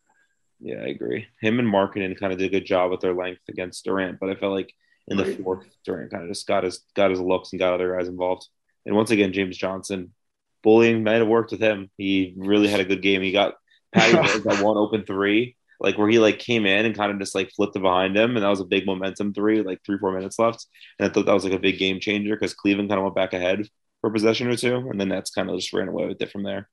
Yeah, 0.61 0.77
I 0.77 0.89
agree. 0.89 1.27
Him 1.41 1.59
and 1.59 1.68
Markkanen 1.68 2.18
kind 2.18 2.33
of 2.33 2.39
did 2.39 2.47
a 2.47 2.61
good 2.61 2.66
job 2.66 2.91
with 2.91 3.01
their 3.01 3.14
length 3.14 3.43
against 3.49 3.85
Durant, 3.85 4.20
but 4.20 4.31
I 4.31 4.37
felt 4.37 4.53
like 4.53 4.73
in 5.09 5.16
the 5.16 5.25
fourth, 5.25 5.66
Durant 5.85 6.12
kind 6.12 6.23
of 6.23 6.29
just 6.29 6.47
got 6.47 6.62
his 6.62 6.85
got 6.95 7.11
his 7.11 7.20
looks 7.20 7.53
and 7.53 7.59
got 7.59 7.75
other 7.75 7.97
guys 7.97 8.07
involved. 8.07 8.47
And 8.87 8.95
once 8.95 9.11
again, 9.11 9.33
James 9.33 9.57
Johnson 9.57 10.12
bullying 10.62 11.03
might 11.03 11.14
have 11.14 11.27
worked 11.27 11.51
with 11.51 11.61
him. 11.61 11.91
He 11.99 12.35
really 12.37 12.68
had 12.68 12.79
a 12.79 12.85
good 12.85 13.03
game. 13.03 13.23
He 13.23 13.33
got 13.33 13.55
Patty 13.93 14.12
that 14.45 14.62
one 14.62 14.77
open 14.77 15.05
three, 15.05 15.57
like 15.81 15.99
where 15.99 16.09
he 16.09 16.20
like 16.20 16.39
came 16.39 16.64
in 16.64 16.87
and 16.87 16.95
kind 16.95 17.11
of 17.11 17.18
just 17.18 17.35
like 17.35 17.51
flipped 17.51 17.75
it 17.75 17.83
behind 17.83 18.16
him, 18.16 18.37
and 18.37 18.45
that 18.45 18.49
was 18.49 18.61
a 18.61 18.64
big 18.64 18.87
momentum 18.87 19.35
three, 19.35 19.62
like 19.62 19.81
three 19.85 19.99
four 19.99 20.12
minutes 20.12 20.39
left, 20.39 20.64
and 21.01 21.09
I 21.09 21.12
thought 21.12 21.27
that 21.27 21.35
was 21.35 21.45
like 21.45 21.53
a 21.55 21.59
big 21.59 21.79
game 21.79 21.99
changer 21.99 22.37
because 22.37 22.55
Cleveland 22.55 22.89
kind 22.89 23.01
of 23.01 23.05
went 23.05 23.16
back 23.16 23.33
ahead 23.33 23.66
for 24.03 24.11
a 24.11 24.12
possession 24.12 24.48
or 24.48 24.57
two, 24.57 24.76
and 24.90 25.00
then 25.00 25.09
that's 25.09 25.30
kind 25.30 25.48
of 25.48 25.57
just 25.57 25.72
ran 25.72 25.88
away 25.88 26.07
with 26.07 26.20
it 26.20 26.30
from 26.30 26.42
there. 26.42 26.68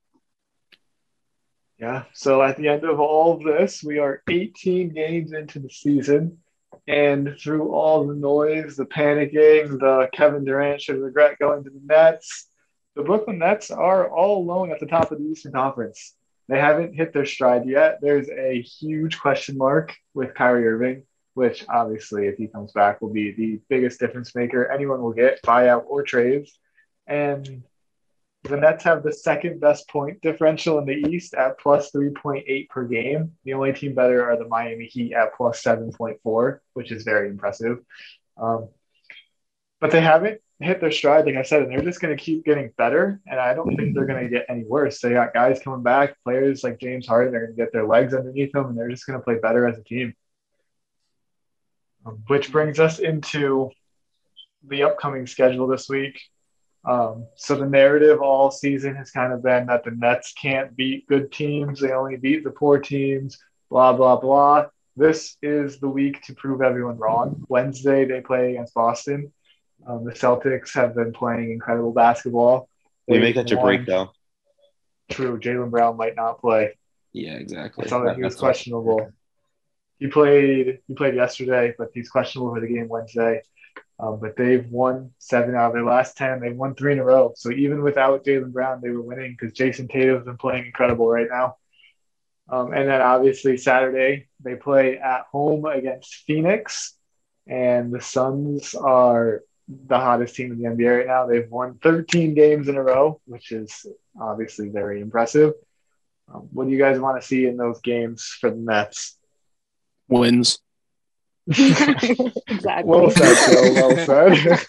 Yeah. 1.80 2.03
So 2.13 2.41
at 2.43 2.57
the 2.57 2.67
end 2.67 2.84
of 2.84 2.99
all 2.99 3.38
of 3.38 3.43
this, 3.43 3.82
we 3.82 3.99
are 3.99 4.21
18 4.30 4.89
games 4.89 5.32
into 5.32 5.59
the 5.59 5.69
season. 5.69 6.39
And 6.88 7.38
through 7.39 7.71
all 7.71 8.05
the 8.05 8.15
noise, 8.15 8.75
the 8.75 8.86
panicking, 8.86 9.80
the 9.80 10.09
Kevin 10.11 10.43
Durant 10.43 10.82
should 10.82 10.97
regret 10.97 11.39
going 11.39 11.63
to 11.63 11.69
the 11.69 11.80
Nets, 11.86 12.47
the 12.95 13.03
Brooklyn 13.03 13.38
Nets 13.39 13.71
are 13.71 14.09
all 14.09 14.39
alone 14.39 14.71
at 14.71 14.80
the 14.82 14.86
top 14.86 15.11
of 15.11 15.19
the 15.19 15.23
Eastern 15.23 15.53
Conference. 15.53 16.15
They 16.49 16.59
haven't 16.59 16.95
hit 16.95 17.13
their 17.13 17.25
stride 17.25 17.65
yet. 17.65 17.99
There's 18.01 18.27
a 18.30 18.61
huge 18.61 19.19
question 19.19 19.57
mark 19.57 19.95
with 20.13 20.34
Kyrie 20.34 20.67
Irving, 20.67 21.03
which 21.34 21.63
obviously, 21.69 22.27
if 22.27 22.38
he 22.38 22.47
comes 22.47 22.71
back, 22.71 23.01
will 23.01 23.13
be 23.13 23.32
the 23.32 23.61
biggest 23.69 23.99
difference 23.99 24.36
maker 24.36 24.69
anyone 24.69 25.01
will 25.01 25.13
get, 25.13 25.41
buyout 25.43 25.86
or 25.88 26.03
trades. 26.03 26.59
And 27.10 27.64
the 28.43 28.55
Nets 28.55 28.86
have 28.86 29.03
the 29.03 29.12
second 29.12 29.60
best 29.60 29.89
point 29.89 30.22
differential 30.22 30.80
in 30.80 30.86
the 30.86 31.10
East 31.10 31.34
at 31.34 31.60
plus 31.60 31.91
3.8 31.91 32.70
per 32.70 32.86
game. 32.86 33.34
The 33.43 33.53
only 33.53 33.74
team 33.74 33.93
better 33.93 34.24
are 34.30 34.38
the 34.38 34.47
Miami 34.47 34.86
Heat 34.86 35.14
at 35.14 35.36
plus 35.36 35.62
7.4, 35.62 36.60
which 36.74 36.91
is 36.91 37.03
very 37.03 37.30
impressive. 37.30 37.80
Um, 38.38 38.70
but 39.82 39.91
they 39.91 40.01
haven't 40.01 40.39
hit 40.60 40.80
their 40.80 40.91
stride, 40.91 41.26
like 41.26 41.36
I 41.36 41.41
said, 41.41 41.64
and 41.64 41.72
they're 41.72 41.82
just 41.82 42.01
going 42.01 42.16
to 42.16 42.22
keep 42.22 42.45
getting 42.45 42.72
better. 42.78 43.20
And 43.26 43.39
I 43.39 43.53
don't 43.53 43.76
think 43.76 43.93
they're 43.93 44.05
going 44.05 44.24
to 44.24 44.30
get 44.30 44.45
any 44.49 44.64
worse. 44.64 44.99
They 44.99 45.12
got 45.12 45.34
guys 45.34 45.60
coming 45.62 45.84
back, 45.84 46.16
players 46.24 46.64
like 46.64 46.80
James 46.80 47.07
Harden, 47.07 47.32
they're 47.32 47.45
going 47.45 47.57
to 47.57 47.62
get 47.62 47.74
their 47.74 47.88
legs 47.88 48.14
underneath 48.14 48.51
them, 48.51 48.68
and 48.68 48.78
they're 48.78 48.89
just 48.89 49.05
going 49.05 49.20
to 49.20 49.24
play 49.24 49.36
better 49.36 49.68
as 49.68 49.78
a 49.78 49.84
team. 49.84 50.14
Um, 52.05 52.24
which 52.28 52.51
brings 52.51 52.80
us 52.80 52.99
into 52.99 53.70
the 54.68 54.84
upcoming 54.84 55.28
schedule 55.28 55.68
this 55.68 55.89
week. 55.89 56.22
Um, 56.89 57.27
so 57.35 57.55
the 57.55 57.67
narrative 57.67 58.19
all 58.19 58.49
season 58.49 58.95
has 58.95 59.11
kind 59.11 59.31
of 59.31 59.43
been 59.43 59.67
that 59.67 59.83
the 59.83 59.91
Nets 59.91 60.33
can't 60.33 60.75
beat 60.75 61.05
good 61.05 61.31
teams; 61.31 61.79
they 61.79 61.91
only 61.91 62.17
beat 62.17 62.43
the 62.43 62.49
poor 62.49 62.79
teams. 62.79 63.37
Blah 63.69 63.93
blah 63.93 64.15
blah. 64.15 64.65
This 64.97 65.37
is 65.43 65.79
the 65.79 65.87
week 65.87 66.23
to 66.23 66.33
prove 66.33 66.63
everyone 66.63 66.97
wrong. 66.97 67.45
Wednesday 67.47 68.05
they 68.05 68.21
play 68.21 68.53
against 68.53 68.73
Boston. 68.73 69.31
Um, 69.85 70.03
the 70.03 70.13
Celtics 70.13 70.73
have 70.73 70.95
been 70.95 71.13
playing 71.13 71.51
incredible 71.51 71.93
basketball. 71.93 72.67
We 73.07 73.19
make 73.19 73.35
that 73.35 73.51
your 73.51 73.61
break 73.61 73.85
though. 73.85 74.09
True, 75.11 75.39
Jaylen 75.39 75.69
Brown 75.69 75.95
might 75.95 76.15
not 76.15 76.41
play. 76.41 76.75
Yeah, 77.13 77.33
exactly. 77.33 77.85
I 77.85 77.87
saw 77.87 78.03
that 78.03 78.15
he 78.15 78.23
was 78.23 78.35
questionable. 78.35 79.11
He 79.99 80.07
played. 80.07 80.79
He 80.87 80.95
played 80.95 81.13
yesterday, 81.13 81.75
but 81.77 81.89
he's 81.93 82.09
questionable 82.09 82.55
for 82.55 82.61
the 82.61 82.67
game 82.67 82.87
Wednesday. 82.87 83.43
Um, 84.00 84.20
but 84.20 84.38
they've 84.38 84.66
won 84.70 85.12
seven 85.18 85.56
out 85.56 85.68
of 85.68 85.74
their 85.74 85.84
last 85.84 86.16
ten. 86.16 86.39
They've 86.39 86.56
won 86.56 86.74
three 86.74 86.93
in 86.93 87.00
a 87.00 87.04
row. 87.04 87.34
So 87.36 87.52
even 87.52 87.84
without 87.84 88.24
Jaylen 88.24 88.54
Brown, 88.54 88.80
they 88.82 88.89
were 88.89 89.02
winning 89.02 89.36
because 89.38 89.54
Jayson 89.54 89.89
Tatum's 89.89 90.26
been 90.26 90.38
playing 90.38 90.66
incredible 90.66 91.10
right 91.10 91.28
now. 91.30 91.58
Um, 92.47 92.74
and 92.74 92.88
then 92.88 93.02
obviously 93.02 93.58
Saturday 93.58 94.28
they 94.43 94.56
play 94.56 94.97
at 94.97 95.26
home 95.32 95.66
against 95.66 96.24
Phoenix, 96.26 96.95
and 97.45 97.93
the 97.93 98.02
Suns 98.02 98.74
are 98.74 99.41
the 99.68 100.00
hottest 100.00 100.36
team 100.36 100.52
in 100.52 100.60
the 100.60 100.70
NBA 100.70 101.00
right 101.00 101.08
now. 101.08 101.28
They've 101.28 101.50
won 101.50 101.78
13 101.84 102.34
games 102.34 102.68
in 102.70 102.76
a 102.76 102.84
row, 102.84 103.22
which 103.26 103.52
is 103.52 103.86
obviously 104.20 104.70
very 104.70 105.02
impressive. 105.02 105.54
Um, 106.34 106.47
what 106.52 106.66
do 106.66 106.72
you 106.72 106.80
guys 106.80 107.00
want 107.00 107.22
to 107.22 107.28
see 107.28 107.45
in 107.45 107.58
those 107.58 107.80
games 107.82 108.36
for 108.39 108.50
the 108.50 108.56
Nets? 108.56 109.18
Wins. 110.08 110.60
exactly. 112.47 112.84
Well 112.86 113.10
said, 113.12 113.36
Joe. 113.54 113.74
Well 113.74 114.06
said. 114.06 114.68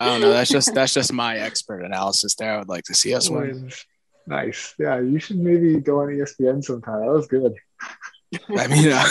I 0.00 0.06
don't 0.06 0.20
know. 0.20 0.30
That's 0.30 0.50
just 0.50 0.74
that's 0.74 0.92
just 0.94 1.12
my 1.12 1.36
expert 1.38 1.80
analysis 1.82 2.34
there. 2.36 2.54
I 2.54 2.58
would 2.58 2.68
like 2.68 2.84
to 2.84 2.94
see 2.94 3.14
us 3.14 3.30
win. 3.30 3.70
Nice. 4.26 4.74
Yeah, 4.78 4.98
you 5.00 5.18
should 5.20 5.38
maybe 5.38 5.78
go 5.80 6.00
on 6.02 6.08
ESPN 6.08 6.62
sometime. 6.64 7.00
That 7.00 7.12
was 7.12 7.26
good. 7.28 7.54
I 8.58 8.66
mean, 8.66 8.90
uh, 8.90 9.04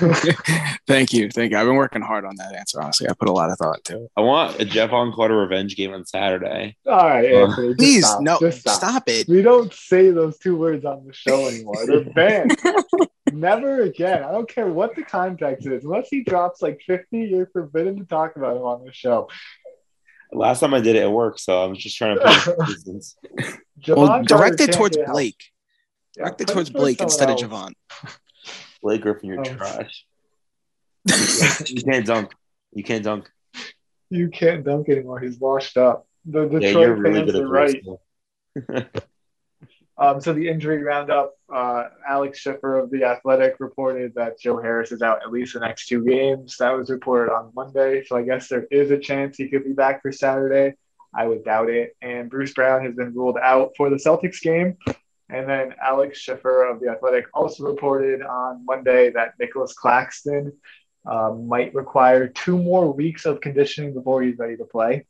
thank 0.86 1.12
you, 1.12 1.28
thank 1.30 1.52
you. 1.52 1.58
I've 1.58 1.66
been 1.66 1.76
working 1.76 2.00
hard 2.02 2.24
on 2.24 2.34
that 2.36 2.54
answer. 2.54 2.80
Honestly, 2.80 3.08
I 3.08 3.12
put 3.12 3.28
a 3.28 3.32
lot 3.32 3.50
of 3.50 3.58
thought 3.58 3.78
into 3.88 4.04
it. 4.04 4.10
I 4.16 4.22
want 4.22 4.60
a 4.60 4.64
Jevon 4.64 5.14
Carter 5.14 5.36
revenge 5.36 5.76
game 5.76 5.92
on 5.92 6.06
Saturday. 6.06 6.74
All 6.86 6.96
right, 6.96 7.32
Uh, 7.32 7.46
Anthony. 7.48 7.68
just 7.68 7.78
Please, 7.78 8.06
stop. 8.06 8.20
no, 8.22 8.38
Just 8.40 8.60
stop. 8.68 9.02
it. 9.08 9.28
We 9.28 9.42
don't 9.42 9.72
say 9.72 10.10
those 10.10 10.38
two 10.38 10.56
words 10.56 10.84
on 10.86 11.06
the 11.06 11.12
show 11.12 11.46
anymore. 11.46 11.86
They're 11.86 12.04
banned. 12.04 12.56
Never 13.34 13.82
again. 13.82 14.22
I 14.22 14.30
don't 14.32 14.48
care 14.48 14.66
what 14.68 14.94
the 14.94 15.02
context 15.02 15.66
is. 15.66 15.84
Unless 15.84 16.08
he 16.08 16.22
drops 16.22 16.62
like 16.62 16.80
50, 16.86 17.18
you're 17.18 17.46
forbidden 17.46 17.98
to 17.98 18.04
talk 18.04 18.36
about 18.36 18.56
him 18.56 18.62
on 18.62 18.84
the 18.84 18.92
show. 18.92 19.28
Last 20.32 20.60
time 20.60 20.74
I 20.74 20.80
did 20.80 20.96
it, 20.96 21.02
it 21.02 21.10
worked. 21.10 21.40
So 21.40 21.62
I'm 21.64 21.74
just 21.74 21.96
trying 21.96 22.18
to 22.18 22.24
put 22.24 22.66
distance. 22.66 23.16
Jevon 23.80 23.96
Well, 23.96 24.06
Carter 24.08 24.24
direct 24.24 24.60
it 24.60 24.72
towards. 24.72 24.96
Blake. 25.06 25.42
Yeah, 26.16 26.24
Direct 26.24 26.40
it 26.40 26.46
towards 26.48 26.70
towards 26.70 26.70
Blake 26.70 27.00
instead 27.00 27.30
of. 27.30 27.36
Jevon. 27.36 27.72
Blake 28.82 29.00
Griffin, 29.02 29.28
you're 29.30 29.40
Oh. 29.40 29.44
trash. 29.44 30.04
you 31.68 31.82
can't 31.82 32.06
dunk. 32.06 32.32
You 32.72 32.82
can't 32.84 33.04
dunk. 33.04 33.30
You 34.10 34.28
can't 34.28 34.64
dunk 34.64 34.88
anymore. 34.88 35.20
He's 35.20 35.38
washed 35.38 35.76
up. 35.76 36.06
The 36.24 36.42
Yeah, 36.48 36.58
Detroit 36.60 36.74
you're 36.86 36.94
really 36.96 37.14
fans 37.20 37.32
good 37.32 37.36
at 37.36 37.42
are 37.42 37.48
right. 37.48 38.94
Right. 39.98 40.08
Um, 40.08 40.20
so 40.20 40.32
the 40.32 40.48
injury 40.48 40.82
roundup, 40.82 41.34
uh, 41.52 41.84
Alex 42.08 42.38
Schiffer 42.38 42.78
of 42.78 42.90
The 42.90 43.04
Athletic 43.04 43.56
reported 43.60 44.12
that 44.14 44.38
Joe 44.40 44.60
Harris 44.60 44.92
is 44.92 45.02
out 45.02 45.22
at 45.22 45.30
least 45.30 45.54
the 45.54 45.60
next 45.60 45.86
two 45.86 46.04
games. 46.04 46.56
That 46.58 46.72
was 46.76 46.90
reported 46.90 47.32
on 47.32 47.52
Monday. 47.54 48.04
So 48.04 48.16
I 48.16 48.22
guess 48.22 48.48
there 48.48 48.66
is 48.70 48.90
a 48.90 48.98
chance 48.98 49.36
he 49.36 49.48
could 49.48 49.64
be 49.64 49.72
back 49.72 50.02
for 50.02 50.12
Saturday. 50.12 50.74
I 51.14 51.26
would 51.26 51.44
doubt 51.44 51.70
it. 51.70 51.96
And 52.02 52.28
Bruce 52.28 52.52
Brown 52.54 52.84
has 52.84 52.94
been 52.94 53.14
ruled 53.14 53.38
out 53.40 53.72
for 53.76 53.88
the 53.88 53.96
Celtics 53.96 54.40
game. 54.40 54.76
And 55.30 55.48
then 55.48 55.74
Alex 55.82 56.18
Schiffer 56.18 56.64
of 56.64 56.80
The 56.80 56.88
Athletic 56.88 57.26
also 57.32 57.64
reported 57.64 58.20
on 58.22 58.64
Monday 58.64 59.10
that 59.10 59.34
Nicholas 59.38 59.72
Claxton 59.72 60.52
um, 61.06 61.48
might 61.48 61.74
require 61.74 62.28
two 62.28 62.58
more 62.58 62.92
weeks 62.92 63.26
of 63.26 63.40
conditioning 63.40 63.94
before 63.94 64.22
he's 64.22 64.38
ready 64.38 64.56
to 64.56 64.64
play. 64.64 65.06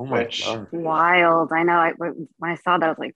Oh 0.00 0.06
my 0.06 0.20
Which- 0.24 0.44
god. 0.44 0.68
Wild. 0.72 1.52
I 1.52 1.62
know. 1.62 1.74
I, 1.74 1.92
when 1.96 2.28
I 2.42 2.56
saw 2.56 2.78
that, 2.78 2.86
I 2.86 2.88
was 2.88 2.98
like, 2.98 3.14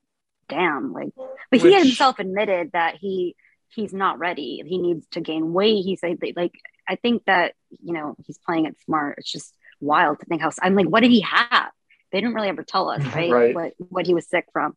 damn. 0.49 0.93
Like, 0.93 1.11
but 1.51 1.61
he 1.61 1.75
himself 1.75 2.19
admitted 2.19 2.73
that 2.73 2.97
he 2.97 3.37
he's 3.69 3.93
not 3.93 4.19
ready. 4.19 4.63
He 4.67 4.79
needs 4.79 5.07
to 5.13 5.21
gain 5.21 5.53
weight. 5.53 5.85
He 5.85 5.97
said, 5.97 6.19
like, 6.37 6.55
I 6.89 6.97
think 6.97 7.25
that 7.27 7.55
you 7.83 7.93
know 7.93 8.15
he's 8.27 8.39
playing 8.39 8.67
it 8.67 8.77
smart. 8.85 9.17
It's 9.19 9.31
just 9.31 9.55
wild 9.81 10.21
to 10.21 10.27
think 10.27 10.43
how. 10.43 10.51
I'm 10.63 10.75
like, 10.75 10.89
what 10.89 11.01
did 11.01 11.11
he 11.11 11.21
have? 11.21 11.71
They 12.13 12.21
didn't 12.21 12.35
really 12.35 12.49
ever 12.49 12.63
tell 12.63 12.89
us, 12.91 13.03
right? 13.15 13.31
Right. 13.31 13.55
What 13.55 13.73
what 13.79 14.07
he 14.07 14.15
was 14.15 14.29
sick 14.29 14.47
from. 14.53 14.77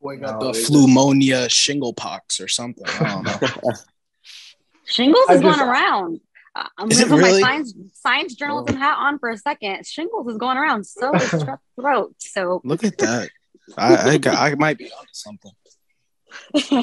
Boy 0.00 0.16
got 0.16 0.40
No, 0.40 0.46
the 0.46 0.52
they 0.52 0.58
just- 0.58 0.72
pneumonia 0.72 1.48
shingle 1.48 1.92
pox 1.92 2.40
or 2.40 2.48
something. 2.48 2.84
I 2.86 3.22
don't 3.22 3.42
know. 3.42 3.72
Shingles 4.86 5.30
is 5.30 5.40
going 5.40 5.60
around. 5.60 6.20
Uh, 6.54 6.66
I'm 6.76 6.88
going 6.88 7.02
to 7.02 7.08
put 7.08 7.18
really? 7.18 7.40
my 7.40 7.48
science 7.48 7.74
science 7.94 8.34
journalism 8.34 8.76
hat 8.76 8.96
on 8.98 9.18
for 9.20 9.28
a 9.30 9.36
second. 9.38 9.86
Shingles 9.86 10.26
is 10.26 10.36
going 10.36 10.56
around. 10.56 10.84
So 10.84 11.14
is 11.14 11.22
strep 11.30 11.58
throat. 11.80 12.14
So 12.18 12.60
Look 12.64 12.82
at 12.82 12.98
that. 12.98 13.30
I 13.76 14.10
I, 14.10 14.18
got, 14.18 14.38
I 14.38 14.54
might 14.54 14.78
be 14.78 14.90
onto 14.90 15.12
something. 15.12 15.52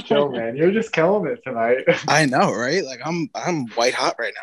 Joe, 0.05 0.29
man, 0.29 0.57
you're 0.57 0.71
just 0.71 0.91
killing 0.91 1.31
it 1.31 1.41
tonight. 1.43 1.83
I 2.07 2.25
know, 2.25 2.53
right? 2.53 2.83
Like 2.83 2.99
I'm 3.03 3.29
I'm 3.33 3.67
white 3.69 3.93
hot 3.93 4.15
right 4.19 4.33
now. 4.33 4.41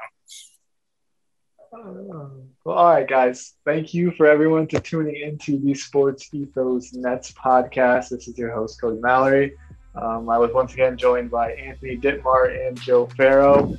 Well, 2.64 2.76
all 2.76 2.90
right, 2.90 3.07
guys. 3.07 3.55
Thank 3.64 3.92
you 3.92 4.12
for 4.12 4.26
everyone 4.26 4.66
to 4.68 4.80
tuning 4.80 5.16
into 5.16 5.59
the 5.59 5.74
Sports 5.74 6.28
Ethos 6.32 6.95
Nets 6.95 7.32
podcast. 7.32 8.11
This 8.11 8.28
is 8.28 8.38
your 8.38 8.53
host, 8.53 8.80
Cody 8.80 9.01
Mallory. 9.01 9.57
Um, 9.95 10.28
I 10.30 10.38
was 10.38 10.53
once 10.53 10.72
again 10.72 10.97
joined 10.97 11.30
by 11.30 11.53
Anthony 11.53 11.97
Dittmar 11.97 12.66
and 12.66 12.80
Joe 12.80 13.07
Farrow. 13.07 13.76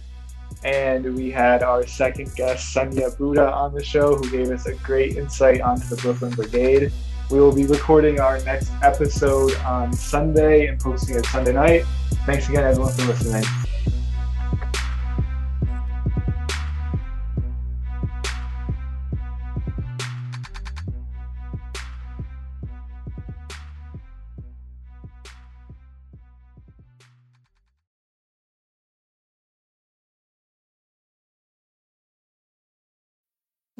And 0.63 1.15
we 1.15 1.31
had 1.31 1.63
our 1.63 1.85
second 1.85 2.35
guest, 2.35 2.75
Sunya 2.75 3.15
Bhutta, 3.17 3.51
on 3.51 3.73
the 3.73 3.83
show, 3.83 4.15
who 4.15 4.29
gave 4.29 4.51
us 4.51 4.65
a 4.65 4.75
great 4.75 5.17
insight 5.17 5.61
onto 5.61 5.87
the 5.87 5.97
Brooklyn 5.97 6.31
Brigade. 6.31 6.91
We 7.31 7.39
will 7.39 7.53
be 7.53 7.65
recording 7.65 8.19
our 8.19 8.39
next 8.41 8.71
episode 8.83 9.55
on 9.57 9.91
Sunday 9.93 10.67
and 10.67 10.79
posting 10.79 11.15
it 11.17 11.25
Sunday 11.25 11.53
night. 11.53 11.83
Thanks 12.25 12.47
again, 12.49 12.63
everyone, 12.63 12.93
for 12.93 13.05
listening. 13.05 13.43